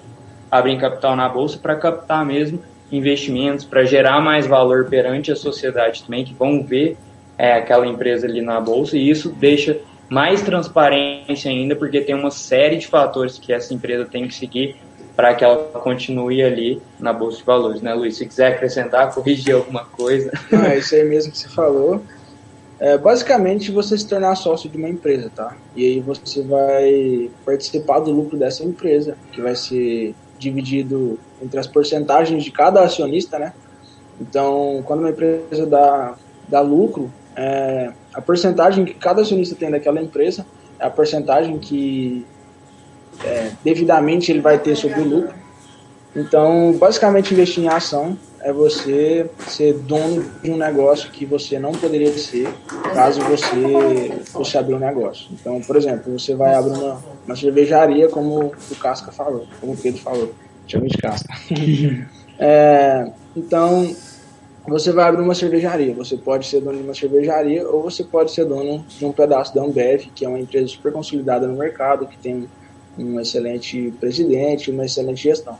abrem 0.52 0.78
capital 0.78 1.16
na 1.16 1.28
bolsa 1.28 1.58
para 1.58 1.76
captar 1.76 2.24
mesmo 2.24 2.62
investimentos, 2.92 3.66
para 3.66 3.84
gerar 3.84 4.22
mais 4.22 4.46
valor 4.46 4.86
perante 4.86 5.32
a 5.32 5.36
sociedade 5.36 6.04
também, 6.04 6.24
que 6.24 6.34
vão 6.34 6.64
ver 6.64 6.96
é, 7.38 7.54
aquela 7.54 7.88
empresa 7.88 8.28
ali 8.28 8.42
na 8.42 8.62
bolsa 8.62 8.98
e 8.98 9.10
isso 9.10 9.30
deixa 9.30 9.80
mais 10.10 10.42
transparência 10.42 11.52
ainda, 11.52 11.76
porque 11.76 12.02
tem 12.02 12.16
uma 12.16 12.32
série 12.32 12.78
de 12.78 12.88
fatores 12.88 13.38
que 13.38 13.52
essa 13.52 13.74
empresa 13.74 14.06
tem 14.06 14.28
que 14.28 14.34
seguir 14.34 14.76
para 15.16 15.34
que 15.34 15.44
ela 15.44 15.58
continue 15.80 16.44
ali 16.44 16.82
na 17.00 17.12
Bolsa 17.12 17.40
de 17.40 17.44
Valores, 17.44 17.82
né, 17.82 17.94
Luiz? 17.94 18.18
Se 18.18 18.26
quiser 18.26 18.54
acrescentar, 18.54 19.14
corrigir 19.14 19.56
alguma 19.56 19.84
coisa. 19.84 20.32
Ah, 20.54 20.74
é 20.74 20.78
isso 20.78 20.94
aí 20.94 21.04
mesmo 21.04 21.32
que 21.32 21.40
você 21.40 21.50
falou. 21.50 22.04
É 22.80 22.96
basicamente 22.98 23.72
você 23.72 23.98
se 23.98 24.08
tornar 24.08 24.36
sócio 24.36 24.70
de 24.70 24.78
uma 24.78 24.88
empresa, 24.88 25.32
tá? 25.36 25.58
E 25.76 25.84
aí 25.84 26.00
você 26.00 26.44
vai 26.44 27.32
participar 27.44 28.00
do 28.00 28.12
lucro 28.12 28.38
dessa 28.38 28.64
empresa, 28.64 29.18
que 29.32 29.42
vai 29.42 29.56
ser 29.56 30.14
dividido 30.38 31.20
entre 31.42 31.60
as 31.60 31.66
porcentagens 31.66 32.44
de 32.44 32.52
cada 32.52 32.84
acionista, 32.84 33.40
né? 33.40 33.54
Então, 34.22 34.84
quando 34.86 35.00
uma 35.00 35.10
empresa 35.10 35.66
dá, 35.66 36.16
dá 36.48 36.62
lucro, 36.62 37.12
é, 37.36 37.92
a 38.18 38.22
porcentagem 38.22 38.84
que 38.84 38.96
cada 38.96 39.22
acionista 39.22 39.54
tem 39.54 39.70
daquela 39.70 40.02
empresa 40.02 40.44
é 40.80 40.88
a 40.88 40.90
porcentagem 40.90 41.60
que 41.60 42.26
é, 43.24 43.52
devidamente 43.64 44.32
ele 44.32 44.42
vai 44.42 44.58
ter 44.58 44.76
sobre 44.76 45.02
o 45.02 45.08
lucro. 45.08 45.36
Então, 46.16 46.74
basicamente, 46.80 47.32
investir 47.36 47.64
em 47.64 47.68
ação 47.68 48.18
é 48.42 48.52
você 48.52 49.30
ser 49.48 49.76
dono 49.76 50.26
de 50.42 50.50
um 50.50 50.58
negócio 50.58 51.12
que 51.12 51.28
você 51.28 51.60
não 51.60 51.74
poderia 51.74 52.12
ser 52.18 52.52
caso 52.92 53.22
você 53.22 54.12
fosse 54.32 54.58
abrir 54.58 54.74
um 54.74 54.80
negócio. 54.80 55.28
Então, 55.32 55.62
por 55.62 55.76
exemplo, 55.76 56.18
você 56.18 56.34
vai 56.34 56.56
abrir 56.56 56.76
uma, 56.76 57.00
uma 57.24 57.36
cervejaria, 57.36 58.10
como 58.10 58.52
o 58.72 58.76
Casca 58.78 59.12
falou, 59.12 59.46
como 59.62 59.74
o 59.74 59.78
Pedro 59.78 60.02
falou, 60.02 60.34
chama 60.66 60.88
de 60.88 60.98
Casca. 60.98 61.32
é, 62.40 63.12
então, 63.36 63.96
você 64.68 64.92
vai 64.92 65.08
abrir 65.08 65.22
uma 65.22 65.34
cervejaria. 65.34 65.94
Você 65.96 66.18
pode 66.18 66.46
ser 66.46 66.62
dono 66.62 66.78
de 66.78 66.84
uma 66.84 66.94
cervejaria 66.94 67.68
ou 67.68 67.84
você 67.84 68.04
pode 68.04 68.32
ser 68.32 68.46
dono 68.46 68.86
de 68.88 69.06
um 69.06 69.12
pedaço 69.12 69.56
da 69.56 69.64
Ambev, 69.64 70.08
que 70.14 70.26
é 70.26 70.30
uma 70.30 70.40
empresa 70.40 70.68
super 70.68 70.92
consolidada 70.92 71.48
no 71.48 71.58
mercado, 71.58 72.06
que 72.06 72.18
tem 72.18 72.48
um 72.98 73.20
excelente 73.20 73.94
presidente, 74.00 74.70
uma 74.70 74.86
excelente 74.86 75.24
gestão. 75.24 75.58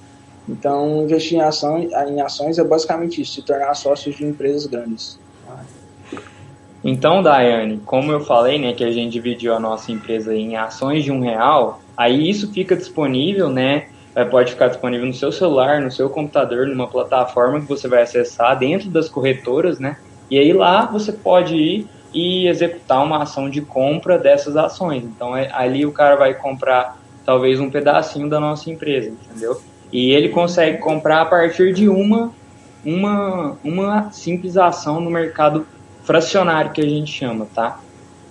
Então, 0.48 1.04
investir 1.04 1.38
em, 1.38 1.42
ação, 1.42 1.80
em 1.80 2.22
ações 2.22 2.58
é 2.58 2.64
basicamente 2.64 3.22
isso, 3.22 3.34
se 3.34 3.42
tornar 3.42 3.74
sócios 3.76 4.16
de 4.16 4.26
empresas 4.26 4.66
grandes. 4.66 5.20
Então, 6.84 7.22
Daiane, 7.22 7.82
como 7.86 8.12
eu 8.12 8.22
falei, 8.22 8.58
né, 8.58 8.74
que 8.74 8.84
a 8.84 8.92
gente 8.92 9.12
dividiu 9.12 9.54
a 9.54 9.60
nossa 9.60 9.92
empresa 9.92 10.34
em 10.34 10.56
ações 10.56 11.04
de 11.04 11.12
um 11.12 11.20
real, 11.20 11.82
aí 11.98 12.30
isso 12.30 12.52
fica 12.54 12.76
disponível, 12.76 13.50
né, 13.50 13.88
pode 14.26 14.52
ficar 14.52 14.68
disponível 14.68 15.06
no 15.06 15.14
seu 15.14 15.32
celular, 15.32 15.80
no 15.80 15.92
seu 15.92 16.10
computador, 16.10 16.66
numa 16.66 16.88
plataforma 16.88 17.62
que 17.62 17.68
você 17.68 17.88
vai 17.88 18.02
acessar 18.02 18.58
dentro 18.58 18.90
das 18.90 19.08
corretoras, 19.08 19.80
né? 19.80 19.98
E 20.30 20.40
aí 20.40 20.52
lá 20.54 20.86
você 20.86 21.12
pode 21.12 21.56
ir 21.56 21.88
e 22.14 22.48
executar 22.48 23.04
uma 23.04 23.24
ação 23.24 23.50
de 23.50 23.62
compra 23.62 24.18
dessas 24.18 24.58
ações. 24.58 25.04
Então 25.04 25.36
é, 25.36 25.50
ali 25.54 25.86
o 25.86 25.92
cara 25.92 26.16
vai 26.16 26.34
comprar 26.34 26.98
talvez 27.26 27.60
um 27.60 27.70
pedacinho 27.70 28.30
da 28.30 28.40
nossa 28.40 28.72
empresa, 28.72 29.10
entendeu? 29.10 29.62
E 29.92 30.12
ele 30.12 30.30
consegue 30.30 30.80
comprar 30.80 31.22
a 31.22 31.26
partir 31.26 31.74
de 31.74 31.88
uma 31.88 32.32
uma 32.84 33.58
uma 33.64 34.12
simples 34.12 34.58
ação 34.58 35.00
no 35.00 35.10
mercado 35.10 35.68
fracionário 36.04 36.72
que 36.72 36.82
a 36.82 36.90
gente 36.90 37.12
chama, 37.12 37.48
tá? 37.54 37.80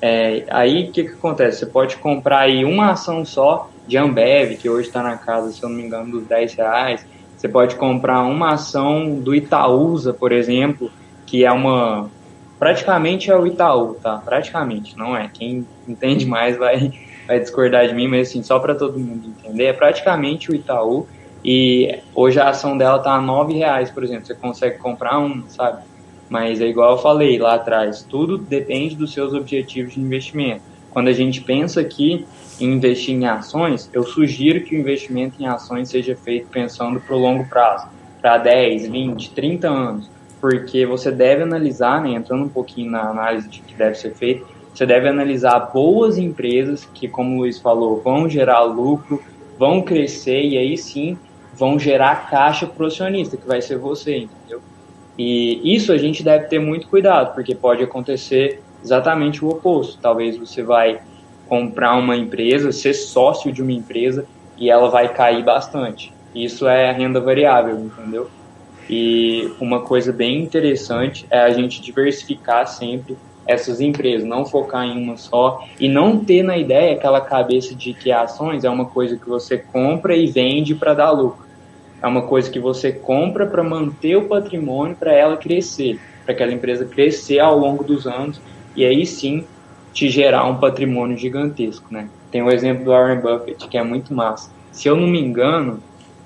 É, 0.01 0.45
aí 0.51 0.89
o 0.89 0.93
que, 0.93 1.05
que 1.05 1.13
acontece? 1.13 1.61
Você 1.61 1.67
pode 1.67 1.97
comprar 1.97 2.41
aí 2.41 2.65
uma 2.65 2.91
ação 2.91 3.25
só 3.25 3.71
de 3.87 3.97
Ambev, 3.97 4.57
que 4.57 4.69
hoje 4.69 4.89
está 4.89 5.03
na 5.03 5.17
casa, 5.17 5.53
se 5.53 5.63
eu 5.63 5.69
não 5.69 5.77
me 5.77 5.85
engano, 5.85 6.11
dos 6.11 6.27
10 6.27 6.55
reais. 6.55 7.07
Você 7.37 7.49
pode 7.49 7.77
comprar 7.77 8.23
uma 8.23 8.55
ação 8.55 9.15
do 9.15 9.35
Itaúsa, 9.35 10.13
por 10.13 10.33
exemplo, 10.33 10.91
que 11.27 11.45
é 11.45 11.53
uma. 11.53 12.11
Praticamente 12.59 13.31
é 13.31 13.37
o 13.37 13.47
Itaú, 13.47 13.95
tá? 14.03 14.17
Praticamente, 14.19 14.97
não 14.97 15.17
é. 15.17 15.29
Quem 15.33 15.67
entende 15.87 16.25
mais 16.25 16.57
vai, 16.57 16.93
vai 17.27 17.39
discordar 17.39 17.87
de 17.87 17.95
mim, 17.95 18.09
mas 18.09 18.29
assim, 18.29 18.43
só 18.43 18.59
para 18.59 18.75
todo 18.75 18.99
mundo 18.99 19.29
entender, 19.29 19.65
é 19.65 19.73
praticamente 19.73 20.51
o 20.51 20.55
Itaú. 20.55 21.07
E 21.45 22.01
hoje 22.15 22.41
a 22.41 22.49
ação 22.49 22.77
dela 22.77 22.99
tá 22.99 23.13
a 23.13 23.21
9 23.21 23.53
reais, 23.53 23.91
por 23.91 24.03
exemplo. 24.03 24.27
Você 24.27 24.35
consegue 24.35 24.79
comprar 24.79 25.19
um, 25.19 25.45
sabe? 25.49 25.83
Mas 26.29 26.61
é 26.61 26.67
igual 26.67 26.93
eu 26.93 26.99
falei 26.99 27.39
lá 27.39 27.55
atrás, 27.55 28.03
tudo 28.03 28.37
depende 28.37 28.97
dos 28.97 29.13
seus 29.13 29.33
objetivos 29.33 29.95
de 29.95 30.01
investimento. 30.01 30.63
Quando 30.97 31.09
a 31.09 31.13
gente 31.13 31.43
pensa 31.43 31.85
que 31.85 32.25
em 32.59 32.73
investir 32.73 33.15
em 33.15 33.27
ações, 33.27 33.91
eu 33.93 34.03
sugiro 34.03 34.65
que 34.65 34.75
o 34.75 34.81
investimento 34.81 35.35
em 35.39 35.47
ações 35.47 35.91
seja 35.91 36.17
feito 36.17 36.49
pensando 36.49 36.99
para 36.99 37.15
o 37.15 37.19
longo 37.19 37.47
prazo, 37.51 37.87
para 38.19 38.39
10, 38.39 38.89
20, 38.89 39.31
30 39.33 39.69
anos, 39.69 40.11
porque 40.41 40.87
você 40.87 41.11
deve 41.11 41.43
analisar, 41.43 42.03
né, 42.03 42.13
entrando 42.13 42.45
um 42.45 42.49
pouquinho 42.49 42.93
na 42.93 43.11
análise 43.11 43.47
de 43.47 43.61
que 43.61 43.75
deve 43.75 43.97
ser 43.97 44.15
feito, 44.15 44.47
você 44.73 44.87
deve 44.87 45.07
analisar 45.07 45.59
boas 45.71 46.17
empresas 46.17 46.89
que, 46.95 47.07
como 47.07 47.35
o 47.35 47.39
Luiz 47.41 47.59
falou, 47.59 48.01
vão 48.01 48.27
gerar 48.27 48.63
lucro, 48.63 49.23
vão 49.59 49.83
crescer 49.83 50.47
e 50.47 50.57
aí 50.57 50.79
sim 50.79 51.19
vão 51.53 51.79
gerar 51.79 52.31
caixa 52.31 52.67
para 52.67 52.85
o 52.85 52.87
acionista, 52.87 53.37
que 53.37 53.47
vai 53.47 53.61
ser 53.61 53.77
você, 53.77 54.17
entendeu? 54.17 54.63
E 55.19 55.75
isso 55.75 55.93
a 55.93 55.99
gente 55.99 56.23
deve 56.23 56.47
ter 56.47 56.59
muito 56.59 56.89
cuidado, 56.89 57.35
porque 57.35 57.55
pode 57.55 57.83
acontecer 57.83 58.63
exatamente 58.87 59.45
o 59.45 59.49
oposto. 59.49 59.99
Talvez 60.01 60.37
você 60.37 60.63
vai 60.63 61.01
comprar 61.49 61.97
uma 61.97 62.17
empresa, 62.17 62.71
ser 62.73 62.95
sócio 62.95 63.53
de 63.53 63.61
uma 63.63 63.73
empresa 63.73 64.27
e 64.57 64.71
ela 64.71 64.89
vai 64.89 65.13
cair 65.13 65.45
bastante. 65.45 66.13
Isso 66.35 66.67
é 66.67 66.93
renda 66.93 67.21
variável, 67.21 67.79
entendeu? 67.79 68.31
E 68.89 69.53
uma 69.61 69.81
coisa 69.81 70.13
bem 70.13 70.43
interessante 70.43 71.27
é 71.31 71.41
a 71.41 71.51
gente 71.51 71.83
diversificar 71.83 72.67
sempre 72.69 73.17
essas 73.47 73.81
empresas, 73.81 74.27
não 74.27 74.45
focar 74.45 74.85
em 74.85 75.03
uma 75.03 75.17
só 75.17 75.65
e 75.79 75.89
não 75.89 76.25
ter 76.25 76.43
na 76.43 76.57
ideia 76.57 76.95
aquela 76.95 77.21
cabeça 77.21 77.75
de 77.75 77.93
que 77.93 78.11
ações 78.13 78.65
é 78.65 78.71
uma 78.71 78.87
coisa 78.87 79.17
que 79.17 79.29
você 79.29 79.59
compra 79.59 80.17
e 80.17 80.27
vende 80.27 80.75
para 80.75 80.95
dar 80.95 81.11
lucro. 81.11 81.45
É 82.03 82.07
uma 82.07 82.23
coisa 82.23 82.51
que 82.51 82.59
você 82.59 82.93
compra 82.93 83.47
para 83.47 83.63
manter 83.65 84.17
o 84.17 84.29
patrimônio 84.29 84.97
para 84.97 85.13
ela 85.13 85.37
crescer, 85.37 85.99
para 86.25 86.35
aquela 86.35 86.53
empresa 86.53 86.85
crescer 86.85 87.39
ao 87.39 87.59
longo 87.59 87.83
dos 87.83 88.07
anos 88.07 88.41
e 88.77 88.85
aí 88.85 89.07
sim 89.07 89.45
te 89.93 90.11
gerar 90.11 90.45
um 90.45 90.57
patrimônio 90.57 91.17
gigantesco, 91.17 91.93
né? 91.93 92.09
Tem 92.31 92.43
o 92.43 92.51
exemplo 92.51 92.85
do 92.85 92.91
Warren 92.91 93.21
Buffett, 93.21 93.67
que 93.67 93.79
é 93.79 93.83
muito 93.83 94.13
massa. 94.13 94.51
Se 94.71 94.89
eu 94.89 94.95
não 94.95 95.07
me 95.07 95.19
engano, 95.19 95.83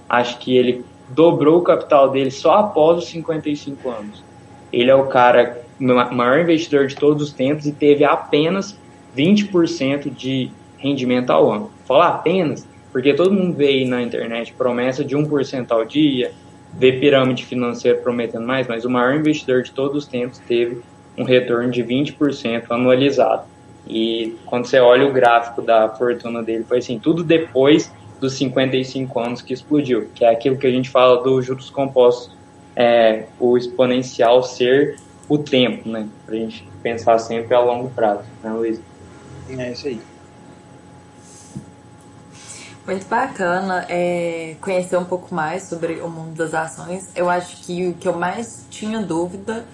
acho 0.09 0.39
que 0.39 0.57
ele 0.57 0.85
dobrou 1.11 1.59
o 1.59 1.63
capital 1.63 2.11
dele 2.11 2.31
só 2.31 2.57
após 2.57 2.99
os 2.99 3.09
55 3.09 3.89
anos. 3.89 4.25
Ele 4.73 4.91
é 4.91 4.95
o 4.95 5.07
cara 5.07 5.63
maior 5.79 6.41
investidor 6.41 6.87
de 6.87 6.97
todos 6.97 7.23
os 7.23 7.33
tempos 7.33 7.67
e 7.67 7.73
teve 7.73 8.05
apenas 8.05 8.77
20% 9.17 10.11
de 10.13 10.51
rendimento 10.79 11.31
ao 11.31 11.51
ano. 11.51 11.71
Falar 11.87 12.09
apenas, 12.09 12.67
porque 12.93 13.15
todo 13.15 13.33
mundo 13.33 13.57
vê 13.57 13.69
aí 13.69 13.85
na 13.85 14.03
internet 14.03 14.53
promessa 14.53 15.05
de 15.05 15.17
1% 15.17 15.71
ao 15.71 15.85
dia, 15.85 16.33
vê 16.73 16.93
pirâmide 16.93 17.45
financeira 17.45 17.99
prometendo 17.99 18.47
mais, 18.47 18.67
mas 18.67 18.85
o 18.85 18.91
maior 18.91 19.15
investidor 19.15 19.63
de 19.63 19.73
todos 19.73 19.97
os 19.97 20.07
tempos 20.07 20.39
teve 20.39 20.81
um 21.17 21.25
retorno 21.25 21.71
de 21.71 21.83
20% 21.83 22.65
anualizado. 22.71 23.45
E 23.87 24.37
quando 24.47 24.67
você 24.67 24.79
olha 24.79 25.07
o 25.07 25.13
gráfico 25.13 25.63
da 25.63 25.89
fortuna 25.89 26.43
dele, 26.43 26.65
foi 26.65 26.79
assim, 26.79 26.99
tudo 26.99 27.25
depois 27.25 27.93
dos 28.21 28.35
55 28.35 29.19
anos 29.19 29.43
que 29.43 29.53
explodiu, 29.53 30.09
que 30.15 30.25
é 30.25 30.31
aquilo 30.31 30.57
que 30.57 30.67
a 30.67 30.71
gente 30.71 30.91
fala 30.91 31.23
dos 31.23 31.47
juros 31.47 31.71
compostos, 31.71 32.37
é, 32.77 33.25
o 33.39 33.57
exponencial 33.57 34.43
ser 34.43 34.97
o 35.29 35.39
tempo, 35.39 35.89
né? 35.89 36.09
Pra 36.27 36.37
gente 36.37 36.69
pensar 36.83 37.19
sempre 37.19 37.55
a 37.55 37.61
longo 37.61 37.89
prazo, 37.91 38.25
né, 38.43 38.53
Luiz? 38.53 38.81
É 39.49 39.73
isso 39.73 39.89
aí. 39.89 40.01
Muito 42.87 43.07
bacana 43.07 43.87
é, 43.89 44.57
conhecer 44.61 44.97
um 44.97 45.05
pouco 45.05 45.35
mais 45.35 45.65
sobre 45.65 46.01
o 46.01 46.09
mundo 46.09 46.35
das 46.35 46.55
ações. 46.55 47.11
Eu 47.15 47.29
acho 47.31 47.63
que 47.65 47.89
o 47.89 47.95
que 47.95 48.09
eu 48.09 48.15
mais 48.15 48.67
tinha 48.71 49.01
dúvida 49.01 49.65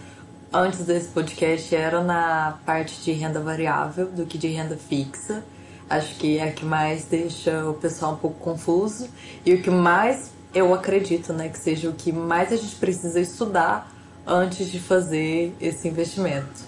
antes 0.57 0.85
desse 0.85 1.09
podcast 1.09 1.75
era 1.75 2.03
na 2.03 2.59
parte 2.65 3.03
de 3.03 3.13
renda 3.13 3.41
variável 3.41 4.07
do 4.07 4.25
que 4.25 4.39
de 4.39 4.49
renda 4.49 4.77
fixa. 4.77 5.45
Acho 5.89 6.17
que 6.17 6.39
é 6.39 6.45
a 6.45 6.53
que 6.53 6.65
mais 6.65 7.05
deixa 7.05 7.69
o 7.69 7.75
pessoal 7.75 8.15
um 8.15 8.17
pouco 8.17 8.39
confuso 8.41 9.09
e 9.45 9.55
o 9.55 9.63
que 9.63 9.71
mais 9.71 10.31
eu 10.55 10.73
acredito, 10.75 11.33
né, 11.33 11.49
que 11.49 11.59
seja 11.59 11.89
o 11.89 11.93
que 11.93 12.11
mais 12.11 12.53
a 12.53 12.57
gente 12.57 12.75
precisa 12.77 13.21
estudar 13.21 13.93
antes 14.27 14.71
de 14.71 14.81
fazer 14.81 15.55
esse 15.61 15.87
investimento. 15.87 16.65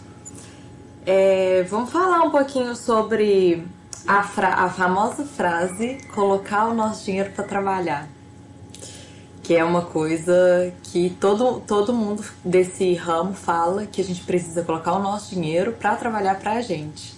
É, 1.07 1.64
vamos 1.68 1.91
falar 1.91 2.22
um 2.22 2.30
pouquinho 2.30 2.76
sobre 2.76 3.66
a, 4.07 4.18
a 4.18 4.68
famosa 4.68 5.24
frase 5.24 5.99
colocar 6.14 6.66
o 6.66 6.74
nosso 6.74 7.07
dinheiro 7.07 7.32
para 7.32 7.45
trabalhar 7.45 8.09
que 9.49 9.57
é 9.57 9.64
uma 9.64 9.80
coisa 9.80 10.74
que 10.82 11.09
todo, 11.18 11.59
todo 11.61 11.90
mundo 11.90 12.22
desse 12.44 12.92
ramo 12.92 13.32
fala 13.32 13.86
que 13.86 13.99
a 13.99 14.05
gente 14.05 14.20
precisa 14.20 14.62
colocar 14.62 14.92
o 14.92 14.99
nosso 14.99 15.34
dinheiro 15.34 15.72
para 15.72 15.96
trabalhar 15.96 16.38
para 16.38 16.53
a 16.53 16.61
gente. 16.61 17.14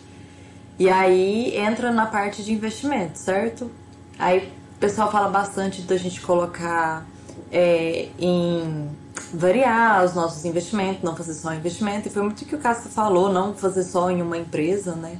E 0.79 0.89
aí 0.89 1.57
entra 1.57 1.91
na 1.91 2.07
parte 2.07 2.45
de 2.45 2.53
investimento, 2.53 3.19
certo? 3.19 3.69
Aí 4.17 4.49
o 4.77 4.79
pessoal 4.79 5.11
fala 5.11 5.29
bastante 5.29 5.83
da 5.83 5.97
gente 5.97 6.21
colocar 6.21 7.05
é, 7.51 8.11
em 8.17 8.89
variar 9.35 10.05
os 10.05 10.15
nossos 10.15 10.45
investimentos, 10.45 11.03
não 11.03 11.17
fazer 11.17 11.35
só 11.35 11.53
investimento. 11.53 12.07
E 12.07 12.13
foi 12.13 12.23
muito 12.23 12.43
o 12.43 12.45
que 12.45 12.55
o 12.55 12.61
Cássio 12.61 12.91
falou, 12.91 13.33
não 13.33 13.55
fazer 13.55 13.83
só 13.83 14.09
em 14.09 14.23
uma 14.23 14.39
empresa, 14.39 14.95
né? 14.95 15.19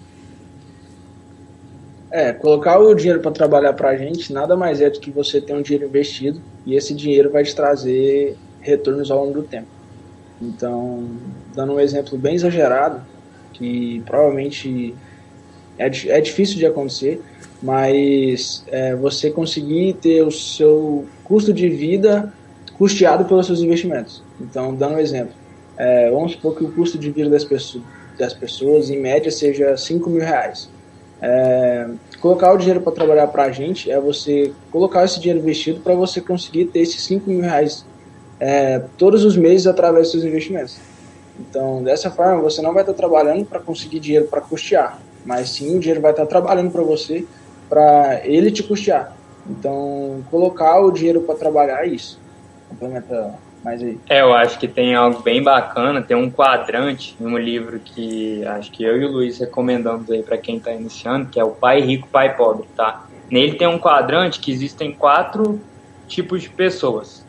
É, 2.11 2.33
colocar 2.33 2.79
o 2.79 2.93
dinheiro 2.95 3.21
para 3.21 3.31
trabalhar 3.31 3.73
para 3.73 3.91
a 3.91 3.97
gente 3.97 4.33
nada 4.33 4.57
mais 4.57 4.81
é 4.81 4.91
do 4.91 4.99
que 4.99 5.13
você 5.13 5.41
ter 5.41 5.55
um 5.55 5.63
dinheiro 5.63 5.87
investido 5.87 6.41
e 6.67 6.75
esse 6.75 6.93
dinheiro 6.93 7.31
vai 7.31 7.45
te 7.45 7.55
trazer 7.55 8.37
retornos 8.61 9.11
ao 9.11 9.25
longo 9.25 9.35
do 9.35 9.43
tempo. 9.45 9.69
Então, 10.43 11.09
dando 11.55 11.75
um 11.75 11.81
exemplo 11.81 12.19
bem 12.19 12.35
exagerado, 12.35 13.01
que 13.53 14.03
provavelmente 14.07 14.95
é, 15.79 15.87
é 15.87 16.21
difícil 16.21 16.57
de 16.57 16.67
acontecer, 16.67 17.23
mas 17.63 18.65
é, 18.69 18.95
você 18.97 19.31
conseguir 19.31 19.95
ter 19.95 20.23
o 20.23 20.31
seu 20.31 21.07
custo 21.23 21.53
de 21.53 21.69
vida 21.69 22.33
custeado 22.77 23.25
pelos 23.27 23.47
seus 23.47 23.61
investimentos. 23.61 24.23
Então, 24.41 24.75
dando 24.75 24.95
um 24.95 24.99
exemplo, 24.99 25.35
é, 25.77 26.11
vamos 26.11 26.33
supor 26.33 26.57
que 26.57 26.65
o 26.65 26.73
custo 26.73 26.99
de 26.99 27.11
vida 27.11 27.31
das 27.31 27.45
pessoas, 27.45 27.85
das 28.19 28.35
pessoas 28.35 28.91
em 28.91 28.99
média 28.99 29.31
seja 29.31 29.77
5 29.77 30.11
mil 30.11 30.23
reais. 30.23 30.69
É, 31.23 31.89
colocar 32.21 32.53
o 32.53 32.57
dinheiro 32.57 32.81
para 32.81 32.93
trabalhar 32.93 33.27
para 33.27 33.45
a 33.45 33.51
gente 33.51 33.91
é 33.91 34.01
você 34.01 34.53
colocar 34.71 35.05
esse 35.05 35.21
dinheiro 35.21 35.41
investido 35.41 35.81
para 35.81 35.95
você 35.95 36.21
conseguir 36.21 36.67
ter 36.67 36.81
esses 36.81 37.03
5 37.05 37.29
mil 37.29 37.43
reais 37.43 37.85
é, 38.39 38.83
todos 38.97 39.25
os 39.25 39.37
meses 39.37 39.67
através 39.67 40.05
dos 40.05 40.13
seus 40.13 40.25
investimentos. 40.25 40.79
Então, 41.39 41.83
dessa 41.83 42.11
forma, 42.11 42.41
você 42.41 42.63
não 42.63 42.73
vai 42.73 42.83
estar 42.83 42.95
trabalhando 42.95 43.45
para 43.45 43.61
conseguir 43.61 44.01
dinheiro 44.01 44.27
para 44.27 44.41
custear, 44.41 44.99
mas 45.25 45.51
sim 45.51 45.77
o 45.77 45.81
dinheiro 45.81 46.01
vai 46.01 46.11
estar 46.11 46.27
trabalhando 46.27 46.71
para 46.71 46.83
você, 46.83 47.27
para 47.69 48.21
ele 48.25 48.51
te 48.51 48.63
custear. 48.63 49.17
Então, 49.49 50.23
colocar 50.31 50.81
o 50.81 50.91
dinheiro 50.91 51.23
para 51.23 51.35
trabalhar 51.35 51.85
é 51.85 51.89
isso. 51.89 52.21
Complementa 52.69 53.35
aí. 53.83 53.99
É, 54.09 54.23
eu 54.23 54.33
acho 54.33 54.59
que 54.59 54.67
tem 54.67 54.95
algo 54.95 55.23
bem 55.23 55.43
bacana, 55.43 56.03
tem 56.03 56.17
um 56.17 56.31
quadrante 56.31 57.15
em 57.21 57.27
um 57.27 57.37
livro 57.37 57.79
que 57.79 58.45
acho 58.47 58.71
que 58.71 58.83
eu 58.83 59.01
e 59.01 59.05
o 59.05 59.13
Luiz 59.13 59.39
recomendamos 59.39 60.11
aí 60.11 60.23
para 60.23 60.39
quem 60.39 60.57
está 60.57 60.73
iniciando, 60.73 61.29
que 61.29 61.39
é 61.39 61.45
o 61.45 61.51
Pai 61.51 61.81
Rico, 61.81 62.09
Pai 62.09 62.37
Pobre, 62.37 62.67
tá? 62.75 63.07
Nele 63.31 63.57
tem 63.57 63.69
um 63.69 63.79
quadrante 63.79 64.41
que 64.41 64.51
existem 64.51 64.93
quatro 64.93 65.61
tipos 66.09 66.43
de 66.43 66.49
pessoas. 66.49 67.25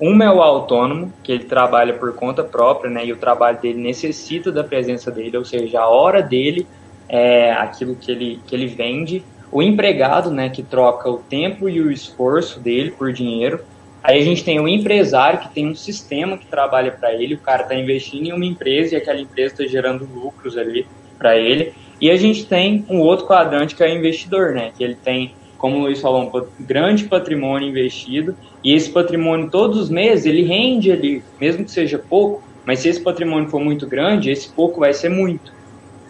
Uma 0.00 0.24
é 0.24 0.30
o 0.30 0.42
autônomo, 0.42 1.12
que 1.22 1.30
ele 1.30 1.44
trabalha 1.44 1.94
por 1.94 2.14
conta 2.14 2.42
própria, 2.42 2.90
né? 2.90 3.06
E 3.06 3.12
o 3.12 3.16
trabalho 3.16 3.60
dele 3.60 3.80
necessita 3.80 4.50
da 4.50 4.64
presença 4.64 5.10
dele, 5.10 5.36
ou 5.36 5.44
seja, 5.44 5.80
a 5.80 5.88
hora 5.88 6.22
dele 6.22 6.66
é 7.08 7.52
aquilo 7.52 7.94
que 7.94 8.10
ele, 8.10 8.40
que 8.46 8.54
ele 8.54 8.66
vende. 8.66 9.24
O 9.52 9.62
empregado, 9.62 10.30
né? 10.30 10.48
Que 10.48 10.62
troca 10.62 11.08
o 11.08 11.18
tempo 11.18 11.68
e 11.68 11.80
o 11.80 11.92
esforço 11.92 12.58
dele 12.58 12.90
por 12.90 13.12
dinheiro. 13.12 13.60
Aí 14.04 14.20
a 14.20 14.22
gente 14.22 14.44
tem 14.44 14.60
o 14.60 14.68
empresário, 14.68 15.40
que 15.40 15.48
tem 15.48 15.66
um 15.66 15.74
sistema 15.74 16.36
que 16.36 16.46
trabalha 16.46 16.92
para 16.92 17.14
ele. 17.14 17.34
O 17.34 17.38
cara 17.38 17.62
está 17.62 17.74
investindo 17.74 18.26
em 18.26 18.32
uma 18.32 18.44
empresa 18.44 18.94
e 18.94 18.98
aquela 18.98 19.18
empresa 19.18 19.54
está 19.54 19.66
gerando 19.66 20.06
lucros 20.14 20.58
ali 20.58 20.86
para 21.18 21.38
ele. 21.38 21.72
E 21.98 22.10
a 22.10 22.16
gente 22.16 22.44
tem 22.44 22.84
um 22.90 23.00
outro 23.00 23.26
quadrante 23.26 23.74
que 23.74 23.82
é 23.82 23.86
o 23.86 23.96
investidor, 23.96 24.52
né? 24.52 24.72
Que 24.76 24.84
ele 24.84 24.94
tem 24.94 25.32
como 25.64 25.78
o 25.78 25.80
Luiz 25.80 25.98
falou, 25.98 26.22
um 26.22 26.62
grande 26.62 27.04
patrimônio 27.04 27.66
investido, 27.66 28.36
e 28.62 28.74
esse 28.74 28.90
patrimônio 28.90 29.48
todos 29.48 29.78
os 29.78 29.88
meses 29.88 30.26
ele 30.26 30.42
rende 30.42 30.92
ali, 30.92 31.24
mesmo 31.40 31.64
que 31.64 31.70
seja 31.70 31.98
pouco, 31.98 32.42
mas 32.66 32.80
se 32.80 32.90
esse 32.90 33.00
patrimônio 33.00 33.48
for 33.48 33.60
muito 33.60 33.86
grande, 33.86 34.30
esse 34.30 34.46
pouco 34.52 34.80
vai 34.80 34.92
ser 34.92 35.08
muito, 35.08 35.54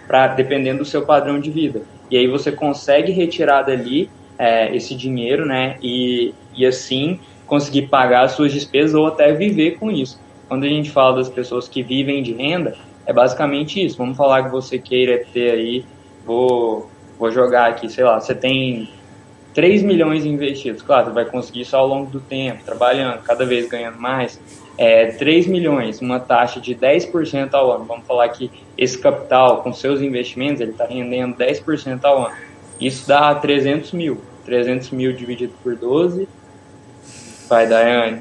pra, 0.08 0.26
dependendo 0.26 0.80
do 0.80 0.84
seu 0.84 1.02
padrão 1.02 1.38
de 1.38 1.52
vida. 1.52 1.82
E 2.10 2.16
aí 2.16 2.26
você 2.26 2.50
consegue 2.50 3.12
retirar 3.12 3.62
dali 3.62 4.10
é, 4.36 4.74
esse 4.74 4.92
dinheiro, 4.96 5.46
né, 5.46 5.76
e, 5.80 6.34
e 6.56 6.66
assim 6.66 7.20
conseguir 7.46 7.88
pagar 7.88 8.24
as 8.24 8.32
suas 8.32 8.52
despesas 8.52 8.94
ou 8.94 9.06
até 9.06 9.32
viver 9.32 9.78
com 9.78 9.90
isso. 9.90 10.20
Quando 10.48 10.64
a 10.64 10.68
gente 10.68 10.90
fala 10.90 11.16
das 11.16 11.28
pessoas 11.28 11.68
que 11.68 11.82
vivem 11.82 12.22
de 12.22 12.32
renda, 12.32 12.76
é 13.06 13.12
basicamente 13.12 13.84
isso. 13.84 13.96
Vamos 13.96 14.16
falar 14.16 14.44
que 14.44 14.50
você 14.50 14.78
queira 14.78 15.24
ter 15.32 15.50
aí, 15.50 15.84
vou, 16.24 16.90
vou 17.18 17.30
jogar 17.30 17.68
aqui, 17.68 17.88
sei 17.88 18.04
lá, 18.04 18.20
você 18.20 18.34
tem 18.34 18.88
3 19.54 19.82
milhões 19.82 20.24
investidos. 20.24 20.82
Claro, 20.82 21.06
você 21.06 21.12
vai 21.12 21.24
conseguir 21.24 21.62
isso 21.62 21.76
ao 21.76 21.86
longo 21.86 22.10
do 22.10 22.20
tempo, 22.20 22.64
trabalhando, 22.64 23.22
cada 23.22 23.46
vez 23.46 23.68
ganhando 23.68 23.98
mais. 23.98 24.40
É, 24.76 25.06
3 25.12 25.46
milhões, 25.46 26.00
uma 26.00 26.18
taxa 26.18 26.60
de 26.60 26.74
10% 26.74 27.54
ao 27.54 27.70
ano. 27.70 27.84
Vamos 27.84 28.06
falar 28.06 28.28
que 28.30 28.50
esse 28.76 28.98
capital, 28.98 29.62
com 29.62 29.72
seus 29.72 30.00
investimentos, 30.00 30.60
ele 30.60 30.72
está 30.72 30.84
rendendo 30.84 31.36
10% 31.36 32.00
ao 32.04 32.26
ano. 32.26 32.36
Isso 32.80 33.06
dá 33.06 33.32
300 33.34 33.92
mil. 33.92 34.20
300 34.44 34.90
mil 34.90 35.12
dividido 35.12 35.54
por 35.62 35.76
12. 35.76 36.28
Vai, 37.54 37.68
Daiane. 37.68 38.20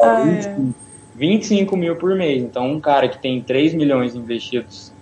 ah, 0.00 0.22
25, 0.24 0.74
25 1.16 1.76
mil 1.76 1.96
por 1.96 2.14
mês. 2.14 2.44
Então, 2.44 2.70
um 2.70 2.78
cara 2.78 3.08
que 3.08 3.18
tem 3.18 3.42
3 3.42 3.74
milhões 3.74 4.14
investidos 4.14 4.92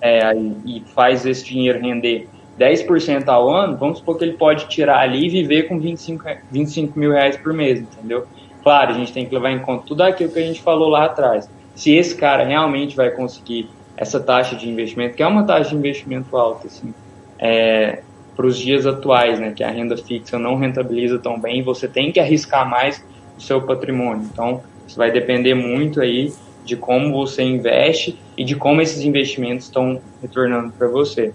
é, 0.00 0.32
e 0.64 0.80
faz 0.94 1.26
esse 1.26 1.44
dinheiro 1.44 1.80
render 1.80 2.28
10% 2.56 3.26
ao 3.26 3.50
ano, 3.50 3.76
vamos 3.76 3.98
supor 3.98 4.16
que 4.16 4.22
ele 4.22 4.34
pode 4.34 4.68
tirar 4.68 5.00
ali 5.00 5.26
e 5.26 5.28
viver 5.28 5.64
com 5.64 5.80
25, 5.80 6.22
25 6.52 6.96
mil 6.96 7.10
reais 7.10 7.36
por 7.36 7.52
mês, 7.52 7.80
entendeu? 7.80 8.28
Claro, 8.62 8.92
a 8.92 8.94
gente 8.94 9.12
tem 9.12 9.26
que 9.26 9.34
levar 9.34 9.50
em 9.50 9.58
conta 9.58 9.86
tudo 9.88 10.02
aquilo 10.02 10.30
que 10.30 10.38
a 10.38 10.46
gente 10.46 10.62
falou 10.62 10.88
lá 10.88 11.06
atrás. 11.06 11.50
Se 11.74 11.92
esse 11.92 12.14
cara 12.14 12.44
realmente 12.44 12.94
vai 12.94 13.10
conseguir 13.10 13.68
essa 13.96 14.20
taxa 14.20 14.54
de 14.54 14.68
investimento, 14.68 15.16
que 15.16 15.22
é 15.24 15.26
uma 15.26 15.42
taxa 15.42 15.70
de 15.70 15.74
investimento 15.74 16.36
alta, 16.36 16.68
assim, 16.68 16.94
é, 17.40 18.02
para 18.36 18.46
os 18.46 18.58
dias 18.58 18.86
atuais, 18.86 19.40
né, 19.40 19.52
que 19.56 19.64
a 19.64 19.70
renda 19.70 19.96
fixa 19.96 20.38
não 20.38 20.56
rentabiliza 20.56 21.18
tão 21.18 21.40
bem, 21.40 21.62
você 21.62 21.88
tem 21.88 22.12
que 22.12 22.20
arriscar 22.20 22.68
mais 22.68 23.02
o 23.36 23.40
seu 23.40 23.62
patrimônio. 23.62 24.28
Então, 24.30 24.62
isso 24.86 24.96
vai 24.96 25.10
depender 25.10 25.54
muito 25.54 26.00
aí 26.00 26.32
de 26.64 26.76
como 26.76 27.12
você 27.12 27.42
investe 27.42 28.18
e 28.36 28.44
de 28.44 28.54
como 28.54 28.82
esses 28.82 29.02
investimentos 29.02 29.66
estão 29.66 30.00
retornando 30.20 30.72
para 30.72 30.86
você. 30.88 31.32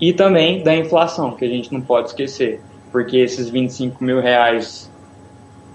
E 0.00 0.12
também 0.12 0.62
da 0.62 0.74
inflação, 0.74 1.32
que 1.32 1.44
a 1.44 1.48
gente 1.48 1.72
não 1.72 1.80
pode 1.80 2.08
esquecer, 2.08 2.60
porque 2.90 3.18
esses 3.18 3.50
25 3.50 4.02
mil 4.02 4.20
reais 4.20 4.90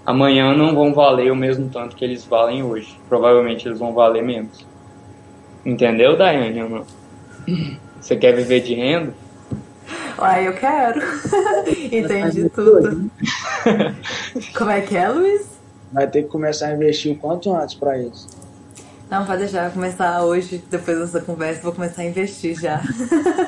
amanhã 0.04 0.54
não 0.54 0.74
vão 0.74 0.92
valer 0.92 1.30
o 1.30 1.36
mesmo 1.36 1.68
tanto 1.70 1.94
que 1.94 2.04
eles 2.04 2.24
valem 2.24 2.62
hoje. 2.62 2.98
Provavelmente 3.08 3.68
eles 3.68 3.78
vão 3.78 3.92
valer 3.92 4.22
menos. 4.22 4.66
Entendeu, 5.64 6.16
Daiane? 6.16 6.84
Você 8.00 8.16
quer 8.16 8.34
viver 8.34 8.60
de 8.60 8.74
renda? 8.74 9.14
Uai, 10.18 10.48
eu 10.48 10.54
quero. 10.54 11.00
Entendi 11.90 12.48
tudo. 12.50 13.10
Como 14.56 14.70
é 14.70 14.80
que 14.80 14.96
é, 14.96 15.08
Luiz? 15.08 15.46
Vai 15.92 16.06
ter 16.06 16.22
que 16.22 16.28
começar 16.28 16.68
a 16.68 16.72
investir 16.74 17.12
o 17.12 17.16
quanto 17.16 17.54
antes 17.54 17.74
para 17.74 17.98
isso. 17.98 18.28
Não, 19.10 19.26
pode 19.26 19.40
deixar, 19.40 19.64
vou 19.64 19.72
começar 19.72 20.24
hoje, 20.24 20.62
depois 20.70 20.98
dessa 20.98 21.20
conversa, 21.20 21.60
vou 21.60 21.72
começar 21.72 22.02
a 22.02 22.06
investir 22.06 22.58
já. 22.58 22.80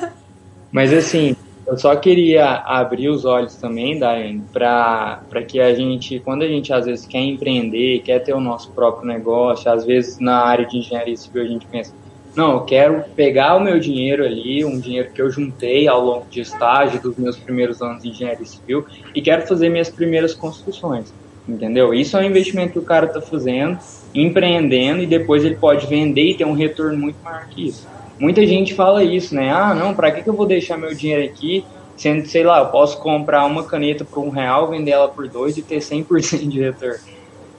Mas 0.70 0.92
assim, 0.92 1.34
eu 1.66 1.78
só 1.78 1.96
queria 1.96 2.56
abrir 2.66 3.08
os 3.08 3.24
olhos 3.24 3.54
também, 3.56 3.98
Daiane, 3.98 4.42
para 4.52 5.42
que 5.48 5.58
a 5.60 5.74
gente, 5.74 6.20
quando 6.20 6.42
a 6.42 6.46
gente 6.46 6.70
às 6.72 6.84
vezes 6.84 7.06
quer 7.06 7.20
empreender, 7.20 8.00
quer 8.00 8.18
ter 8.18 8.34
o 8.34 8.40
nosso 8.40 8.70
próprio 8.72 9.06
negócio, 9.06 9.70
às 9.70 9.84
vezes 9.86 10.18
na 10.18 10.44
área 10.44 10.66
de 10.66 10.76
engenharia 10.76 11.16
civil 11.16 11.42
a 11.42 11.46
gente 11.46 11.66
pensa, 11.66 11.94
não, 12.36 12.52
eu 12.54 12.60
quero 12.62 13.04
pegar 13.14 13.56
o 13.56 13.60
meu 13.60 13.78
dinheiro 13.78 14.24
ali, 14.24 14.64
um 14.64 14.78
dinheiro 14.78 15.10
que 15.12 15.22
eu 15.22 15.30
juntei 15.30 15.86
ao 15.86 16.04
longo 16.04 16.26
de 16.28 16.40
estágio 16.40 17.00
dos 17.00 17.16
meus 17.16 17.36
primeiros 17.36 17.80
anos 17.80 18.02
de 18.02 18.10
engenharia 18.10 18.44
civil 18.44 18.84
e 19.14 19.22
quero 19.22 19.46
fazer 19.46 19.68
minhas 19.68 19.88
primeiras 19.88 20.34
construções, 20.34 21.12
entendeu? 21.48 21.94
Isso 21.94 22.16
é 22.16 22.20
um 22.20 22.24
investimento 22.24 22.72
que 22.72 22.78
o 22.78 22.82
cara 22.82 23.06
está 23.06 23.20
fazendo 23.20 23.78
empreendendo 24.14 25.02
e 25.02 25.06
depois 25.06 25.44
ele 25.44 25.56
pode 25.56 25.86
vender 25.86 26.30
e 26.30 26.34
ter 26.34 26.44
um 26.44 26.52
retorno 26.52 26.96
muito 26.96 27.16
maior 27.22 27.46
que 27.48 27.68
isso. 27.68 27.86
Muita 28.18 28.46
gente 28.46 28.74
fala 28.74 29.02
isso, 29.02 29.34
né? 29.34 29.50
Ah, 29.50 29.74
não, 29.74 29.92
para 29.92 30.12
que, 30.12 30.22
que 30.22 30.28
eu 30.28 30.34
vou 30.34 30.46
deixar 30.46 30.78
meu 30.78 30.94
dinheiro 30.94 31.24
aqui, 31.24 31.64
sendo, 31.96 32.26
sei 32.26 32.44
lá, 32.44 32.60
eu 32.60 32.66
posso 32.66 32.98
comprar 33.00 33.44
uma 33.44 33.64
caneta 33.64 34.04
por 34.04 34.20
um 34.20 34.30
real, 34.30 34.70
vender 34.70 34.92
ela 34.92 35.08
por 35.08 35.28
dois 35.28 35.56
e 35.56 35.62
ter 35.62 35.78
100% 35.78 36.48
de 36.48 36.60
retorno. 36.60 37.00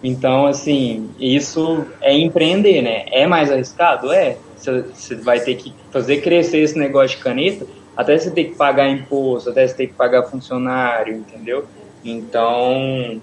Então, 0.02 0.46
assim, 0.46 1.10
isso 1.20 1.86
é 2.02 2.16
empreender, 2.18 2.82
né? 2.82 3.06
É 3.12 3.28
mais 3.28 3.52
arriscado? 3.52 4.14
É. 4.14 4.38
Você 4.58 5.16
vai 5.16 5.40
ter 5.40 5.56
que 5.56 5.74
fazer 5.92 6.22
crescer 6.22 6.60
esse 6.60 6.78
negócio 6.78 7.18
de 7.18 7.24
caneta, 7.24 7.66
até 7.96 8.18
você 8.18 8.32
ter 8.32 8.46
que 8.46 8.56
pagar 8.56 8.90
imposto, 8.90 9.50
até 9.50 9.68
você 9.68 9.74
ter 9.74 9.88
que 9.88 9.94
pagar 9.94 10.24
funcionário, 10.24 11.16
entendeu? 11.16 11.66
Então, 12.04 13.22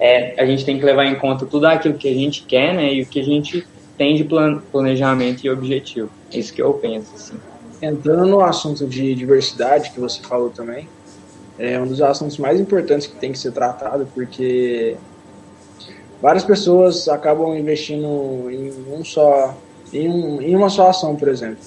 é, 0.00 0.40
a 0.40 0.46
gente 0.46 0.64
tem 0.64 0.78
que 0.78 0.84
levar 0.84 1.04
em 1.04 1.16
conta 1.16 1.46
tudo 1.46 1.66
aquilo 1.66 1.94
que 1.94 2.08
a 2.08 2.14
gente 2.14 2.42
quer, 2.42 2.74
né, 2.74 2.92
e 2.92 3.02
o 3.02 3.06
que 3.06 3.20
a 3.20 3.24
gente 3.24 3.66
tem 3.96 4.16
de 4.16 4.24
planejamento 4.70 5.44
e 5.44 5.50
objetivo. 5.50 6.10
É 6.32 6.38
isso 6.38 6.52
que 6.52 6.62
eu 6.62 6.74
penso, 6.74 7.14
assim. 7.14 7.34
Entrando 7.80 8.26
no 8.26 8.40
assunto 8.40 8.86
de 8.86 9.14
diversidade 9.14 9.90
que 9.90 10.00
você 10.00 10.22
falou 10.22 10.50
também, 10.50 10.88
é 11.58 11.78
um 11.80 11.86
dos 11.86 12.02
assuntos 12.02 12.38
mais 12.38 12.58
importantes 12.58 13.06
que 13.06 13.16
tem 13.16 13.30
que 13.30 13.38
ser 13.38 13.52
tratado, 13.52 14.08
porque 14.14 14.96
várias 16.20 16.44
pessoas 16.44 17.08
acabam 17.08 17.56
investindo 17.56 18.50
em 18.50 18.72
um 18.90 19.04
só, 19.04 19.56
em, 19.94 20.08
um, 20.08 20.42
em 20.42 20.54
uma 20.56 20.68
só 20.68 20.90
ação, 20.90 21.16
por 21.16 21.28
exemplo. 21.28 21.58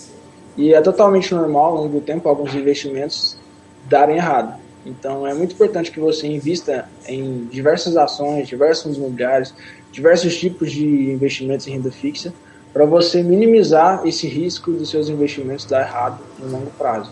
E 0.56 0.74
é 0.74 0.82
totalmente 0.82 1.34
normal, 1.34 1.66
ao 1.66 1.84
longo 1.84 2.00
do 2.00 2.02
tempo, 2.02 2.28
alguns 2.28 2.54
investimentos 2.54 3.38
darem 3.88 4.18
errado. 4.18 4.60
Então 4.86 5.28
é 5.28 5.34
muito 5.34 5.54
importante 5.54 5.92
que 5.92 6.00
você 6.00 6.28
invista 6.28 6.90
em 7.08 7.46
diversas 7.46 7.98
ações, 7.98 8.48
diversos 8.48 8.98
imobiliários, 8.98 9.54
diversos 9.92 10.38
tipos 10.38 10.72
de 10.72 11.12
investimentos 11.12 11.68
em 11.68 11.72
renda 11.72 11.92
fixa, 11.92 12.34
para 12.74 12.86
você 12.86 13.22
minimizar 13.22 14.06
esse 14.06 14.28
risco 14.28 14.72
dos 14.72 14.90
seus 14.90 15.10
investimentos 15.10 15.66
dar 15.66 15.82
errado 15.82 16.20
no 16.40 16.50
longo 16.50 16.72
prazo. 16.78 17.12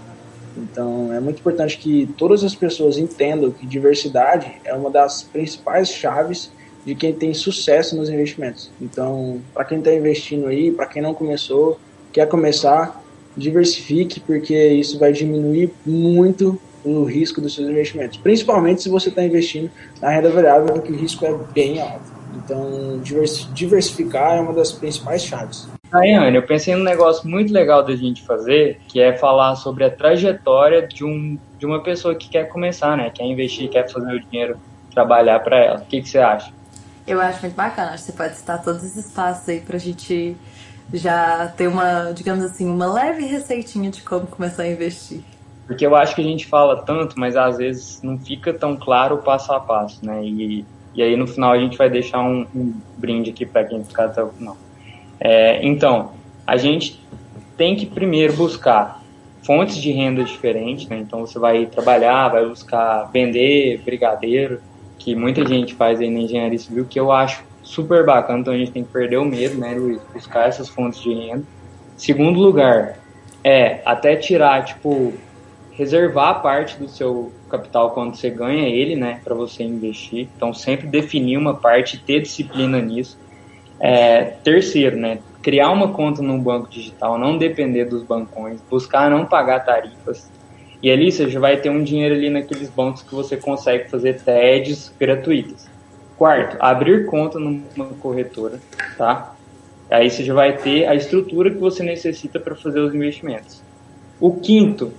Então 0.57 1.11
é 1.11 1.19
muito 1.19 1.39
importante 1.39 1.77
que 1.77 2.07
todas 2.17 2.43
as 2.43 2.55
pessoas 2.55 2.97
entendam 2.97 3.51
que 3.51 3.65
diversidade 3.65 4.53
é 4.63 4.73
uma 4.73 4.89
das 4.89 5.23
principais 5.23 5.89
chaves 5.89 6.51
de 6.85 6.93
quem 6.93 7.13
tem 7.13 7.33
sucesso 7.33 7.95
nos 7.95 8.09
investimentos. 8.09 8.69
Então, 8.79 9.41
para 9.53 9.65
quem 9.65 9.79
está 9.79 9.93
investindo 9.93 10.47
aí, 10.47 10.71
para 10.71 10.85
quem 10.85 11.01
não 11.01 11.13
começou, 11.13 11.79
quer 12.13 12.27
começar, 12.27 13.03
diversifique, 13.35 14.19
porque 14.19 14.55
isso 14.69 14.99
vai 14.99 15.11
diminuir 15.11 15.73
muito 15.85 16.59
o 16.83 17.03
risco 17.03 17.41
dos 17.41 17.55
seus 17.55 17.67
investimentos. 17.67 18.17
Principalmente 18.17 18.83
se 18.83 18.89
você 18.89 19.09
está 19.09 19.23
investindo 19.23 19.71
na 19.99 20.09
renda 20.09 20.29
variável, 20.29 20.79
que 20.81 20.91
o 20.91 20.95
risco 20.95 21.25
é 21.25 21.35
bem 21.53 21.81
alto. 21.81 22.13
Então, 22.35 22.99
diversificar 23.53 24.37
é 24.37 24.41
uma 24.41 24.53
das 24.53 24.71
principais 24.71 25.23
chaves. 25.23 25.67
Ayane, 25.91 26.35
eu 26.35 26.43
pensei 26.43 26.75
num 26.75 26.83
negócio 26.83 27.27
muito 27.27 27.51
legal 27.53 27.83
da 27.83 27.95
gente 27.95 28.21
fazer, 28.23 28.79
que 28.87 28.99
é 28.99 29.13
falar 29.13 29.55
sobre 29.55 29.85
a 29.85 29.89
trajetória 29.89 30.85
de, 30.85 31.03
um, 31.03 31.37
de 31.57 31.65
uma 31.65 31.81
pessoa 31.81 32.13
que 32.13 32.29
quer 32.29 32.49
começar, 32.49 32.97
né? 32.97 33.09
Quer 33.13 33.23
investir, 33.23 33.69
quer 33.69 33.89
fazer 33.89 34.13
o 34.13 34.19
dinheiro 34.19 34.57
trabalhar 34.93 35.39
para 35.39 35.57
ela. 35.57 35.79
O 35.79 35.85
que, 35.85 36.01
que 36.01 36.09
você 36.09 36.19
acha? 36.19 36.51
Eu 37.07 37.21
acho 37.21 37.41
muito 37.41 37.55
bacana. 37.55 37.91
Acho 37.91 38.05
que 38.05 38.11
você 38.11 38.17
pode 38.17 38.35
citar 38.35 38.61
todos 38.63 38.83
esses 38.83 39.11
passos 39.11 39.47
aí 39.47 39.59
pra 39.59 39.77
gente 39.77 40.35
já 40.93 41.47
ter 41.55 41.67
uma, 41.67 42.11
digamos 42.11 42.43
assim, 42.43 42.67
uma 42.69 42.91
leve 42.91 43.25
receitinha 43.25 43.89
de 43.89 44.01
como 44.01 44.27
começar 44.27 44.63
a 44.63 44.67
investir. 44.67 45.21
Porque 45.67 45.85
eu 45.85 45.95
acho 45.95 46.13
que 46.15 46.21
a 46.21 46.23
gente 46.23 46.45
fala 46.45 46.83
tanto, 46.83 47.19
mas 47.19 47.35
às 47.35 47.57
vezes 47.57 48.01
não 48.03 48.19
fica 48.19 48.53
tão 48.53 48.75
claro 48.75 49.15
o 49.15 49.17
passo 49.19 49.51
a 49.51 49.59
passo, 49.59 50.05
né? 50.05 50.23
E, 50.23 50.65
e 50.93 51.01
aí 51.01 51.15
no 51.15 51.27
final 51.27 51.51
a 51.51 51.57
gente 51.57 51.77
vai 51.77 51.89
deixar 51.89 52.21
um, 52.21 52.45
um 52.55 52.73
brinde 52.97 53.31
aqui 53.31 53.45
para 53.45 53.63
quem 53.63 53.83
ficar 53.83 54.05
até 54.05 54.23
o 54.23 54.29
final. 54.29 54.57
É, 55.19 55.65
então, 55.65 56.11
a 56.45 56.57
gente 56.57 57.03
tem 57.57 57.75
que 57.75 57.85
primeiro 57.85 58.33
buscar 58.33 59.01
fontes 59.41 59.77
de 59.77 59.91
renda 59.91 60.23
diferentes, 60.23 60.87
né? 60.87 60.97
Então 60.97 61.21
você 61.21 61.39
vai 61.39 61.65
trabalhar, 61.65 62.29
vai 62.29 62.45
buscar 62.45 63.09
vender 63.11 63.81
brigadeiro, 63.83 64.61
que 64.97 65.15
muita 65.15 65.45
gente 65.45 65.73
faz 65.75 65.99
aí 65.99 66.09
na 66.09 66.19
engenharia 66.19 66.57
civil, 66.57 66.85
que 66.85 66.99
eu 66.99 67.11
acho 67.11 67.43
super 67.61 68.05
bacana, 68.05 68.39
então 68.39 68.53
a 68.53 68.57
gente 68.57 68.71
tem 68.71 68.83
que 68.83 68.91
perder 68.91 69.17
o 69.17 69.25
medo, 69.25 69.57
né, 69.57 69.75
Luiz? 69.75 70.01
Buscar 70.13 70.47
essas 70.47 70.69
fontes 70.69 71.01
de 71.01 71.13
renda. 71.13 71.43
Segundo 71.97 72.39
lugar, 72.39 72.99
é 73.43 73.81
até 73.85 74.15
tirar, 74.15 74.63
tipo, 74.63 75.13
reservar 75.71 76.41
parte 76.41 76.77
do 76.77 76.87
seu 76.87 77.31
capital 77.49 77.91
quando 77.91 78.15
você 78.15 78.29
ganha 78.29 78.67
ele, 78.67 78.95
né, 78.95 79.19
para 79.23 79.35
você 79.35 79.63
investir. 79.63 80.27
Então, 80.35 80.53
sempre 80.53 80.87
definir 80.87 81.37
uma 81.37 81.53
parte, 81.53 81.97
ter 81.97 82.21
disciplina 82.21 82.79
nisso. 82.81 83.17
É, 83.79 84.23
terceiro, 84.23 84.95
né, 84.95 85.19
criar 85.41 85.69
uma 85.69 85.89
conta 85.89 86.21
num 86.21 86.39
banco 86.39 86.69
digital, 86.69 87.19
não 87.19 87.37
depender 87.37 87.85
dos 87.85 88.01
bancões, 88.03 88.59
buscar 88.69 89.11
não 89.11 89.25
pagar 89.25 89.59
tarifas. 89.59 90.31
E 90.85 90.91
ali 90.91 91.11
você 91.11 91.27
já 91.27 91.39
vai 91.39 91.57
ter 91.57 91.71
um 91.71 91.83
dinheiro 91.83 92.13
ali 92.13 92.29
naqueles 92.29 92.69
bancos 92.69 93.01
que 93.01 93.15
você 93.15 93.35
consegue 93.35 93.89
fazer 93.89 94.21
TEDs 94.21 94.93
gratuitas. 94.99 95.67
Quarto, 96.15 96.57
abrir 96.59 97.07
conta 97.07 97.39
numa 97.39 97.87
corretora, 97.99 98.59
tá? 98.95 99.33
Aí 99.89 100.11
você 100.11 100.23
já 100.23 100.35
vai 100.35 100.55
ter 100.55 100.85
a 100.85 100.93
estrutura 100.93 101.49
que 101.49 101.57
você 101.57 101.81
necessita 101.81 102.39
para 102.39 102.53
fazer 102.53 102.81
os 102.81 102.93
investimentos. 102.93 103.63
O 104.19 104.35
quinto 104.35 104.91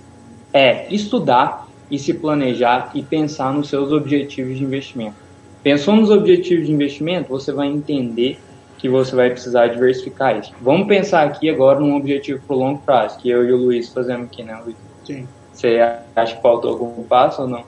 é 0.51 0.93
estudar 0.93 1.69
e 1.89 1.97
se 1.97 2.13
planejar 2.13 2.91
e 2.93 3.01
pensar 3.01 3.53
nos 3.53 3.69
seus 3.69 3.89
objetivos 3.93 4.57
de 4.57 4.65
investimento. 4.65 5.15
Pensou 5.63 5.95
nos 5.95 6.09
objetivos 6.09 6.67
de 6.67 6.73
investimento, 6.73 7.29
você 7.29 7.53
vai 7.53 7.67
entender 7.67 8.37
que 8.77 8.89
você 8.89 9.15
vai 9.15 9.29
precisar 9.29 9.67
diversificar 9.67 10.37
isso. 10.37 10.51
Vamos 10.61 10.85
pensar 10.85 11.25
aqui 11.25 11.49
agora 11.49 11.79
num 11.79 11.95
objetivo 11.95 12.41
para 12.45 12.55
o 12.57 12.59
longo 12.59 12.81
prazo, 12.81 13.17
que 13.19 13.29
eu 13.29 13.47
e 13.47 13.53
o 13.53 13.55
Luiz 13.55 13.87
fazemos 13.93 14.25
aqui, 14.25 14.43
né, 14.43 14.59
Luiz? 14.65 14.75
Sim. 15.05 15.25
Você 15.57 15.79
acha 16.15 16.35
que 16.35 16.41
faltou 16.41 16.69
algum 16.69 17.03
passo 17.03 17.41
ou 17.41 17.47
não? 17.47 17.63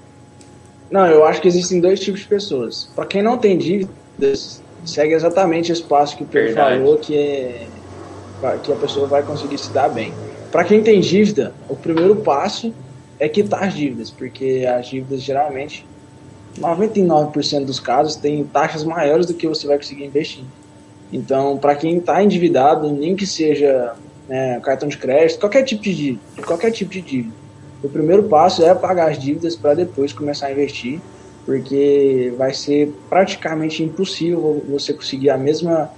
Não, 0.91 1.07
eu 1.07 1.25
acho 1.25 1.41
que 1.41 1.47
existem 1.47 1.81
dois 1.81 1.99
tipos 1.99 2.21
de 2.21 2.27
pessoas. 2.27 2.87
Para 2.95 3.07
quem 3.07 3.23
não 3.23 3.35
tem 3.35 3.57
dívidas, 3.57 4.61
segue 4.85 5.15
exatamente 5.15 5.71
esse 5.71 5.81
passo 5.81 6.15
que 6.15 6.21
o 6.23 6.27
Pedro 6.27 6.53
falou, 6.53 6.97
que 6.97 7.17
é 7.17 7.67
que 8.63 8.71
a 8.71 8.75
pessoa 8.75 9.07
vai 9.07 9.23
conseguir 9.23 9.57
se 9.57 9.71
dar 9.71 9.89
bem. 9.89 10.13
Para 10.51 10.63
quem 10.63 10.83
tem 10.83 11.01
dívida, 11.01 11.51
o 11.67 11.75
primeiro 11.75 12.17
passo 12.17 12.73
é 13.19 13.27
quitar 13.27 13.63
as 13.63 13.73
dívidas, 13.73 14.11
porque 14.11 14.67
as 14.69 14.87
dívidas 14.87 15.23
geralmente, 15.23 15.85
99% 16.59 17.65
dos 17.65 17.79
casos, 17.79 18.15
têm 18.15 18.43
taxas 18.45 18.83
maiores 18.83 19.25
do 19.25 19.33
que 19.33 19.47
você 19.47 19.65
vai 19.65 19.77
conseguir 19.77 20.05
investir. 20.05 20.43
Então, 21.11 21.57
para 21.57 21.75
quem 21.75 21.97
está 21.97 22.23
endividado, 22.23 22.91
nem 22.91 23.15
que 23.15 23.25
seja 23.25 23.95
né, 24.27 24.59
cartão 24.59 24.87
de 24.87 24.97
crédito, 24.97 25.39
qualquer 25.39 25.63
tipo 25.63 25.81
de 25.81 25.95
dívida, 25.95 26.43
qualquer 26.45 26.71
tipo 26.71 26.91
de 26.91 27.01
dívida, 27.01 27.38
o 27.83 27.89
primeiro 27.89 28.23
passo 28.23 28.63
é 28.63 28.73
pagar 28.75 29.09
as 29.09 29.17
dívidas 29.17 29.55
para 29.55 29.73
depois 29.73 30.11
começar 30.11 30.47
a 30.47 30.51
investir, 30.51 30.99
porque 31.45 32.33
vai 32.37 32.53
ser 32.53 32.93
praticamente 33.09 33.83
impossível 33.83 34.63
você 34.69 34.93
conseguir 34.93 35.29
a 35.29 35.37
mesma 35.37 35.89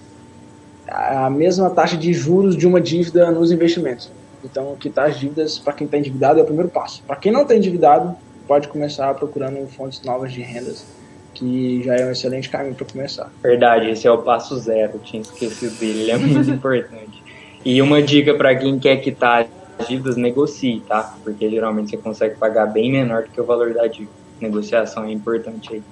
a 0.87 1.29
mesma 1.29 1.69
taxa 1.69 1.95
de 1.95 2.11
juros 2.13 2.55
de 2.57 2.67
uma 2.67 2.81
dívida 2.81 3.31
nos 3.31 3.49
investimentos. 3.49 4.11
Então, 4.43 4.75
quitar 4.77 5.07
as 5.07 5.17
dívidas 5.17 5.57
para 5.57 5.71
quem 5.73 5.85
está 5.85 5.97
endividado 5.97 6.39
é 6.39 6.43
o 6.43 6.45
primeiro 6.45 6.69
passo. 6.69 7.01
Para 7.03 7.15
quem 7.15 7.31
não 7.31 7.43
está 7.43 7.55
endividado, 7.55 8.13
pode 8.45 8.67
começar 8.67 9.13
procurando 9.13 9.65
fontes 9.67 10.01
novas 10.01 10.33
de 10.33 10.41
rendas, 10.41 10.85
que 11.33 11.81
já 11.83 11.95
é 11.95 12.05
um 12.05 12.11
excelente 12.11 12.49
caminho 12.49 12.75
para 12.75 12.85
começar. 12.85 13.31
Verdade, 13.41 13.89
esse 13.89 14.05
é 14.05 14.11
o 14.11 14.17
passo 14.17 14.57
zero, 14.57 14.99
tinha 14.99 15.21
esquecido 15.21 15.79
dele, 15.79 16.01
ele 16.01 16.11
é 16.11 16.17
muito 16.17 16.49
importante. 16.51 17.23
E 17.63 17.81
uma 17.81 18.01
dica 18.01 18.33
para 18.33 18.53
quem 18.55 18.77
quer 18.79 18.97
quitar 18.97 19.47
dívidas, 19.87 20.15
negocie, 20.17 20.81
tá? 20.87 21.15
Porque 21.23 21.49
geralmente 21.49 21.91
você 21.91 21.97
consegue 21.97 22.37
pagar 22.37 22.67
bem 22.67 22.91
menor 22.91 23.23
do 23.23 23.29
que 23.29 23.41
o 23.41 23.45
valor 23.45 23.73
da 23.73 23.87
dívida. 23.87 24.11
Negociação 24.39 25.05
é 25.05 25.11
importante 25.11 25.73
aí. 25.73 25.83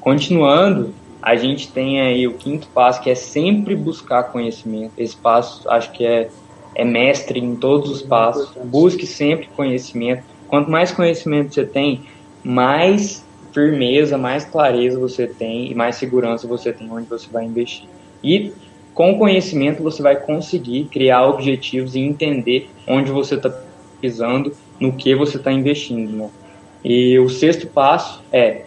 Continuando, 0.00 0.92
a 1.22 1.36
gente 1.36 1.70
tem 1.70 2.00
aí 2.00 2.26
o 2.26 2.34
quinto 2.34 2.66
passo, 2.68 3.00
que 3.00 3.08
é 3.08 3.14
sempre 3.14 3.76
buscar 3.76 4.24
conhecimento. 4.24 4.92
Esse 4.98 5.16
passo, 5.16 5.68
acho 5.70 5.92
que 5.92 6.04
é, 6.04 6.28
é 6.74 6.84
mestre 6.84 7.38
em 7.38 7.54
todos 7.54 7.90
os 7.90 8.02
passos. 8.02 8.50
Busque 8.64 9.06
sempre 9.06 9.48
conhecimento. 9.54 10.24
Quanto 10.48 10.70
mais 10.70 10.90
conhecimento 10.90 11.54
você 11.54 11.64
tem, 11.64 12.02
mais 12.42 13.24
firmeza, 13.52 14.18
mais 14.18 14.44
clareza 14.44 14.98
você 14.98 15.26
tem 15.26 15.70
e 15.70 15.74
mais 15.74 15.96
segurança 15.96 16.46
você 16.46 16.72
tem 16.72 16.90
onde 16.90 17.08
você 17.08 17.28
vai 17.30 17.44
investir. 17.44 17.88
E 18.22 18.52
com 18.94 19.18
conhecimento 19.18 19.82
você 19.82 20.02
vai 20.02 20.16
conseguir 20.16 20.84
criar 20.84 21.26
objetivos 21.26 21.94
e 21.94 22.00
entender 22.00 22.70
onde 22.86 23.10
você 23.10 23.36
está 23.36 23.50
pisando, 24.00 24.52
no 24.80 24.92
que 24.92 25.14
você 25.14 25.36
está 25.36 25.52
investindo. 25.52 26.16
Né? 26.16 26.30
E 26.84 27.18
o 27.18 27.28
sexto 27.28 27.68
passo 27.68 28.20
é 28.32 28.66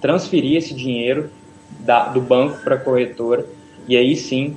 transferir 0.00 0.58
esse 0.58 0.74
dinheiro 0.74 1.30
da, 1.80 2.08
do 2.08 2.20
banco 2.20 2.58
para 2.62 2.74
a 2.74 2.78
corretora 2.78 3.46
e 3.88 3.96
aí 3.96 4.14
sim, 4.14 4.56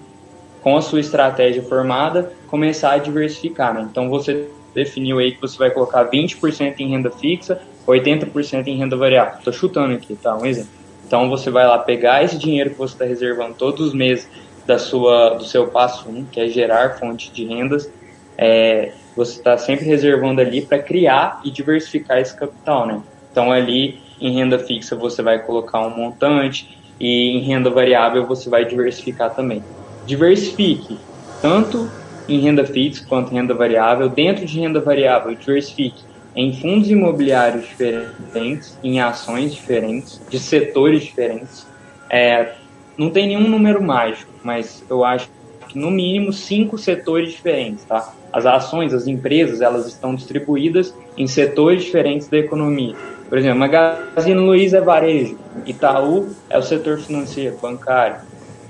com 0.62 0.76
a 0.76 0.82
sua 0.82 1.00
estratégia 1.00 1.64
formada, 1.64 2.34
começar 2.48 2.92
a 2.92 2.98
diversificar. 2.98 3.74
Né? 3.74 3.88
Então 3.90 4.10
você 4.10 4.50
definiu 4.76 5.20
aí 5.20 5.32
que 5.32 5.42
você 5.42 5.58
vai 5.58 5.72
colocar 5.72 6.10
20% 6.10 6.80
em 6.80 6.90
renda 6.90 7.10
fixa, 7.10 7.62
80% 7.88 8.68
em 8.68 8.78
renda 8.78 8.96
variável. 8.98 9.40
Estou 9.40 9.54
chutando 9.54 9.94
aqui, 9.94 10.16
tá? 10.16 10.38
Um 10.38 10.46
exemplo. 10.46 10.72
Então 11.08 11.30
você 11.30 11.50
vai 11.50 11.66
lá 11.66 11.80
pegar 11.80 12.24
esse 12.24 12.38
dinheiro 12.38 12.72
que 12.72 12.78
você 12.78 12.94
está 12.94 13.06
reservando 13.06 13.56
todos 13.56 13.88
os 13.88 13.94
meses 13.94 14.28
da 14.68 14.78
sua, 14.78 15.30
do 15.30 15.46
seu 15.46 15.68
passo 15.68 16.10
1, 16.10 16.26
que 16.26 16.42
é 16.42 16.48
gerar 16.48 17.00
fonte 17.00 17.32
de 17.32 17.46
rendas, 17.46 17.90
é, 18.38 18.92
você 19.16 19.38
está 19.38 19.58
sempre 19.58 19.86
reservando 19.86 20.42
ali 20.42 20.62
para 20.62 20.78
criar 20.78 21.42
e 21.44 21.50
diversificar 21.50 22.20
esse 22.20 22.38
capital, 22.38 22.86
né? 22.86 23.02
Então 23.32 23.52
ali 23.52 24.00
em 24.20 24.34
renda 24.34 24.60
fixa 24.60 24.96
você 24.96 25.22
vai 25.22 25.40
colocar 25.40 25.80
um 25.80 25.90
montante 25.90 26.78
e 27.00 27.38
em 27.38 27.40
renda 27.40 27.70
variável 27.70 28.28
você 28.28 28.50
vai 28.50 28.66
diversificar 28.66 29.34
também. 29.34 29.64
Diversifique 30.06 31.00
tanto 31.42 31.90
em 32.28 32.40
renda 32.40 32.66
fixa 32.66 33.06
quanto 33.08 33.32
em 33.32 33.36
renda 33.36 33.54
variável. 33.54 34.10
Dentro 34.10 34.46
de 34.46 34.60
renda 34.60 34.82
variável, 34.82 35.34
diversifique 35.34 36.04
em 36.36 36.54
fundos 36.54 36.90
imobiliários 36.92 37.66
diferentes, 37.66 38.78
em 38.84 39.00
ações 39.00 39.54
diferentes, 39.56 40.22
de 40.30 40.38
setores 40.38 41.04
diferentes. 41.04 41.66
É, 42.10 42.54
não 42.98 43.10
tem 43.10 43.28
nenhum 43.28 43.48
número 43.48 43.82
mágico, 43.82 44.32
mas 44.44 44.84
eu 44.90 45.04
acho 45.06 45.30
que 45.68 45.78
no 45.78 45.92
mínimo 45.92 46.34
cinco 46.34 46.78
setores 46.78 47.32
diferentes, 47.32 47.84
tá? 47.84 48.14
As 48.32 48.46
ações, 48.46 48.94
as 48.94 49.08
empresas, 49.08 49.62
elas 49.62 49.86
estão 49.88 50.16
distribuídas 50.16 50.94
em 51.18 51.28
setores 51.28 51.84
diferentes 51.84 52.28
da 52.28 52.38
economia. 52.38 52.96
Por 53.30 53.38
exemplo, 53.38 53.60
Magazine 53.60 54.40
Luiza 54.40 54.78
é 54.78 54.82
varejo, 54.82 55.38
Itaú 55.66 56.30
é 56.50 56.58
o 56.58 56.62
setor 56.62 56.98
financeiro, 56.98 57.58
bancário, 57.62 58.22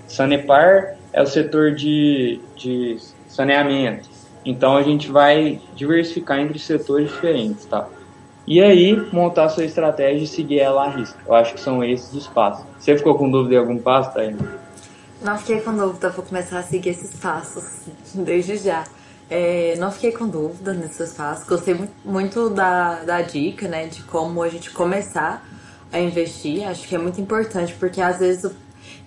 Sanepar 0.07 0.95
é 1.13 1.21
o 1.21 1.27
setor 1.27 1.73
de, 1.73 2.39
de 2.55 2.97
saneamento. 3.27 4.09
Então 4.45 4.77
a 4.77 4.81
gente 4.81 5.11
vai 5.11 5.59
diversificar 5.75 6.39
entre 6.39 6.57
setores 6.57 7.09
diferentes, 7.09 7.65
tá? 7.65 7.87
E 8.47 8.61
aí, 8.61 8.95
montar 9.11 9.49
sua 9.49 9.65
estratégia 9.65 10.23
e 10.23 10.27
seguir 10.27 10.59
ela 10.59 10.85
à 10.85 10.89
risca. 10.89 11.19
Eu 11.27 11.33
acho 11.33 11.53
que 11.53 11.59
são 11.59 11.83
esses 11.83 12.13
os 12.13 12.27
passos. 12.27 12.65
Você 12.79 12.95
ficou 12.95 13.17
com 13.17 13.29
dúvida 13.29 13.55
em 13.55 13.57
algum 13.57 13.77
passo, 13.77 14.13
Thaís? 14.13 14.37
Não 15.21 15.37
fiquei 15.37 15.59
com 15.59 15.75
dúvida, 15.75 16.09
vou 16.11 16.23
começar 16.23 16.59
a 16.59 16.63
seguir 16.63 16.91
esses 16.91 17.19
passos 17.19 17.65
desde 18.15 18.55
já. 18.55 18.85
É, 19.29 19.75
não 19.77 19.91
fiquei 19.91 20.13
com 20.13 20.29
dúvida 20.29 20.73
nesses 20.73 21.11
passos. 21.11 21.45
Gostei 21.45 21.77
muito 22.05 22.49
da, 22.49 23.03
da 23.03 23.21
dica, 23.21 23.67
né, 23.67 23.87
de 23.87 24.01
como 24.03 24.41
a 24.41 24.47
gente 24.47 24.71
começar 24.71 25.45
a 25.91 25.99
investir. 25.99 26.65
Acho 26.65 26.87
que 26.87 26.95
é 26.95 26.97
muito 26.97 27.19
importante, 27.19 27.75
porque 27.77 27.99
às 27.99 28.19
vezes 28.19 28.49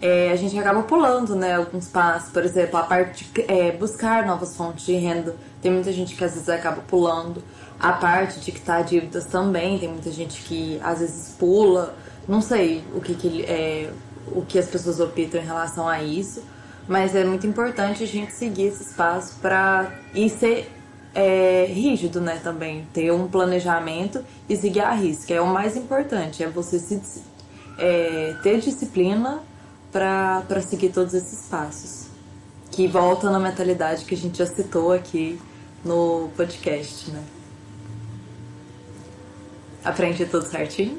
é, 0.03 0.31
a 0.31 0.37
gente 0.37 0.59
acaba 0.59 0.83
pulando, 0.83 1.35
né, 1.35 1.55
alguns 1.55 1.89
passos. 1.89 2.31
Por 2.31 2.45
exemplo, 2.45 2.77
a 2.77 2.83
parte 2.83 3.25
de 3.25 3.45
é, 3.49 3.73
buscar 3.73 4.27
novas 4.27 4.55
fontes 4.55 4.85
de 4.85 4.93
renda. 4.97 5.35
Tem 5.63 5.73
muita 5.73 5.91
gente 5.93 6.15
que 6.15 6.23
às 6.23 6.35
vezes 6.35 6.49
acaba 6.51 6.83
pulando. 6.83 7.43
A 7.81 7.93
parte 7.93 8.41
de 8.41 8.53
quitar 8.53 8.85
dívidas 8.85 9.25
também. 9.27 9.79
Tem 9.79 9.89
muita 9.89 10.13
gente 10.13 10.43
que 10.43 10.79
às 10.83 11.01
vezes 11.01 11.35
pula. 11.39 11.95
Não 12.29 12.43
sei 12.43 12.85
o 12.95 13.01
que, 13.01 13.15
que 13.15 13.45
é, 13.45 13.91
o 14.27 14.43
que 14.43 14.59
as 14.59 14.67
pessoas 14.67 15.01
optam 15.01 15.41
em 15.41 15.45
relação 15.45 15.89
a 15.89 16.03
isso. 16.03 16.43
Mas 16.87 17.15
é 17.15 17.25
muito 17.25 17.47
importante 17.47 18.03
a 18.03 18.07
gente 18.07 18.33
seguir 18.33 18.65
esses 18.65 18.93
passos 18.95 19.35
para 19.39 19.93
e 20.15 20.29
ser 20.29 20.71
é, 21.15 21.67
rígido, 21.69 22.21
né, 22.21 22.41
também. 22.43 22.87
Ter 22.93 23.13
um 23.13 23.29
planejamento 23.29 24.25
e 24.49 24.57
seguir 24.57 24.81
a 24.81 24.93
risca. 24.93 25.33
É 25.33 25.41
o 25.41 25.47
mais 25.47 25.77
importante, 25.77 26.43
é 26.43 26.49
você 26.49 26.79
se, 26.79 27.23
é, 27.79 28.35
ter 28.43 28.61
disciplina 28.61 29.41
para 29.93 30.61
seguir 30.63 30.91
todos 30.91 31.15
esses 31.15 31.47
passos. 31.49 32.09
Que 32.71 32.87
volta 32.87 33.31
na 33.31 33.39
mentalidade 33.39 34.05
que 34.05 34.15
a 34.15 34.19
gente 34.19 34.39
já 34.39 34.47
citou 34.47 34.93
aqui 34.93 35.41
no 35.85 36.29
podcast, 36.37 37.11
né? 37.11 37.23
Aprendi 39.85 40.27
tudo 40.27 40.47
certinho? 40.47 40.99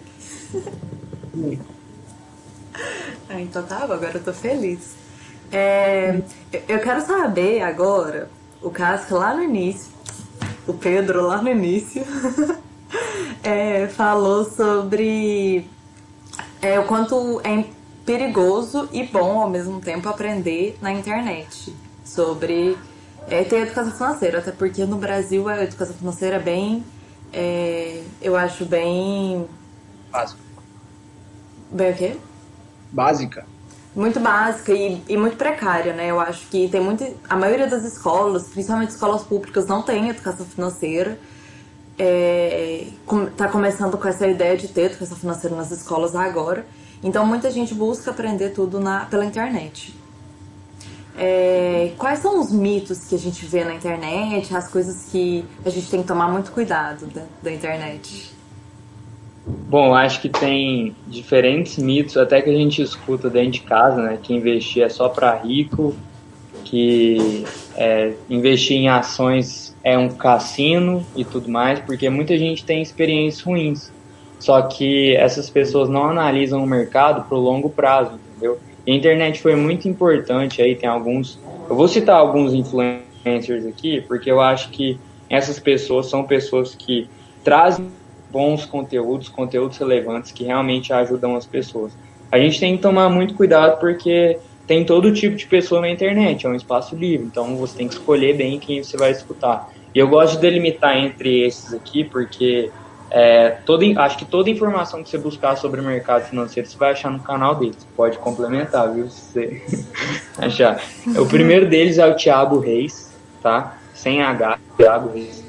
ah, 3.29 3.39
então 3.39 3.63
tá, 3.63 3.77
agora 3.77 4.11
eu 4.15 4.23
tô 4.23 4.33
feliz. 4.33 4.95
É, 5.51 6.21
eu 6.67 6.79
quero 6.79 7.01
saber 7.05 7.61
agora, 7.61 8.29
o 8.61 8.69
Casca 8.69 9.15
lá 9.15 9.33
no 9.33 9.43
início, 9.43 9.91
o 10.65 10.73
Pedro 10.73 11.27
lá 11.27 11.41
no 11.41 11.49
início, 11.49 12.03
é, 13.43 13.87
falou 13.87 14.45
sobre 14.45 15.67
é, 16.61 16.79
o 16.79 16.85
quanto 16.85 17.41
é 17.43 17.65
perigoso 18.05 18.87
e 18.91 19.03
bom 19.03 19.41
ao 19.41 19.49
mesmo 19.49 19.79
tempo 19.81 20.07
aprender 20.09 20.77
na 20.81 20.91
internet 20.91 21.73
sobre 22.03 22.77
é, 23.27 23.43
ter 23.43 23.61
educação 23.61 23.91
financeira, 23.91 24.39
até 24.39 24.51
porque 24.51 24.85
no 24.85 24.97
Brasil 24.97 25.47
a 25.47 25.63
educação 25.63 25.95
financeira 25.95 26.37
é 26.37 26.39
bem, 26.39 26.83
é, 27.33 28.03
eu 28.21 28.35
acho 28.35 28.65
bem... 28.65 29.47
Básica. 30.11 30.41
Bem 31.71 31.91
o 31.91 31.95
quê? 31.95 32.17
Básica 32.91 33.45
muito 33.95 34.19
básica 34.19 34.73
e, 34.73 35.03
e, 35.07 35.17
muito 35.17 35.35
precária, 35.35 35.93
né? 35.93 36.07
Eu 36.07 36.19
acho 36.19 36.47
que 36.47 36.69
tem 36.69 36.81
muito. 36.81 37.05
A 37.29 37.35
maioria 37.35 37.67
das 37.67 37.83
escolas, 37.83 38.47
principalmente 38.47 38.89
escolas 38.91 39.23
públicas, 39.23 39.67
não 39.67 39.81
tem 39.81 40.09
educação 40.09 40.45
financeira. 40.45 41.19
É, 41.99 42.87
tá 43.35 43.47
começando 43.49 43.97
com 43.97 44.07
essa 44.07 44.25
ideia 44.27 44.57
de 44.57 44.69
ter 44.69 44.83
educação 44.83 45.17
financeira 45.17 45.55
nas 45.55 45.71
escolas 45.71 46.15
agora. 46.15 46.65
Então 47.03 47.25
muita 47.25 47.51
gente 47.51 47.73
busca 47.73 48.11
aprender 48.11 48.51
tudo 48.51 48.79
na, 48.79 49.05
pela 49.05 49.25
internet. 49.25 49.93
É, 51.17 51.91
quais 51.97 52.19
são 52.19 52.39
os 52.39 52.51
mitos 52.51 53.05
que 53.07 53.15
a 53.15 53.17
gente 53.17 53.45
vê 53.45 53.63
na 53.63 53.75
internet, 53.75 54.55
as 54.55 54.69
coisas 54.69 55.09
que 55.11 55.45
a 55.65 55.69
gente 55.69 55.89
tem 55.89 56.01
que 56.01 56.07
tomar 56.07 56.27
muito 56.29 56.51
cuidado 56.51 57.05
da, 57.07 57.23
da 57.43 57.51
internet? 57.51 58.31
Bom, 59.45 59.93
acho 59.95 60.21
que 60.21 60.29
tem 60.29 60.95
diferentes 61.07 61.77
mitos, 61.77 62.15
até 62.15 62.41
que 62.41 62.49
a 62.49 62.55
gente 62.55 62.81
escuta 62.81 63.29
dentro 63.29 63.51
de 63.51 63.61
casa, 63.61 64.01
né? 64.01 64.19
Que 64.21 64.33
investir 64.33 64.83
é 64.83 64.89
só 64.89 65.09
para 65.09 65.35
rico, 65.35 65.95
que 66.63 67.45
é, 67.75 68.13
investir 68.29 68.77
em 68.77 68.87
ações 68.87 69.75
é 69.83 69.97
um 69.97 70.09
cassino 70.09 71.05
e 71.15 71.25
tudo 71.25 71.49
mais, 71.49 71.79
porque 71.79 72.09
muita 72.09 72.37
gente 72.37 72.63
tem 72.63 72.81
experiências 72.81 73.41
ruins. 73.41 73.91
Só 74.39 74.61
que 74.63 75.15
essas 75.15 75.49
pessoas 75.49 75.89
não 75.89 76.05
analisam 76.05 76.63
o 76.63 76.67
mercado 76.67 77.27
para 77.27 77.37
o 77.37 77.41
longo 77.41 77.69
prazo, 77.69 78.19
entendeu? 78.31 78.59
A 78.87 78.91
internet 78.91 79.41
foi 79.41 79.55
muito 79.55 79.87
importante 79.87 80.61
aí, 80.61 80.75
tem 80.75 80.89
alguns. 80.89 81.39
Eu 81.69 81.75
vou 81.75 81.87
citar 81.87 82.15
alguns 82.15 82.53
influencers 82.53 83.65
aqui, 83.65 84.01
porque 84.01 84.31
eu 84.31 84.41
acho 84.41 84.69
que 84.71 84.99
essas 85.29 85.59
pessoas 85.59 86.09
são 86.09 86.23
pessoas 86.23 86.75
que 86.75 87.07
trazem 87.43 87.87
bons 88.31 88.65
conteúdos, 88.65 89.29
conteúdos 89.29 89.77
relevantes 89.77 90.31
que 90.31 90.43
realmente 90.43 90.91
ajudam 90.93 91.35
as 91.35 91.45
pessoas. 91.45 91.93
A 92.31 92.39
gente 92.39 92.59
tem 92.59 92.75
que 92.75 92.81
tomar 92.81 93.09
muito 93.09 93.33
cuidado 93.33 93.79
porque 93.79 94.39
tem 94.65 94.85
todo 94.85 95.13
tipo 95.13 95.35
de 95.35 95.45
pessoa 95.45 95.81
na 95.81 95.89
internet, 95.89 96.45
é 96.45 96.49
um 96.49 96.55
espaço 96.55 96.95
livre, 96.95 97.25
então 97.25 97.57
você 97.57 97.77
tem 97.77 97.87
que 97.87 97.95
escolher 97.95 98.37
bem 98.37 98.57
quem 98.57 98.81
você 98.83 98.95
vai 98.95 99.11
escutar. 99.11 99.69
E 99.93 99.99
eu 99.99 100.07
gosto 100.07 100.35
de 100.35 100.41
delimitar 100.41 100.97
entre 100.97 101.45
esses 101.45 101.73
aqui 101.73 102.05
porque 102.05 102.71
é, 103.13 103.57
toda, 103.65 103.85
acho 104.01 104.17
que 104.17 104.23
toda 104.23 104.49
informação 104.49 105.03
que 105.03 105.09
você 105.09 105.17
buscar 105.17 105.57
sobre 105.57 105.81
o 105.81 105.83
mercado 105.83 106.23
financeiro 106.29 106.67
você 106.67 106.77
vai 106.77 106.91
achar 106.91 107.11
no 107.11 107.19
canal 107.19 107.55
deles. 107.55 107.85
Pode 107.95 108.17
complementar, 108.17 108.89
viu? 108.93 109.09
Se 109.09 109.21
você 109.33 109.61
achar. 110.39 110.81
O 111.19 111.25
primeiro 111.25 111.67
deles 111.69 111.97
é 111.97 112.07
o 112.07 112.15
Thiago 112.15 112.59
Reis, 112.59 113.13
tá? 113.43 113.77
Sem 113.93 114.23
H, 114.23 114.57
Thiago 114.77 115.11
Reis. 115.13 115.43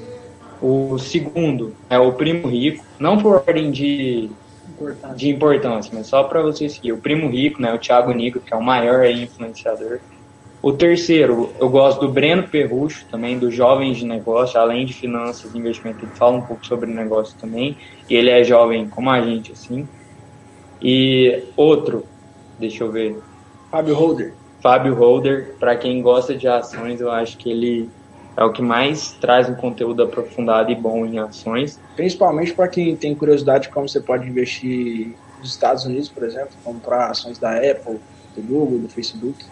O 0.61 0.99
segundo 0.99 1.73
é 1.89 1.97
o 1.97 2.11
Primo 2.11 2.49
Rico, 2.49 2.83
não 2.99 3.17
por 3.17 3.43
ordem 3.47 3.71
de, 3.71 4.29
importância. 4.69 5.15
de 5.15 5.29
importância, 5.29 5.91
mas 5.93 6.07
só 6.07 6.23
para 6.23 6.41
você 6.41 6.67
seguir. 6.67 6.91
O 6.91 6.97
Primo 6.97 7.29
Rico, 7.29 7.61
né, 7.61 7.73
o 7.73 7.77
Thiago 7.77 8.11
Nico, 8.11 8.41
que 8.41 8.53
é 8.53 8.57
o 8.57 8.61
maior 8.61 9.05
influenciador. 9.05 9.99
O 10.63 10.71
terceiro, 10.71 11.51
eu 11.59 11.67
gosto 11.67 11.99
do 11.99 12.09
Breno 12.09 12.47
Perrucho, 12.47 13.05
também 13.11 13.37
do 13.37 13.51
Jovens 13.51 13.97
de 13.97 14.05
Negócio, 14.05 14.57
além 14.57 14.85
de 14.85 14.93
finanças 14.93 15.53
e 15.53 15.57
investimento, 15.57 16.05
ele 16.05 16.11
fala 16.15 16.37
um 16.37 16.41
pouco 16.41 16.65
sobre 16.65 16.89
negócio 16.89 17.37
também. 17.37 17.77
E 18.09 18.15
ele 18.15 18.29
é 18.29 18.45
jovem 18.45 18.87
como 18.87 19.09
a 19.09 19.21
gente, 19.21 19.51
assim. 19.51 19.85
E 20.81 21.43
outro, 21.57 22.05
deixa 22.57 22.81
eu 22.81 22.89
ver. 22.89 23.19
Fábio 23.69 23.93
Holder. 23.93 24.33
Fábio 24.61 24.95
Holder, 24.95 25.53
para 25.59 25.75
quem 25.75 26.01
gosta 26.01 26.33
de 26.33 26.47
ações, 26.47 27.01
eu 27.01 27.11
acho 27.11 27.37
que 27.37 27.51
ele 27.51 27.89
é 28.37 28.43
o 28.45 28.53
que 28.53 28.61
mais 28.61 29.11
traz 29.19 29.49
um 29.49 29.55
conteúdo 29.55 30.01
aprofundado 30.01 30.71
e 30.71 30.75
bom 30.75 31.05
em 31.05 31.19
ações. 31.19 31.77
Principalmente 31.97 32.53
para 32.53 32.69
quem 32.69 32.95
tem 32.95 33.13
curiosidade 33.13 33.63
de 33.63 33.69
como 33.69 33.89
você 33.89 33.99
pode 33.99 34.29
investir 34.29 35.13
nos 35.39 35.49
Estados 35.49 35.83
Unidos, 35.83 36.07
por 36.07 36.23
exemplo, 36.23 36.51
comprar 36.63 37.07
ações 37.07 37.37
da 37.37 37.57
Apple, 37.57 37.99
do 38.33 38.41
Google, 38.41 38.79
do 38.79 38.87
Facebook. 38.87 39.43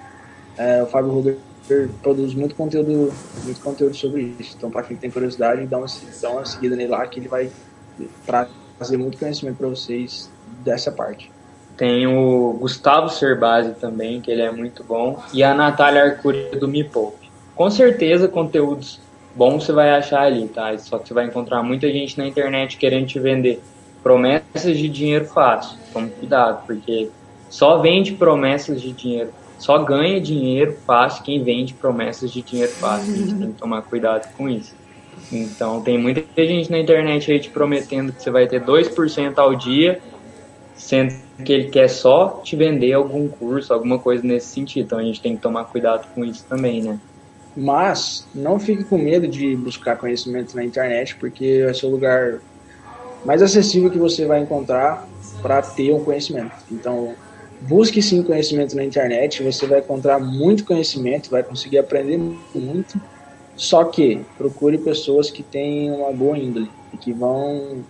É, 0.61 0.83
o 0.83 0.85
Fábio 0.85 1.11
Ruger 1.11 1.37
produz 2.03 2.35
muito 2.35 2.53
conteúdo, 2.53 3.11
muito 3.43 3.61
conteúdo 3.61 3.95
sobre 3.95 4.35
isso. 4.39 4.55
Então, 4.55 4.69
para 4.69 4.83
quem 4.83 4.95
tem 4.95 5.09
curiosidade, 5.09 5.65
dá 5.65 5.77
uma, 5.79 5.87
dá 6.21 6.29
uma 6.29 6.45
seguida 6.45 6.75
nele 6.75 6.91
lá 6.91 7.07
que 7.07 7.19
ele 7.19 7.27
vai 7.27 7.49
trazer 8.25 8.97
muito 8.97 9.17
conhecimento 9.17 9.57
para 9.57 9.69
vocês 9.69 10.29
dessa 10.63 10.91
parte. 10.91 11.31
Tem 11.75 12.05
o 12.05 12.57
Gustavo 12.59 13.09
Cerbasi 13.09 13.73
também, 13.79 14.21
que 14.21 14.29
ele 14.29 14.41
é 14.41 14.51
muito 14.51 14.83
bom, 14.83 15.19
e 15.33 15.43
a 15.43 15.53
Natália 15.53 16.03
Arcuri 16.03 16.51
do 16.59 16.67
Me 16.67 16.87
com 17.55 17.71
certeza 17.71 18.27
conteúdos 18.27 18.99
bons 19.35 19.65
você 19.65 19.71
vai 19.71 19.91
achar 19.91 20.21
ali, 20.23 20.47
tá? 20.47 20.77
Só 20.77 20.99
que 20.99 21.07
você 21.07 21.13
vai 21.13 21.25
encontrar 21.25 21.63
muita 21.63 21.87
gente 21.87 22.17
na 22.17 22.27
internet 22.27 22.77
querendo 22.77 23.07
te 23.07 23.19
vender 23.19 23.61
promessas 24.03 24.77
de 24.77 24.87
dinheiro 24.89 25.25
fácil. 25.25 25.77
Tome 25.91 26.09
cuidado, 26.11 26.65
porque 26.67 27.09
só 27.49 27.79
vende 27.79 28.13
promessas 28.13 28.81
de 28.81 28.91
dinheiro, 28.91 29.31
só 29.61 29.77
ganha 29.77 30.19
dinheiro 30.19 30.75
fácil 30.87 31.23
quem 31.23 31.43
vende 31.43 31.75
promessas 31.75 32.31
de 32.31 32.41
dinheiro 32.41 32.71
fácil. 32.71 33.13
A 33.13 33.15
gente 33.15 33.35
tem 33.35 33.51
que 33.51 33.59
tomar 33.59 33.83
cuidado 33.83 34.27
com 34.35 34.49
isso. 34.49 34.73
Então, 35.31 35.81
tem 35.81 35.99
muita 35.99 36.23
gente 36.35 36.71
na 36.71 36.79
internet 36.79 37.31
aí 37.31 37.39
te 37.39 37.51
prometendo 37.51 38.11
que 38.11 38.23
você 38.23 38.31
vai 38.31 38.47
ter 38.47 38.59
2% 38.59 39.37
ao 39.37 39.53
dia, 39.53 40.01
sendo 40.75 41.13
que 41.45 41.53
ele 41.53 41.69
quer 41.69 41.87
só 41.87 42.41
te 42.43 42.55
vender 42.55 42.93
algum 42.93 43.27
curso, 43.27 43.71
alguma 43.71 43.99
coisa 43.99 44.25
nesse 44.25 44.47
sentido. 44.47 44.85
Então, 44.85 44.97
a 44.97 45.03
gente 45.03 45.21
tem 45.21 45.35
que 45.35 45.41
tomar 45.43 45.65
cuidado 45.65 46.07
com 46.15 46.25
isso 46.25 46.43
também, 46.49 46.81
né? 46.81 46.99
Mas 47.55 48.27
não 48.33 48.57
fique 48.57 48.83
com 48.83 48.97
medo 48.97 49.27
de 49.27 49.55
buscar 49.55 49.95
conhecimento 49.95 50.55
na 50.55 50.63
internet, 50.63 51.15
porque 51.17 51.65
vai 51.65 51.73
ser 51.75 51.85
o 51.85 51.89
lugar 51.89 52.39
mais 53.23 53.43
acessível 53.43 53.91
que 53.91 53.99
você 53.99 54.25
vai 54.25 54.39
encontrar 54.39 55.07
para 55.39 55.61
ter 55.61 55.93
um 55.93 56.03
conhecimento. 56.03 56.51
Então, 56.71 57.13
busque 57.61 58.01
sim 58.01 58.23
conhecimento 58.23 58.75
na 58.75 58.83
internet, 58.83 59.43
você 59.43 59.65
vai 59.65 59.79
encontrar 59.79 60.19
muito 60.19 60.65
conhecimento, 60.65 61.29
vai 61.29 61.43
conseguir 61.43 61.77
aprender 61.77 62.17
muito. 62.17 62.99
Só 63.55 63.83
que 63.83 64.25
procure 64.37 64.77
pessoas 64.77 65.29
que 65.29 65.43
têm 65.43 65.91
uma 65.91 66.11
boa 66.11 66.37
índole 66.37 66.69
e 66.93 66.97
que 66.97 67.13
vão 67.13 67.83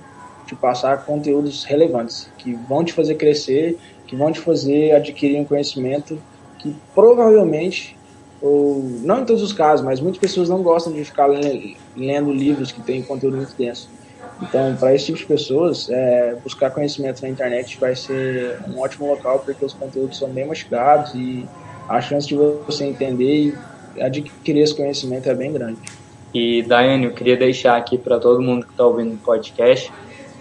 te 0.45 0.55
passar 0.55 1.05
conteúdos 1.05 1.63
relevantes, 1.63 2.29
que 2.37 2.53
vão 2.67 2.83
te 2.83 2.91
fazer 2.91 3.15
crescer, 3.15 3.77
que 4.05 4.15
vão 4.15 4.31
te 4.31 4.39
fazer 4.39 4.91
adquirir 4.91 5.39
um 5.39 5.45
conhecimento 5.45 6.21
que 6.59 6.75
provavelmente 6.93 7.95
ou 8.41 8.83
não 9.03 9.21
em 9.21 9.25
todos 9.25 9.43
os 9.43 9.53
casos, 9.53 9.85
mas 9.85 9.99
muitas 9.99 10.19
pessoas 10.19 10.49
não 10.49 10.63
gostam 10.63 10.91
de 10.91 11.05
ficar 11.05 11.27
lendo 11.95 12.33
livros 12.33 12.71
que 12.71 12.81
têm 12.81 13.03
conteúdo 13.03 13.37
muito 13.37 13.55
denso. 13.55 13.87
Então, 14.41 14.75
para 14.75 14.95
esse 14.95 15.05
tipo 15.05 15.19
de 15.19 15.25
pessoas, 15.25 15.87
é, 15.89 16.35
buscar 16.43 16.71
conhecimento 16.71 17.21
na 17.21 17.29
internet 17.29 17.77
vai 17.79 17.95
ser 17.95 18.57
um 18.67 18.79
ótimo 18.79 19.07
local, 19.07 19.39
porque 19.39 19.63
os 19.63 19.73
conteúdos 19.73 20.17
são 20.17 20.29
bem 20.29 20.47
mastigados 20.47 21.13
e 21.13 21.45
a 21.87 22.01
chance 22.01 22.27
de 22.27 22.35
você 22.35 22.85
entender 22.85 23.55
e 23.95 24.01
adquirir 24.01 24.61
esse 24.61 24.75
conhecimento 24.75 25.29
é 25.29 25.35
bem 25.35 25.53
grande. 25.53 25.79
E, 26.33 26.63
Daiane, 26.63 27.05
eu 27.05 27.11
queria 27.11 27.37
deixar 27.37 27.77
aqui 27.77 27.97
para 27.97 28.17
todo 28.17 28.41
mundo 28.41 28.65
que 28.65 28.71
está 28.71 28.85
ouvindo 28.85 29.13
o 29.13 29.17
podcast, 29.17 29.91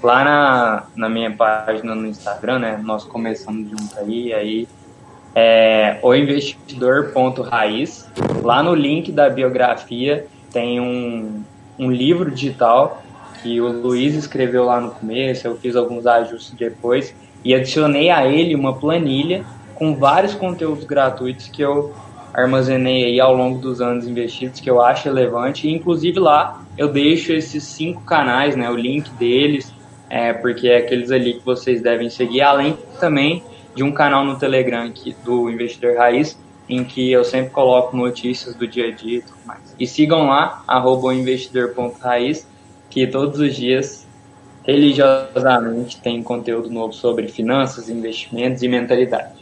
lá 0.03 0.25
na, 0.25 0.87
na 0.97 1.09
minha 1.09 1.31
página 1.31 1.95
no 1.95 2.07
Instagram, 2.07 2.61
né, 2.61 2.81
nós 2.83 3.05
começamos 3.05 3.69
junto 3.69 3.99
aí, 3.99 4.33
aí 4.33 4.69
é 5.35 5.99
oinvestidor.raiz. 6.03 8.09
Lá 8.43 8.63
no 8.63 8.75
link 8.75 9.13
da 9.13 9.29
biografia 9.29 10.27
tem 10.53 10.81
um, 10.81 11.43
um 11.79 11.91
livro 11.91 12.31
digital 12.31 13.00
que 13.43 13.61
o 13.61 13.69
Luiz 13.71 14.15
escreveu 14.15 14.65
lá 14.65 14.81
no 14.81 14.91
começo, 14.91 15.47
eu 15.47 15.57
fiz 15.57 15.77
alguns 15.77 16.07
ajustes 16.07 16.53
depois 16.53 17.15
e 17.45 17.55
adicionei 17.55 18.11
a 18.11 18.27
ele 18.27 18.55
uma 18.55 18.75
planilha 18.75 19.45
com 19.75 19.95
vários 19.95 20.35
conteúdos 20.35 20.85
gratuitos 20.85 21.49
que 21.49 21.63
eu 21.63 21.93
armazenei 22.33 23.05
aí 23.05 23.21
ao 23.21 23.35
longo 23.35 23.59
dos 23.59 23.81
anos 23.81 24.07
investidos 24.07 24.61
que 24.61 24.71
eu 24.71 24.81
acho 24.81 25.05
relevante. 25.05 25.67
E, 25.67 25.73
inclusive 25.73 26.19
lá 26.21 26.63
eu 26.77 26.89
deixo 26.89 27.33
esses 27.33 27.65
cinco 27.65 28.03
canais, 28.03 28.57
né, 28.57 28.71
o 28.71 28.77
link 28.77 29.11
deles, 29.13 29.73
é, 30.09 30.33
porque 30.33 30.69
é 30.69 30.79
aqueles 30.79 31.11
ali 31.11 31.35
que 31.35 31.45
vocês 31.45 31.81
devem 31.83 32.09
seguir, 32.11 32.43
além 32.43 32.77
também 32.99 33.43
de 33.75 33.83
um 33.83 33.93
canal 33.93 34.25
no 34.25 34.39
Telegram 34.39 34.93
do 35.25 35.51
Investidor 35.51 35.97
Raiz, 35.97 36.39
em 36.69 36.85
que 36.85 37.11
eu 37.11 37.25
sempre 37.25 37.51
coloco 37.51 37.97
notícias 37.97 38.55
do 38.55 38.67
dia 38.67 38.89
a 38.89 38.91
dia 38.91 39.19
e 39.19 39.23
tudo 39.23 39.39
mais. 39.45 39.75
E 39.79 39.87
sigam 39.87 40.27
lá, 40.27 40.63
arroba 40.67 41.13
investidor.raiz, 41.15 42.47
que 42.91 43.07
todos 43.07 43.39
os 43.41 43.55
dias, 43.55 44.07
religiosamente, 44.65 46.01
tem 46.01 46.23
conteúdo 46.23 46.69
novo 46.69 46.93
sobre 46.93 47.29
finanças, 47.29 47.89
investimentos 47.89 48.63
e 48.63 48.69
mentalidade. 48.69 49.41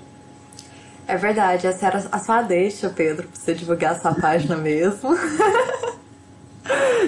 É 1.07 1.17
verdade, 1.17 1.67
essa 1.67 1.87
era 1.87 2.07
a 2.13 2.19
sua 2.19 2.43
deixa, 2.43 2.91
Pedro, 2.91 3.27
pra 3.27 3.41
você 3.41 3.55
divulgar 3.55 3.93
a 3.93 3.99
sua 3.99 4.15
página 4.15 4.57
mesmo. 4.57 5.09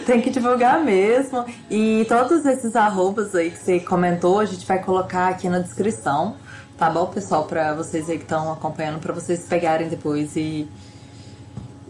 Tem 0.06 0.22
que 0.22 0.30
divulgar 0.30 0.82
mesmo. 0.82 1.44
E 1.70 2.06
todos 2.08 2.46
esses 2.46 2.74
arrobas 2.74 3.34
aí 3.34 3.50
que 3.50 3.58
você 3.58 3.78
comentou, 3.78 4.40
a 4.40 4.46
gente 4.46 4.66
vai 4.66 4.82
colocar 4.82 5.28
aqui 5.28 5.50
na 5.50 5.58
descrição. 5.58 6.36
Tá 6.78 6.88
bom, 6.88 7.06
pessoal? 7.06 7.44
Pra 7.44 7.74
vocês 7.74 8.08
aí 8.08 8.16
que 8.16 8.24
estão 8.24 8.50
acompanhando, 8.50 9.00
pra 9.00 9.12
vocês 9.12 9.46
pegarem 9.46 9.88
depois 9.88 10.34
e. 10.34 10.66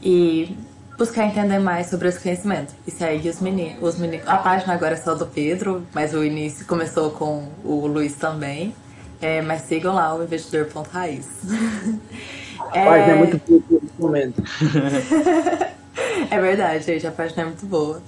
E 0.02 0.56
buscar 1.00 1.24
entender 1.24 1.58
mais 1.58 1.86
sobre 1.86 2.08
esse 2.08 2.20
conhecimento. 2.20 2.74
E 2.86 2.90
segue 2.90 3.30
os 3.30 3.40
meninos, 3.40 3.78
os 3.80 3.98
meninos. 3.98 4.28
A 4.28 4.36
página 4.36 4.74
agora 4.74 4.92
é 4.92 4.96
só 4.98 5.14
do 5.14 5.26
Pedro, 5.26 5.86
mas 5.94 6.12
o 6.12 6.22
início 6.22 6.66
começou 6.66 7.10
com 7.12 7.48
o 7.64 7.86
Luiz 7.86 8.14
também. 8.14 8.74
É, 9.18 9.40
mas 9.40 9.62
sigam 9.62 9.94
lá 9.94 10.14
o 10.14 10.22
investidor.raiz. 10.22 11.26
A 12.60 12.84
página 12.84 13.12
é 13.12 13.14
muito 13.14 13.40
boa 13.48 13.62
nesse 13.70 13.94
momento. 13.98 14.42
é 16.30 16.40
verdade, 16.40 16.84
gente, 16.84 17.06
a 17.06 17.10
página 17.10 17.42
é 17.42 17.44
muito 17.46 17.64
boa. 17.64 18.02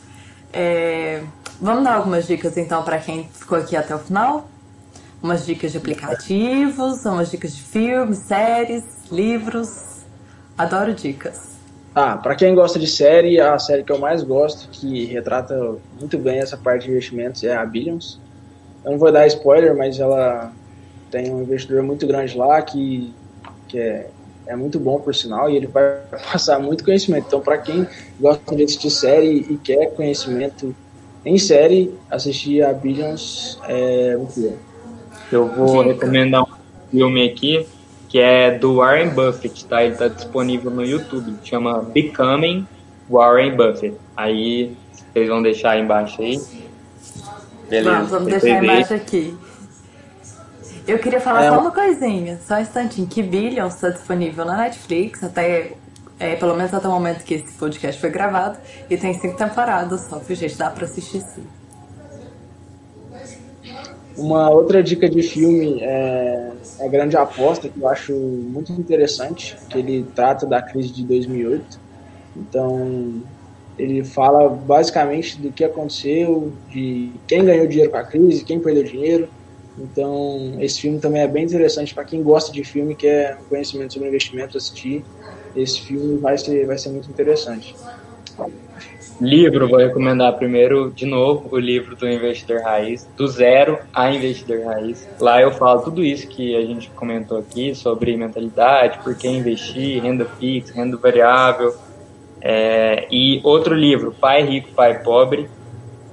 É, 0.52 1.22
vamos 1.58 1.82
dar 1.82 1.94
algumas 1.94 2.26
dicas 2.26 2.58
então 2.58 2.82
para 2.82 2.98
quem 2.98 3.28
ficou 3.32 3.56
aqui 3.56 3.74
até 3.74 3.94
o 3.94 3.98
final? 3.98 4.46
Umas 5.22 5.46
dicas 5.46 5.72
de 5.72 5.78
aplicativos, 5.78 7.04
umas 7.06 7.30
dicas 7.30 7.56
de 7.56 7.62
filmes, 7.62 8.18
séries, 8.18 8.84
livros. 9.10 10.04
Adoro 10.56 10.92
dicas. 10.92 11.61
Ah, 11.94 12.16
para 12.16 12.34
quem 12.34 12.54
gosta 12.54 12.78
de 12.78 12.86
série, 12.86 13.38
a 13.38 13.58
série 13.58 13.82
que 13.82 13.92
eu 13.92 13.98
mais 13.98 14.22
gosto, 14.22 14.68
que 14.70 15.04
retrata 15.04 15.76
muito 15.98 16.16
bem 16.16 16.38
essa 16.38 16.56
parte 16.56 16.86
de 16.86 16.90
investimentos, 16.90 17.44
é 17.44 17.54
a 17.54 17.64
Billions. 17.66 18.18
Eu 18.82 18.92
não 18.92 18.98
vou 18.98 19.12
dar 19.12 19.26
spoiler, 19.26 19.76
mas 19.76 20.00
ela 20.00 20.52
tem 21.10 21.30
um 21.30 21.42
investidor 21.42 21.82
muito 21.82 22.06
grande 22.06 22.36
lá 22.36 22.62
que, 22.62 23.12
que 23.68 23.78
é, 23.78 24.08
é 24.46 24.56
muito 24.56 24.80
bom, 24.80 24.98
por 25.00 25.14
sinal, 25.14 25.50
e 25.50 25.56
ele 25.56 25.66
vai 25.66 25.98
passar 26.32 26.58
muito 26.58 26.82
conhecimento. 26.82 27.26
Então, 27.26 27.40
para 27.40 27.58
quem 27.58 27.86
gosta 28.18 28.56
de 28.56 28.64
assistir 28.64 28.90
série 28.90 29.46
e 29.50 29.58
quer 29.58 29.94
conhecimento 29.94 30.74
em 31.26 31.38
série, 31.38 31.94
assistir 32.10 32.64
a 32.64 32.72
Billions 32.72 33.58
é 33.68 34.16
muito 34.16 34.40
bom. 34.40 34.56
Eu 35.30 35.46
vou 35.46 35.84
Dica. 35.84 35.94
recomendar 35.94 36.42
um 36.42 36.90
filme 36.90 37.28
aqui 37.28 37.66
que 38.12 38.20
é 38.20 38.58
do 38.58 38.76
Warren 38.76 39.08
Buffett, 39.08 39.64
tá? 39.64 39.82
Ele 39.82 39.96
tá 39.96 40.06
disponível 40.06 40.70
no 40.70 40.84
YouTube, 40.84 41.34
chama 41.42 41.80
Becoming 41.80 42.68
Warren 43.08 43.56
Buffett. 43.56 43.96
Aí 44.14 44.76
vocês 45.10 45.30
vão 45.30 45.40
deixar 45.40 45.70
aí 45.70 45.80
embaixo 45.80 46.20
aí. 46.20 46.38
Beleza. 47.70 47.90
Vamos, 47.90 48.10
vamos 48.10 48.28
deixar 48.28 48.62
embaixo 48.62 48.92
aqui. 48.92 49.34
Eu 50.86 50.98
queria 50.98 51.22
falar 51.22 51.44
é, 51.44 51.48
só 51.48 51.58
uma 51.58 51.70
coisinha, 51.70 52.38
só 52.46 52.56
um 52.56 52.60
instantinho, 52.60 53.06
que 53.06 53.22
Billions 53.22 53.76
está 53.76 53.88
disponível 53.88 54.44
na 54.44 54.58
Netflix, 54.58 55.24
até 55.24 55.72
é, 56.20 56.36
pelo 56.36 56.54
menos 56.54 56.74
até 56.74 56.86
o 56.86 56.90
momento 56.90 57.24
que 57.24 57.32
esse 57.32 57.54
podcast 57.54 57.98
foi 57.98 58.10
gravado, 58.10 58.58
e 58.90 58.96
tem 58.98 59.14
cinco 59.14 59.38
temporadas 59.38 60.02
só, 60.02 60.18
viu 60.18 60.36
gente? 60.36 60.58
Dá 60.58 60.68
pra 60.68 60.84
assistir 60.84 61.22
sim. 61.22 61.46
Uma 64.14 64.50
outra 64.50 64.82
dica 64.82 65.08
de 65.08 65.22
filme 65.22 65.80
é 65.80 66.52
A 66.80 66.88
Grande 66.88 67.16
Aposta, 67.16 67.70
que 67.70 67.80
eu 67.80 67.88
acho 67.88 68.12
muito 68.14 68.72
interessante, 68.72 69.58
que 69.68 69.78
ele 69.78 70.04
trata 70.14 70.46
da 70.46 70.62
crise 70.62 70.92
de 70.92 71.06
2008. 71.06 71.78
Então, 72.36 73.22
ele 73.76 74.04
fala 74.04 74.48
basicamente 74.50 75.40
do 75.40 75.52
que 75.52 75.64
aconteceu, 75.64 76.58
de 76.68 77.22
quem 77.26 77.44
ganhou 77.44 77.66
dinheiro 77.66 77.90
com 77.90 77.96
a 77.98 78.04
crise, 78.06 78.44
quem 78.44 78.60
perdeu 78.60 78.84
dinheiro. 78.84 79.30
Então, 79.76 80.58
esse 80.60 80.80
filme 80.80 81.00
também 81.00 81.22
é 81.22 81.28
bem 81.28 81.44
interessante 81.44 81.94
para 81.94 82.04
quem 82.04 82.22
gosta 82.22 82.52
de 82.52 82.62
filme, 82.64 82.94
quer 82.96 83.42
conhecimento 83.48 83.94
sobre 83.94 84.08
investimento, 84.08 84.56
assistir. 84.58 85.06
Esse 85.54 85.80
filme 85.80 86.18
vai 86.18 86.36
ser, 86.38 86.66
vai 86.66 86.76
ser 86.78 86.90
muito 86.90 87.10
interessante. 87.10 87.78
Livro, 89.22 89.68
vou 89.68 89.78
recomendar 89.78 90.36
primeiro, 90.36 90.90
de 90.90 91.06
novo, 91.06 91.48
o 91.52 91.56
livro 91.56 91.94
do 91.94 92.08
Investidor 92.08 92.60
Raiz, 92.60 93.08
do 93.16 93.28
zero 93.28 93.78
a 93.94 94.12
Investidor 94.12 94.64
Raiz. 94.64 95.08
Lá 95.20 95.40
eu 95.40 95.52
falo 95.52 95.80
tudo 95.80 96.02
isso 96.02 96.26
que 96.26 96.56
a 96.56 96.62
gente 96.62 96.90
comentou 96.90 97.38
aqui 97.38 97.72
sobre 97.72 98.16
mentalidade, 98.16 98.98
por 98.98 99.14
que 99.14 99.28
investir, 99.28 100.02
renda 100.02 100.24
fixa, 100.24 100.74
renda 100.74 100.96
variável. 100.96 101.72
É, 102.40 103.06
e 103.12 103.40
outro 103.44 103.76
livro, 103.76 104.12
Pai 104.12 104.42
Rico, 104.42 104.72
Pai 104.72 105.04
Pobre. 105.04 105.48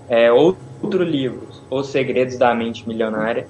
É, 0.08 0.32
outro 0.32 1.04
livro, 1.04 1.48
Os 1.68 1.88
Segredos 1.88 2.38
da 2.38 2.54
Mente 2.54 2.88
Milionária. 2.88 3.48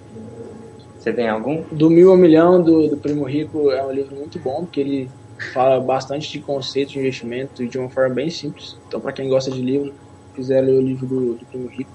Você 0.98 1.12
tem 1.12 1.28
algum? 1.28 1.64
Do 1.70 1.90
Mil 1.90 2.12
ao 2.12 2.18
Milhão, 2.18 2.64
do, 2.64 2.88
do 2.88 2.96
Primo 2.96 3.26
Rico, 3.26 3.72
é 3.72 3.86
um 3.86 3.92
livro 3.92 4.16
muito 4.16 4.40
bom, 4.40 4.62
porque 4.62 4.80
ele 4.80 5.10
fala 5.54 5.80
bastante 5.80 6.32
de 6.32 6.40
conceitos 6.40 6.94
de 6.94 7.00
investimento 7.00 7.64
e 7.64 7.68
de 7.68 7.78
uma 7.78 7.90
forma 7.90 8.16
bem 8.16 8.30
simples. 8.30 8.78
Então, 8.88 9.00
para 9.00 9.12
quem 9.12 9.30
gosta 9.30 9.50
de 9.50 9.62
livro, 9.62 9.94
quiser 10.36 10.62
ler 10.62 10.74
o 10.74 10.82
livro 10.82 11.06
do, 11.06 11.34
do 11.36 11.46
Primo 11.46 11.68
Rico, 11.68 11.92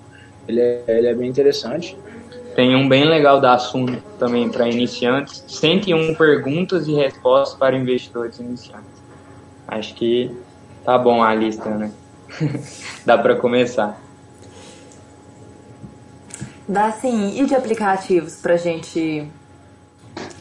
ele 0.49 0.61
é, 0.61 0.85
ele 0.89 1.07
é 1.07 1.15
bem 1.15 1.29
interessante. 1.29 1.97
Tem 2.55 2.77
um 2.77 2.89
bem 2.89 3.05
legal 3.05 3.41
da 3.41 3.55
Assuno 3.55 4.01
também 4.19 4.49
para 4.49 4.69
iniciantes, 4.69 5.45
101 5.49 6.15
perguntas 6.15 6.87
e 6.87 6.95
respostas 6.95 7.59
para 7.59 7.77
investidores 7.77 8.39
iniciantes. 8.39 9.03
Acho 9.67 9.95
que 9.95 10.31
tá 10.85 10.97
bom 10.97 11.23
a 11.23 11.35
lista, 11.35 11.69
né? 11.71 11.91
Dá 13.05 13.19
para 13.19 13.37
começar. 13.37 14.01
Dá 16.69 16.93
sim. 16.93 17.41
E 17.41 17.45
de 17.45 17.55
aplicativos 17.55 18.37
para 18.37 18.57
gente 18.57 19.29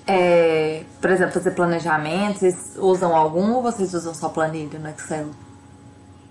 é, 0.05 0.83
por 0.99 1.09
exemplo, 1.09 1.33
fazer 1.33 1.51
planejamento, 1.51 2.39
vocês 2.39 2.77
usam 2.77 3.15
algum 3.15 3.53
ou 3.53 3.61
vocês 3.61 3.93
usam 3.93 4.13
só 4.13 4.29
planilha 4.29 4.77
no 4.79 4.89
Excel? 4.89 5.27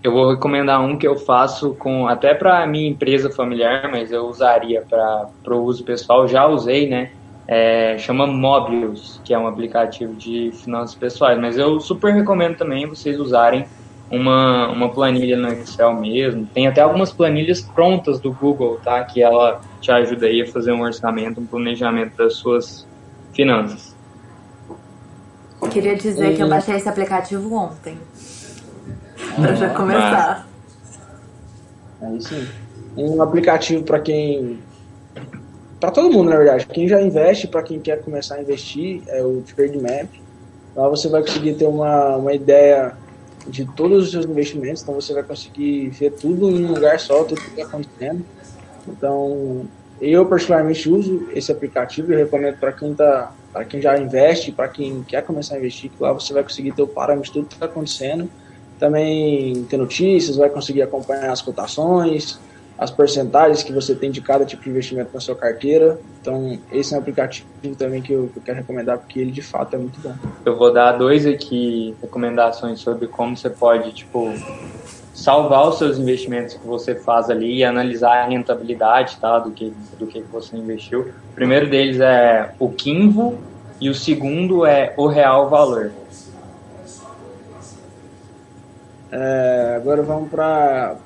Eu 0.02 0.12
vou 0.12 0.30
recomendar 0.30 0.80
um 0.80 0.98
que 0.98 1.06
eu 1.06 1.16
faço 1.16 1.74
com 1.74 2.08
até 2.08 2.34
para 2.34 2.66
minha 2.66 2.90
empresa 2.90 3.30
familiar, 3.30 3.88
mas 3.90 4.10
eu 4.10 4.26
usaria 4.26 4.82
para 4.82 5.54
o 5.54 5.62
uso 5.62 5.84
pessoal, 5.84 6.26
já 6.26 6.46
usei, 6.46 6.88
né? 6.88 7.12
É, 7.46 7.96
chama 7.98 8.26
Mobius, 8.26 9.20
que 9.24 9.32
é 9.32 9.38
um 9.38 9.46
aplicativo 9.46 10.14
de 10.14 10.50
finanças 10.52 10.94
pessoais, 10.94 11.38
mas 11.38 11.56
eu 11.56 11.80
super 11.80 12.12
recomendo 12.12 12.56
também 12.56 12.86
vocês 12.86 13.18
usarem 13.18 13.64
uma, 14.10 14.68
uma 14.68 14.88
planilha 14.90 15.36
no 15.36 15.48
Excel 15.48 15.94
mesmo. 15.94 16.46
Tem 16.52 16.66
até 16.66 16.82
algumas 16.82 17.12
planilhas 17.12 17.60
prontas 17.60 18.20
do 18.20 18.32
Google, 18.32 18.78
tá? 18.84 19.02
Que 19.04 19.22
ela 19.22 19.60
te 19.80 19.90
ajuda 19.90 20.26
aí 20.26 20.42
a 20.42 20.46
fazer 20.46 20.72
um 20.72 20.82
orçamento, 20.82 21.40
um 21.40 21.46
planejamento 21.46 22.16
das 22.16 22.34
suas 22.34 22.86
finanças. 23.32 23.92
Queria 25.72 25.96
dizer 25.96 26.32
e... 26.32 26.36
que 26.36 26.42
eu 26.42 26.48
baixei 26.48 26.76
esse 26.76 26.88
aplicativo 26.88 27.54
ontem. 27.54 27.98
Pra 29.36 29.54
já 29.54 29.70
começar. 29.70 30.46
Aí 32.00 32.20
sim. 32.20 32.46
Um 32.96 33.22
aplicativo 33.22 33.82
para 33.82 33.98
quem. 34.00 34.58
Para 35.80 35.90
todo 35.90 36.12
mundo, 36.12 36.28
na 36.30 36.36
verdade. 36.36 36.66
Quem 36.66 36.86
já 36.86 37.00
investe, 37.00 37.48
para 37.48 37.62
quem 37.62 37.80
quer 37.80 38.02
começar 38.02 38.36
a 38.36 38.42
investir, 38.42 39.02
é 39.08 39.22
o 39.22 39.42
Trade 39.42 39.78
Map. 39.78 40.08
Lá 40.76 40.88
você 40.88 41.08
vai 41.08 41.22
conseguir 41.22 41.54
ter 41.54 41.66
uma, 41.66 42.16
uma 42.16 42.32
ideia 42.34 42.94
de 43.46 43.64
todos 43.64 44.04
os 44.04 44.10
seus 44.10 44.24
investimentos, 44.24 44.82
então 44.82 44.94
você 44.94 45.12
vai 45.12 45.22
conseguir 45.22 45.88
ver 45.88 46.12
tudo 46.12 46.50
em 46.50 46.64
um 46.64 46.72
lugar 46.72 47.00
só, 47.00 47.24
tudo 47.24 47.40
que 47.40 47.48
está 47.48 47.64
acontecendo. 47.64 48.24
Então, 48.86 49.66
eu 50.10 50.26
particularmente 50.26 50.90
uso 50.90 51.28
esse 51.32 51.52
aplicativo 51.52 52.12
e 52.12 52.16
recomendo 52.16 52.58
para 52.58 52.72
quem 52.72 52.92
tá, 52.92 53.32
quem 53.68 53.80
já 53.80 53.96
investe, 53.96 54.50
para 54.50 54.66
quem 54.66 55.04
quer 55.04 55.22
começar 55.22 55.54
a 55.54 55.58
investir, 55.58 55.90
que 55.90 56.02
lá 56.02 56.12
você 56.12 56.32
vai 56.32 56.42
conseguir 56.42 56.72
ter 56.72 56.82
o 56.82 56.88
parâmetro 56.88 57.26
de 57.26 57.32
tudo 57.32 57.46
que 57.46 57.54
está 57.54 57.66
acontecendo. 57.66 58.28
Também 58.80 59.64
ter 59.70 59.76
notícias, 59.76 60.36
vai 60.36 60.50
conseguir 60.50 60.82
acompanhar 60.82 61.30
as 61.30 61.40
cotações, 61.40 62.40
as 62.76 62.90
porcentagens 62.90 63.62
que 63.62 63.72
você 63.72 63.94
tem 63.94 64.10
de 64.10 64.20
cada 64.20 64.44
tipo 64.44 64.64
de 64.64 64.70
investimento 64.70 65.10
na 65.14 65.20
sua 65.20 65.36
carteira. 65.36 66.00
Então, 66.20 66.58
esse 66.72 66.92
é 66.92 66.96
um 66.96 67.00
aplicativo 67.00 67.46
também 67.78 68.02
que 68.02 68.12
eu, 68.12 68.28
que 68.32 68.38
eu, 68.38 68.42
quero 68.42 68.58
recomendar, 68.58 68.98
porque 68.98 69.20
ele 69.20 69.30
de 69.30 69.42
fato 69.42 69.76
é 69.76 69.78
muito 69.78 70.00
bom. 70.00 70.14
Eu 70.44 70.56
vou 70.56 70.72
dar 70.72 70.92
dois 70.92 71.24
aqui 71.24 71.94
recomendações 72.02 72.80
sobre 72.80 73.06
como 73.06 73.36
você 73.36 73.48
pode, 73.48 73.92
tipo, 73.92 74.32
salvar 75.22 75.68
os 75.68 75.78
seus 75.78 75.98
investimentos 75.98 76.54
que 76.54 76.66
você 76.66 76.96
faz 76.96 77.30
ali 77.30 77.58
e 77.58 77.64
analisar 77.64 78.24
a 78.24 78.26
rentabilidade 78.26 79.16
tá, 79.18 79.38
do, 79.38 79.52
que, 79.52 79.72
do 79.96 80.04
que 80.04 80.20
você 80.20 80.56
investiu. 80.56 81.12
O 81.30 81.34
primeiro 81.34 81.70
deles 81.70 82.00
é 82.00 82.52
o 82.58 82.68
Kinvo 82.68 83.38
e 83.80 83.88
o 83.88 83.94
segundo 83.94 84.66
é 84.66 84.92
o 84.96 85.06
Real 85.06 85.48
Valor. 85.48 85.92
É, 89.12 89.74
agora 89.76 90.02
vamos 90.02 90.28
para 90.28 90.96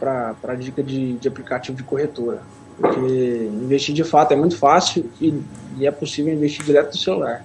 a 0.43 0.55
dica 0.55 0.83
de, 0.83 1.15
de 1.15 1.29
aplicativo 1.29 1.77
de 1.77 1.83
corretora. 1.83 2.41
Porque 2.79 3.51
investir 3.53 3.95
de 3.95 4.05
fato 4.05 4.33
é 4.33 4.37
muito 4.37 4.57
fácil 4.57 5.11
e, 5.21 5.43
e 5.77 5.87
é 5.87 5.91
possível 5.91 6.33
investir 6.33 6.65
direto 6.65 6.93
do 6.93 6.99
celular, 6.99 7.45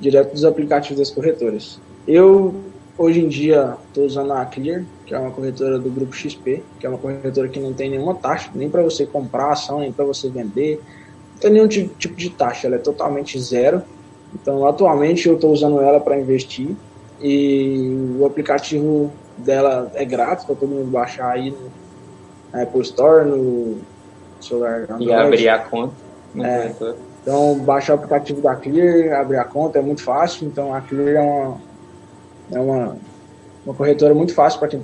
direto 0.00 0.32
dos 0.32 0.44
aplicativos 0.44 0.98
das 0.98 1.10
corretoras. 1.10 1.80
Eu, 2.06 2.54
hoje 2.96 3.20
em 3.20 3.28
dia, 3.28 3.76
estou 3.88 4.04
usando 4.04 4.32
a 4.32 4.44
Clear, 4.44 4.84
que 5.06 5.14
é 5.14 5.18
uma 5.18 5.30
corretora 5.30 5.78
do 5.78 5.90
grupo 5.90 6.14
XP, 6.14 6.62
que 6.78 6.86
é 6.86 6.88
uma 6.88 6.98
corretora 6.98 7.48
que 7.48 7.60
não 7.60 7.72
tem 7.72 7.90
nenhuma 7.90 8.14
taxa, 8.14 8.50
nem 8.54 8.68
para 8.68 8.82
você 8.82 9.06
comprar 9.06 9.52
ação, 9.52 9.80
nem 9.80 9.92
para 9.92 10.04
você 10.04 10.28
vender, 10.28 10.80
não 11.32 11.40
tem 11.40 11.50
nenhum 11.52 11.68
tipo 11.68 12.14
de 12.14 12.30
taxa, 12.30 12.66
ela 12.66 12.76
é 12.76 12.78
totalmente 12.78 13.38
zero. 13.40 13.82
Então, 14.34 14.66
atualmente, 14.66 15.28
eu 15.28 15.34
estou 15.34 15.52
usando 15.52 15.80
ela 15.80 16.00
para 16.00 16.18
investir 16.18 16.74
e 17.20 18.16
o 18.18 18.24
aplicativo 18.24 19.12
dela 19.36 19.90
é 19.94 20.04
grátis 20.04 20.44
para 20.44 20.54
todo 20.54 20.68
mundo 20.68 20.90
baixar 20.90 21.30
aí 21.30 21.50
no 21.50 22.60
Apple 22.60 22.80
Store, 22.82 23.28
no 23.28 23.78
celular 24.40 24.82
Android. 24.82 25.04
E 25.04 25.12
abrir 25.12 25.48
a 25.48 25.58
conta. 25.58 25.94
É. 26.40 26.72
Então, 27.22 27.58
baixar 27.60 27.94
o 27.94 27.96
aplicativo 27.96 28.40
da 28.40 28.54
Clear, 28.56 29.20
abrir 29.20 29.36
a 29.36 29.44
conta 29.44 29.78
é 29.78 29.82
muito 29.82 30.02
fácil. 30.02 30.46
Então, 30.46 30.74
a 30.74 30.80
Clear 30.80 31.16
é 31.16 31.20
uma, 31.20 31.60
é 32.52 32.60
uma, 32.60 32.96
uma 33.64 33.74
corretora 33.74 34.14
muito 34.14 34.34
fácil 34.34 34.60
para 34.60 34.68
quem, 34.68 34.82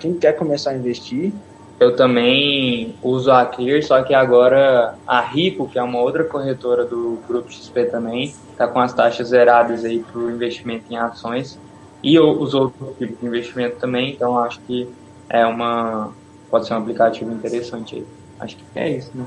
quem 0.00 0.14
quer 0.14 0.32
começar 0.32 0.70
a 0.70 0.76
investir. 0.76 1.32
Eu 1.78 1.96
também 1.96 2.94
uso 3.02 3.30
a 3.30 3.46
Clear, 3.46 3.82
só 3.82 4.02
que 4.02 4.12
agora 4.12 4.94
a 5.06 5.20
Rico, 5.20 5.66
que 5.68 5.78
é 5.78 5.82
uma 5.82 6.00
outra 6.00 6.24
corretora 6.24 6.84
do 6.84 7.18
Grupo 7.26 7.50
XP 7.50 7.86
também, 7.86 8.34
está 8.52 8.68
com 8.68 8.80
as 8.80 8.92
taxas 8.92 9.28
zeradas 9.28 9.84
aí 9.84 10.00
para 10.00 10.20
o 10.20 10.30
investimento 10.30 10.84
em 10.90 10.96
ações 10.96 11.58
e 12.02 12.18
os 12.18 12.54
outros 12.54 12.96
tipos 12.98 13.18
de 13.18 13.26
investimento 13.26 13.76
também, 13.76 14.12
então 14.12 14.38
acho 14.38 14.60
que 14.60 14.88
é 15.28 15.46
uma 15.46 16.12
pode 16.50 16.66
ser 16.66 16.74
um 16.74 16.78
aplicativo 16.78 17.32
interessante 17.32 17.96
aí. 17.96 18.06
Acho 18.40 18.56
que 18.56 18.64
é 18.74 18.90
isso, 18.90 19.10
né? 19.14 19.24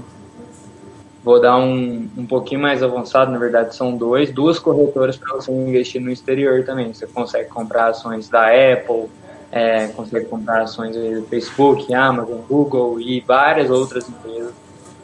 Vou 1.24 1.40
dar 1.40 1.58
um, 1.58 2.10
um 2.18 2.26
pouquinho 2.26 2.62
mais 2.62 2.84
avançado, 2.84 3.32
na 3.32 3.38
verdade 3.38 3.76
são 3.76 3.96
dois, 3.96 4.32
duas 4.32 4.60
corretoras 4.60 5.16
para 5.16 5.36
você 5.36 5.52
investir 5.52 6.02
no 6.02 6.12
exterior 6.12 6.66
também. 6.66 6.94
Você 6.94 7.08
consegue 7.08 7.48
comprar 7.50 7.88
ações 7.88 8.28
da 8.28 8.48
Apple, 8.48 9.10
é, 9.52 9.88
consegue 9.88 10.26
comprar 10.26 10.64
ações 10.64 10.96
do 10.96 11.26
Facebook, 11.30 11.94
Amazon, 11.94 12.40
Google 12.50 13.00
e 13.00 13.22
várias 13.22 13.70
outras 13.70 14.10
empresas 14.10 14.54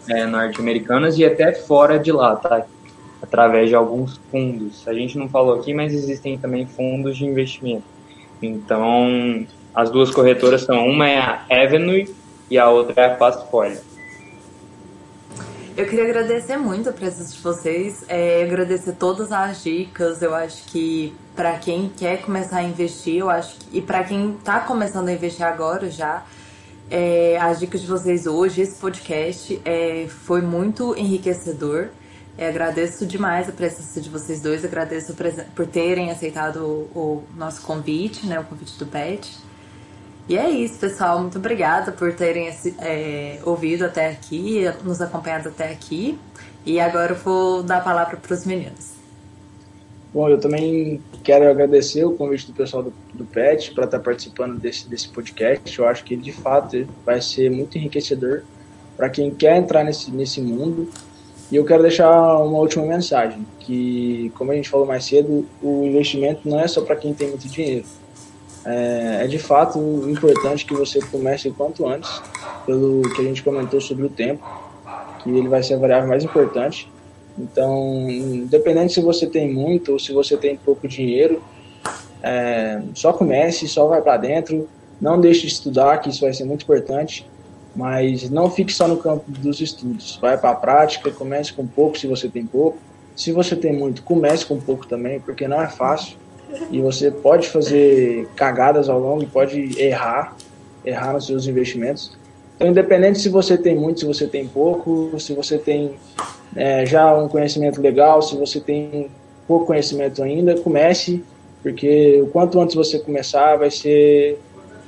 é, 0.10 0.26
norte-americanas 0.26 1.18
e 1.18 1.24
até 1.24 1.54
fora 1.54 1.98
de 1.98 2.12
lá, 2.12 2.36
tá? 2.36 2.66
através 3.22 3.70
de 3.70 3.76
alguns 3.76 4.20
fundos. 4.32 4.88
A 4.88 4.94
gente 4.94 5.18
não 5.18 5.30
falou 5.30 5.56
aqui, 5.56 5.74
mas 5.74 5.94
existem 5.94 6.38
também 6.38 6.66
fundos 6.66 7.18
de 7.18 7.26
investimento. 7.26 7.84
Então, 8.42 9.46
as 9.74 9.90
duas 9.90 10.10
corretoras 10.10 10.62
são 10.62 10.88
uma 10.88 11.08
é 11.08 11.18
a 11.18 11.46
Avenue 11.50 12.14
e 12.50 12.58
a 12.58 12.70
outra 12.70 13.02
é 13.02 13.06
a 13.06 13.16
Fastfolio. 13.16 13.80
Eu 15.80 15.86
queria 15.86 16.04
agradecer 16.04 16.58
muito 16.58 16.90
a 16.90 16.92
presença 16.92 17.34
de 17.34 17.42
vocês, 17.42 18.04
é, 18.10 18.44
agradecer 18.44 18.92
todas 19.00 19.32
as 19.32 19.64
dicas. 19.64 20.22
Eu 20.22 20.36
acho 20.36 20.66
que 20.66 21.16
para 21.34 21.58
quem 21.58 21.88
quer 21.88 22.22
começar 22.22 22.58
a 22.58 22.64
investir, 22.64 23.20
eu 23.20 23.30
acho 23.30 23.56
que, 23.56 23.78
e 23.78 23.82
para 23.82 24.04
quem 24.04 24.36
está 24.36 24.60
começando 24.60 25.08
a 25.08 25.14
investir 25.14 25.46
agora 25.46 25.90
já, 25.90 26.26
é, 26.92 27.38
as 27.40 27.62
dicas 27.62 27.80
de 27.80 27.88
vocês 27.88 28.28
hoje, 28.28 28.60
esse 28.60 28.78
podcast 28.78 29.62
é, 29.64 30.06
foi 30.10 30.42
muito 30.42 30.98
enriquecedor. 30.98 31.88
Eu 32.38 32.50
agradeço 32.50 33.06
demais 33.06 33.48
a 33.48 33.54
presença 33.54 34.02
de 34.02 34.10
vocês 34.10 34.42
dois, 34.42 34.66
agradeço 34.66 35.16
por 35.56 35.66
terem 35.66 36.12
aceitado 36.12 36.58
o, 36.58 36.92
o 36.94 37.24
nosso 37.38 37.62
convite, 37.62 38.26
né, 38.26 38.38
o 38.38 38.44
convite 38.44 38.78
do 38.78 38.86
PET. 38.86 39.32
E 40.30 40.38
é 40.38 40.48
isso, 40.48 40.78
pessoal. 40.78 41.20
Muito 41.20 41.40
obrigada 41.40 41.92
por 41.92 42.14
terem 42.14 42.54
é, 42.80 43.40
ouvido 43.44 43.84
até 43.86 44.10
aqui, 44.10 44.64
nos 44.84 45.02
acompanhado 45.02 45.50
até 45.50 45.72
aqui. 45.72 46.20
E 46.64 46.80
agora 46.80 47.14
eu 47.14 47.16
vou 47.16 47.64
dar 47.64 47.78
a 47.78 47.82
palavra 47.82 48.16
para 48.16 48.32
os 48.32 48.46
meninos. 48.46 48.94
Bom, 50.14 50.30
eu 50.30 50.40
também 50.40 51.02
quero 51.24 51.50
agradecer 51.50 52.06
o 52.06 52.12
convite 52.12 52.46
do 52.46 52.54
pessoal 52.54 52.84
do, 52.84 52.94
do 53.12 53.26
PET 53.26 53.72
para 53.74 53.86
estar 53.86 54.00
participando 54.00 54.60
desse, 54.60 54.88
desse 54.88 55.10
podcast. 55.10 55.78
Eu 55.80 55.88
acho 55.88 56.04
que 56.04 56.16
de 56.16 56.32
fato 56.32 56.88
vai 57.04 57.20
ser 57.22 57.50
muito 57.50 57.78
enriquecedor 57.78 58.44
para 58.96 59.10
quem 59.10 59.32
quer 59.32 59.58
entrar 59.58 59.84
nesse, 59.84 60.12
nesse 60.12 60.40
mundo 60.42 60.92
e 61.52 61.56
eu 61.56 61.66
quero 61.66 61.82
deixar 61.82 62.38
uma 62.38 62.60
última 62.60 62.86
mensagem, 62.86 63.44
que, 63.60 64.32
como 64.36 64.52
a 64.52 64.56
gente 64.56 64.70
falou 64.70 64.86
mais 64.86 65.06
cedo, 65.06 65.48
o 65.64 65.84
investimento 65.84 66.48
não 66.48 66.60
é 66.60 66.68
só 66.68 66.82
para 66.82 66.96
quem 66.96 67.14
tem 67.14 67.30
muito 67.30 67.48
dinheiro. 67.48 67.86
É, 68.70 69.24
é, 69.24 69.28
de 69.28 69.40
fato 69.40 69.80
importante 70.08 70.64
que 70.64 70.76
você 70.76 71.00
comece 71.00 71.48
o 71.48 71.54
quanto 71.54 71.88
antes, 71.88 72.22
pelo 72.66 73.02
que 73.16 73.22
a 73.22 73.24
gente 73.24 73.42
comentou 73.42 73.82
sobre 73.82 74.06
o 74.06 74.10
tempo, 74.10 74.46
que 75.24 75.30
ele 75.30 75.48
vai 75.48 75.64
ser 75.64 75.74
a 75.74 75.78
variável 75.78 76.08
mais 76.08 76.24
importante. 76.24 76.88
Então, 77.38 78.08
independente 78.10 78.94
se 78.94 79.02
você 79.02 79.26
tem 79.26 79.52
muito 79.52 79.94
ou 79.94 80.00
se 80.00 80.14
você 80.14 80.38
tem 80.38 80.56
pouco 80.56 80.88
dinheiro, 80.88 81.42
é, 82.22 82.82
só 82.94 83.12
comece, 83.12 83.68
só 83.68 83.88
vai 83.88 84.02
para 84.02 84.18
dentro, 84.18 84.70
não 85.02 85.20
deixe 85.20 85.42
de 85.42 85.48
estudar, 85.48 85.98
que 86.00 86.10
isso 86.10 86.22
vai 86.22 86.34
ser 86.34 86.44
muito 86.44 86.64
importante 86.64 87.28
mas 87.76 88.30
não 88.30 88.50
fique 88.50 88.74
só 88.74 88.88
no 88.88 88.98
campo 88.98 89.24
dos 89.32 89.62
estudos. 89.62 90.18
Vai 90.22 90.38
para 90.38 90.50
a 90.50 90.56
prática, 90.56 91.12
comece 91.12 91.54
com 91.54 91.66
pouco 91.66 91.98
se 91.98 92.08
você 92.08 92.28
tem 92.28 92.46
pouco. 92.46 92.78
Se 93.16 93.32
você 93.32 93.56
tem 93.56 93.74
muito, 93.74 94.02
comece 94.04 94.46
com 94.46 94.60
pouco 94.60 94.88
também, 94.88 95.20
porque 95.20 95.48
não 95.48 95.62
é 95.62 95.68
fácil. 95.68 96.18
E 96.72 96.82
você 96.82 97.12
pode 97.12 97.50
fazer 97.50 98.28
cagadas 98.36 98.90
ao 98.90 99.00
longo 99.00 99.24
e 99.24 99.26
pode 99.26 99.82
errar, 99.82 100.36
errar 100.86 101.14
nos 101.14 101.28
seus 101.28 101.48
investimentos. 101.48 102.18
Então, 102.56 102.68
independente 102.68 103.20
se 103.20 103.30
você 103.30 103.58
tem 103.58 103.76
muito, 103.76 104.02
se 104.02 104.06
você 104.06 104.28
tem 104.28 104.48
pouco, 104.48 105.18
se 105.20 105.34
você 105.34 105.58
tem 105.58 105.94
é, 106.56 106.86
já 106.86 107.16
um 107.16 107.28
conhecimento 107.28 107.82
legal, 107.82 108.22
se 108.22 108.36
você 108.36 108.60
tem 108.60 109.10
pouco 109.48 109.66
conhecimento 109.66 110.22
ainda, 110.22 110.60
comece, 110.60 111.24
porque 111.64 112.22
o 112.22 112.28
quanto 112.28 112.60
antes 112.60 112.76
você 112.76 113.00
começar, 113.00 113.56
vai 113.58 113.72
ser 113.72 114.40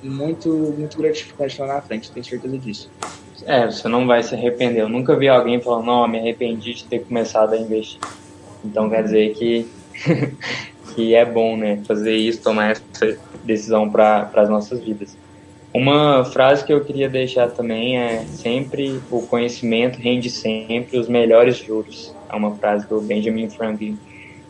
muito, 0.04 0.50
muito 0.50 0.98
gratificante 0.98 1.60
lá 1.62 1.68
na 1.68 1.82
frente, 1.82 2.12
tenho 2.12 2.26
certeza 2.26 2.58
disso. 2.58 2.90
É, 3.46 3.66
você 3.66 3.88
não 3.88 4.06
vai 4.06 4.22
se 4.22 4.36
arrepender. 4.36 4.82
Eu 4.82 4.90
nunca 4.90 5.16
vi 5.16 5.28
alguém 5.28 5.60
falando, 5.60 5.86
não, 5.86 6.08
me 6.08 6.20
arrependi 6.20 6.74
de 6.74 6.84
ter 6.86 7.00
começado 7.00 7.54
a 7.54 7.58
investir. 7.58 8.00
Então 8.64 8.90
quer 8.90 9.04
dizer 9.04 9.34
que, 9.34 9.68
que 10.94 11.16
é 11.16 11.26
bom, 11.26 11.58
né, 11.58 11.80
fazer 11.88 12.16
isso, 12.16 12.42
tomar 12.42 12.72
essa 12.72 13.18
decisão 13.44 13.90
para 13.90 14.30
as 14.36 14.50
nossas 14.50 14.84
vidas. 14.84 15.18
Uma 15.74 16.26
frase 16.26 16.66
que 16.66 16.74
eu 16.74 16.84
queria 16.84 17.08
deixar 17.08 17.50
também 17.50 17.98
é 17.98 18.26
sempre 18.26 19.02
o 19.10 19.22
conhecimento 19.22 20.00
rende 20.00 20.30
sempre 20.30 20.98
os 20.98 21.08
melhores 21.08 21.58
juros. 21.58 22.14
É 22.30 22.36
uma 22.36 22.56
frase 22.56 22.88
do 22.88 23.00
Benjamin 23.00 23.50
Franklin 23.50 23.98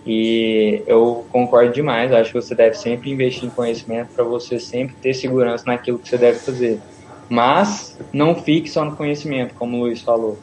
e 0.06 0.82
eu 0.88 1.26
concordo 1.32 1.74
demais, 1.74 2.12
acho 2.12 2.32
que 2.32 2.42
você 2.42 2.56
deve 2.56 2.76
sempre 2.76 3.12
investir 3.12 3.46
em 3.46 3.52
conhecimento 3.52 4.10
para 4.16 4.24
você 4.24 4.60
sempre 4.60 4.96
ter 5.00 5.14
segurança 5.14 5.64
naquilo 5.68 6.00
que 6.00 6.10
você 6.10 6.18
deve 6.18 6.40
fazer. 6.40 6.80
Mas 7.30 7.98
não 8.12 8.36
fique 8.36 8.70
só 8.70 8.84
no 8.84 8.96
conhecimento, 8.96 9.54
como 9.54 9.78
o 9.78 9.80
Luiz 9.82 10.02
falou. 10.02 10.40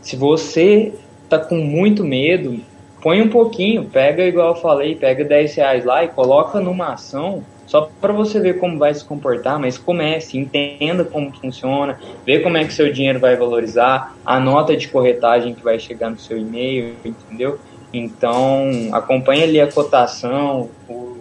Se 0.00 0.16
você 0.16 0.94
tá 1.28 1.38
com 1.38 1.56
muito 1.56 2.02
medo, 2.04 2.58
põe 3.06 3.22
um 3.22 3.28
pouquinho, 3.28 3.84
pega 3.84 4.24
igual 4.24 4.48
eu 4.48 4.60
falei, 4.60 4.96
pega 4.96 5.24
10 5.24 5.54
reais 5.54 5.84
lá 5.84 6.02
e 6.02 6.08
coloca 6.08 6.58
numa 6.58 6.94
ação 6.94 7.44
só 7.64 7.88
para 8.00 8.12
você 8.12 8.40
ver 8.40 8.58
como 8.58 8.80
vai 8.80 8.92
se 8.92 9.04
comportar, 9.04 9.60
mas 9.60 9.78
comece, 9.78 10.36
entenda 10.36 11.04
como 11.04 11.32
funciona, 11.32 12.00
vê 12.24 12.40
como 12.40 12.56
é 12.56 12.64
que 12.64 12.72
seu 12.72 12.92
dinheiro 12.92 13.20
vai 13.20 13.36
valorizar, 13.36 14.16
a 14.24 14.40
nota 14.40 14.76
de 14.76 14.88
corretagem 14.88 15.54
que 15.54 15.62
vai 15.62 15.78
chegar 15.78 16.10
no 16.10 16.18
seu 16.18 16.36
e-mail, 16.36 16.96
entendeu? 17.04 17.60
Então, 17.92 18.68
acompanhe 18.90 19.44
ali 19.44 19.60
a 19.60 19.70
cotação, 19.70 20.68
o, 20.88 21.18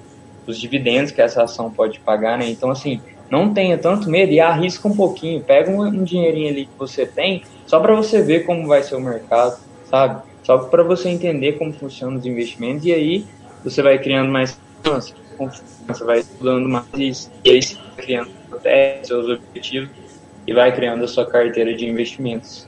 os 0.48 0.60
dividendos 0.60 1.12
que 1.12 1.22
essa 1.22 1.44
ação 1.44 1.70
pode 1.70 2.00
pagar, 2.00 2.36
né? 2.40 2.50
Então, 2.50 2.72
assim, 2.72 3.00
não 3.30 3.54
tenha 3.54 3.78
tanto 3.78 4.10
medo 4.10 4.32
e 4.32 4.40
arrisca 4.40 4.88
um 4.88 4.96
pouquinho. 4.96 5.40
Pega 5.42 5.70
um, 5.70 5.84
um 5.84 6.04
dinheirinho 6.04 6.50
ali 6.50 6.66
que 6.66 6.80
você 6.80 7.06
tem, 7.06 7.44
só 7.68 7.80
para 7.80 7.94
você 7.94 8.24
ver 8.24 8.44
como 8.44 8.68
vai 8.68 8.82
ser 8.82 8.96
o 8.96 9.02
mercado, 9.02 9.60
sabe? 9.88 10.24
Só 10.46 10.60
para 10.60 10.84
você 10.84 11.10
entender 11.10 11.54
como 11.54 11.74
funcionam 11.74 12.18
os 12.18 12.26
investimentos 12.26 12.86
e 12.86 12.94
aí 12.94 13.26
você 13.64 13.82
vai 13.82 13.98
criando 13.98 14.32
mais 14.32 14.60
confiança, 14.84 16.06
vai 16.06 16.20
estudando 16.20 16.70
mais 16.70 17.32
e 17.44 17.50
aí 17.50 17.62
você 17.64 17.76
vai 17.76 18.06
criando 18.06 18.32
seus 19.04 19.28
objetivos 19.28 19.90
e 20.46 20.54
vai 20.54 20.72
criando 20.74 21.04
a 21.04 21.08
sua 21.08 21.26
carteira 21.26 21.74
de 21.74 21.90
investimentos. 21.90 22.68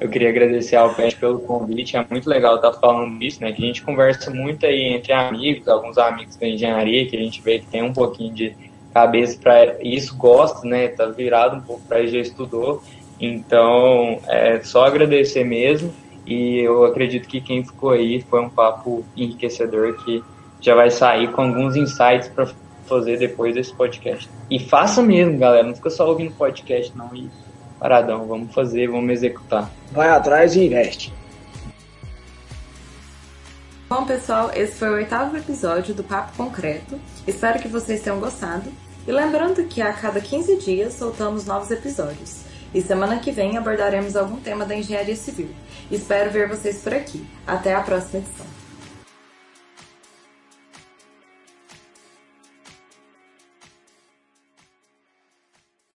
Eu 0.00 0.08
queria 0.08 0.30
agradecer 0.30 0.74
ao 0.74 0.92
Pet 0.94 1.14
pelo 1.16 1.38
convite, 1.38 1.96
é 1.96 2.04
muito 2.10 2.28
legal 2.28 2.56
estar 2.56 2.72
falando 2.72 3.16
disso, 3.20 3.40
né? 3.40 3.52
Que 3.52 3.62
a 3.62 3.66
gente 3.66 3.82
conversa 3.82 4.28
muito 4.30 4.66
aí 4.66 4.82
entre 4.82 5.12
amigos, 5.12 5.68
alguns 5.68 5.96
amigos 5.96 6.34
da 6.34 6.48
engenharia, 6.48 7.06
que 7.06 7.16
a 7.16 7.20
gente 7.20 7.40
vê 7.40 7.60
que 7.60 7.66
tem 7.66 7.84
um 7.84 7.92
pouquinho 7.92 8.34
de 8.34 8.52
cabeça 8.92 9.38
para 9.40 9.76
isso, 9.80 10.16
gosta, 10.16 10.66
né? 10.66 10.88
Tá 10.88 11.06
virado 11.06 11.56
um 11.56 11.60
pouco 11.60 11.82
para 11.86 12.04
já 12.04 12.18
estudou. 12.18 12.82
Então, 13.18 14.20
é 14.26 14.60
só 14.60 14.84
agradecer 14.84 15.44
mesmo. 15.44 15.94
E 16.26 16.58
eu 16.58 16.84
acredito 16.84 17.28
que 17.28 17.40
quem 17.40 17.64
ficou 17.64 17.90
aí 17.90 18.20
foi 18.22 18.40
um 18.40 18.48
papo 18.48 19.04
enriquecedor 19.16 19.94
que 20.04 20.22
já 20.60 20.74
vai 20.74 20.90
sair 20.90 21.30
com 21.30 21.42
alguns 21.42 21.76
insights 21.76 22.28
para 22.28 22.48
fazer 22.86 23.18
depois 23.18 23.54
desse 23.54 23.72
podcast. 23.72 24.28
E 24.50 24.58
faça 24.58 25.02
mesmo, 25.02 25.38
galera. 25.38 25.66
Não 25.66 25.74
fica 25.74 25.90
só 25.90 26.08
ouvindo 26.08 26.34
podcast, 26.34 26.96
não. 26.96 27.14
E 27.14 27.30
paradão, 27.78 28.26
vamos 28.26 28.52
fazer, 28.52 28.88
vamos 28.88 29.10
executar. 29.10 29.70
Vai 29.92 30.08
atrás 30.08 30.56
e 30.56 30.64
investe. 30.64 31.12
Bom, 33.88 34.04
pessoal, 34.04 34.50
esse 34.52 34.74
foi 34.76 34.88
o 34.88 34.94
oitavo 34.94 35.36
episódio 35.36 35.94
do 35.94 36.02
Papo 36.02 36.36
Concreto. 36.36 36.98
Espero 37.24 37.60
que 37.60 37.68
vocês 37.68 38.02
tenham 38.02 38.18
gostado. 38.18 38.68
E 39.06 39.12
lembrando 39.12 39.64
que 39.68 39.80
a 39.80 39.92
cada 39.92 40.20
15 40.20 40.56
dias 40.56 40.94
soltamos 40.94 41.46
novos 41.46 41.70
episódios. 41.70 42.44
E 42.76 42.82
semana 42.82 43.18
que 43.18 43.32
vem 43.32 43.56
abordaremos 43.56 44.16
algum 44.16 44.36
tema 44.36 44.66
da 44.66 44.76
engenharia 44.76 45.16
civil. 45.16 45.48
Espero 45.90 46.30
ver 46.30 46.46
vocês 46.46 46.82
por 46.82 46.92
aqui. 46.92 47.26
Até 47.46 47.74
a 47.74 47.80
próxima 47.80 48.18
edição. 48.18 48.55